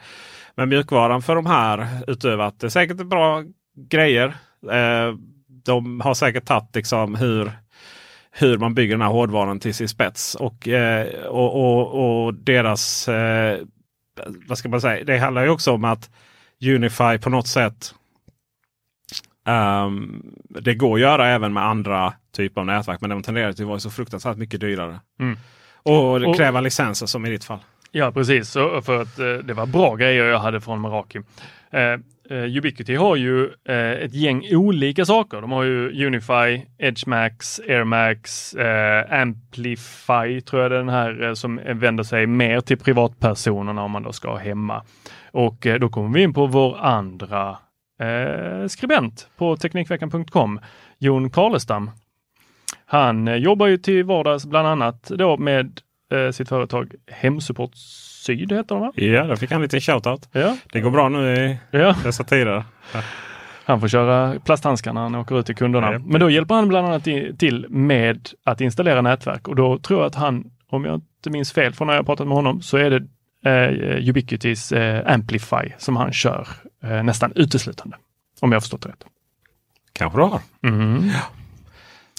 Men 0.57 0.69
mjukvaran 0.69 1.21
för 1.21 1.35
de 1.35 1.45
här, 1.45 1.87
utöver 2.07 2.43
att 2.43 2.59
det 2.59 2.67
är 2.67 2.69
säkert 2.69 2.97
bra 2.97 3.43
grejer. 3.89 4.25
Eh, 4.71 5.15
de 5.65 6.01
har 6.01 6.13
säkert 6.13 6.45
tagit 6.45 6.75
liksom, 6.75 7.15
hur 7.15 7.51
hur 8.37 8.57
man 8.57 8.73
bygger 8.73 8.93
den 8.93 9.01
här 9.01 9.09
hårdvaran 9.09 9.59
till 9.59 9.73
sin 9.73 9.89
spets. 9.89 10.35
Och, 10.35 10.67
eh, 10.67 11.25
och, 11.25 11.55
och, 11.55 12.25
och 12.25 12.33
deras, 12.33 13.07
eh, 13.07 13.59
vad 14.47 14.57
ska 14.57 14.69
man 14.69 14.81
säga, 14.81 15.03
det 15.03 15.17
handlar 15.17 15.43
ju 15.43 15.49
också 15.49 15.71
om 15.71 15.85
att 15.85 16.09
Unify 16.65 17.17
på 17.17 17.29
något 17.29 17.47
sätt 17.47 17.95
ehm, 19.47 20.23
det 20.49 20.73
går 20.73 20.95
att 20.95 21.01
göra 21.01 21.27
även 21.27 21.53
med 21.53 21.65
andra 21.65 22.13
typer 22.35 22.61
av 22.61 22.67
nätverk 22.67 23.01
men 23.01 23.09
de 23.09 23.23
tenderar 23.23 23.53
till 23.53 23.63
att 23.63 23.69
vara 23.69 23.79
så 23.79 23.89
fruktansvärt 23.89 24.37
mycket 24.37 24.59
dyrare. 24.59 24.99
Mm. 25.19 25.37
Och 25.83 26.15
Och- 26.15 26.35
kräva 26.37 26.61
licenser 26.61 27.05
som 27.05 27.25
i 27.25 27.29
ditt 27.29 27.43
fall. 27.43 27.59
Ja, 27.91 28.11
precis. 28.11 28.49
Så 28.49 28.81
för 28.81 29.01
att 29.01 29.19
eh, 29.19 29.33
det 29.33 29.53
var 29.53 29.65
bra 29.65 29.95
grejer 29.95 30.25
jag 30.25 30.39
hade 30.39 30.61
från 30.61 30.81
Meraki. 30.81 31.19
Eh, 32.29 32.57
Ubiquity 32.57 32.95
har 32.95 33.15
ju 33.15 33.45
eh, 33.45 33.91
ett 33.91 34.13
gäng 34.13 34.55
olika 34.55 35.05
saker. 35.05 35.41
De 35.41 35.51
har 35.51 35.63
ju 35.63 36.05
Unify, 36.05 36.61
EdgeMax, 36.77 37.59
AirMax, 37.59 38.53
eh, 38.53 39.21
Amplify 39.21 40.41
tror 40.41 40.61
jag 40.61 40.71
det 40.71 40.75
är 40.75 40.79
den 40.79 40.89
här 40.89 41.23
eh, 41.23 41.33
som 41.33 41.59
vänder 41.65 42.03
sig 42.03 42.27
mer 42.27 42.61
till 42.61 42.77
privatpersonerna 42.77 43.83
om 43.83 43.91
man 43.91 44.03
då 44.03 44.11
ska 44.11 44.35
hemma. 44.35 44.83
Och 45.31 45.65
eh, 45.65 45.79
då 45.79 45.89
kommer 45.89 46.09
vi 46.09 46.23
in 46.23 46.33
på 46.33 46.45
vår 46.45 46.77
andra 46.77 47.57
eh, 47.99 48.67
skribent 48.67 49.29
på 49.37 49.57
Teknikveckan.com, 49.57 50.59
Jon 50.99 51.29
Karlestam. 51.29 51.91
Han 52.85 53.27
eh, 53.27 53.35
jobbar 53.35 53.67
ju 53.67 53.77
till 53.77 54.03
vardags 54.03 54.45
bland 54.45 54.67
annat 54.67 55.03
då 55.03 55.37
med 55.37 55.81
eh, 56.11 56.31
sitt 56.31 56.49
företag 56.49 56.93
Hemsupport 57.07 57.71
Syd 58.25 58.51
heter 58.51 58.75
de 58.75 58.79
va? 58.81 58.91
Ja, 58.95 59.23
där 59.23 59.35
fick 59.35 59.51
han 59.51 59.55
en 59.57 59.61
liten 59.61 59.81
shoutout. 59.81 60.29
Ja. 60.31 60.57
Det 60.71 60.81
går 60.81 60.91
bra 60.91 61.09
nu 61.09 61.35
i 61.35 61.57
ja. 61.71 61.95
dessa 62.03 62.23
tider. 62.23 62.63
Han 63.65 63.79
får 63.81 63.87
köra 63.87 64.39
plasthandskar 64.39 64.93
när 64.93 65.01
han 65.01 65.15
åker 65.15 65.39
ut 65.39 65.45
till 65.45 65.55
kunderna. 65.55 65.91
Ja. 65.93 65.99
Men 65.99 66.19
då 66.21 66.29
hjälper 66.29 66.55
han 66.55 66.67
bland 66.67 66.87
annat 66.87 67.03
till 67.39 67.65
med 67.69 68.29
att 68.43 68.61
installera 68.61 69.01
nätverk 69.01 69.47
och 69.47 69.55
då 69.55 69.77
tror 69.79 69.99
jag 69.99 70.07
att 70.07 70.15
han, 70.15 70.51
om 70.69 70.85
jag 70.85 70.95
inte 70.95 71.29
minns 71.29 71.51
fel 71.51 71.73
från 71.73 71.87
när 71.87 71.95
jag 71.95 72.05
pratat 72.05 72.27
med 72.27 72.35
honom, 72.35 72.61
så 72.61 72.77
är 72.77 72.89
det 72.89 73.03
eh, 73.49 74.09
Ubiquitys 74.09 74.71
eh, 74.71 75.13
Amplify 75.13 75.71
som 75.77 75.95
han 75.95 76.13
kör 76.13 76.47
eh, 76.83 77.03
nästan 77.03 77.31
uteslutande. 77.35 77.97
Om 78.39 78.51
jag 78.51 78.55
har 78.55 78.61
förstått 78.61 78.81
det 78.81 78.89
rätt. 78.89 79.05
Kanske 79.93 80.19
du 80.19 80.23
har. 80.23 80.39
Mm. 80.63 81.09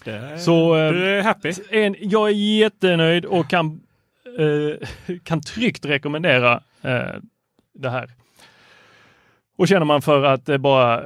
Det- 0.04 0.38
Så 0.38 0.76
eh, 0.76 0.92
du 0.92 1.18
är 1.18 1.22
happy? 1.22 1.52
en, 1.70 1.96
jag 2.00 2.28
är 2.28 2.32
jättenöjd 2.34 3.24
och 3.24 3.48
kan, 3.50 3.80
kan 5.22 5.40
tryggt 5.40 5.84
rekommendera 5.84 6.62
eh, 6.82 7.14
det 7.74 7.90
här. 7.90 8.10
Och 9.58 9.68
känner 9.68 9.86
man 9.86 10.02
för 10.02 10.22
att 10.22 10.48
eh, 10.48 10.58
bara 10.58 11.04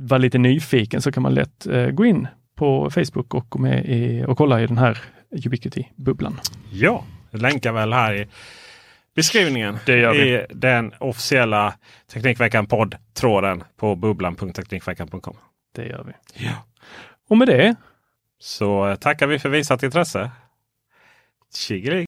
vara 0.00 0.18
lite 0.18 0.38
nyfiken 0.38 1.02
så 1.02 1.12
kan 1.12 1.22
man 1.22 1.34
lätt 1.34 1.66
eh, 1.66 1.86
gå 1.86 2.04
in 2.04 2.28
på 2.56 2.90
Facebook 2.90 3.34
och 3.34 3.46
gå 3.48 3.58
med 3.58 3.86
i, 3.86 4.24
och 4.24 4.38
kolla 4.38 4.60
i 4.60 4.66
den 4.66 4.78
här 4.78 4.98
Ubiquity-bubblan. 5.30 6.40
Ja, 6.72 7.04
länkar 7.30 7.72
väl 7.72 7.92
här 7.92 8.14
i 8.14 8.26
beskrivningen. 9.14 9.78
Det 9.86 9.98
gör 9.98 10.12
vi. 10.12 10.34
I 10.34 10.46
den 10.50 10.92
officiella 11.00 11.74
Teknikveckan 12.12 12.66
podd-tråden 12.66 13.64
på 13.76 13.96
bubblan.teknikveckan.com. 13.96 15.36
Det 15.74 15.86
gör 15.86 16.04
vi. 16.04 16.12
Ja. 16.44 16.52
Och 17.28 17.38
med 17.38 17.48
det 17.48 17.74
Så 18.38 18.88
eh, 18.88 18.96
tackar 18.96 19.26
vi 19.26 19.38
för 19.38 19.48
visat 19.48 19.82
intresse. 19.82 20.30
Tjingeling! 21.54 22.07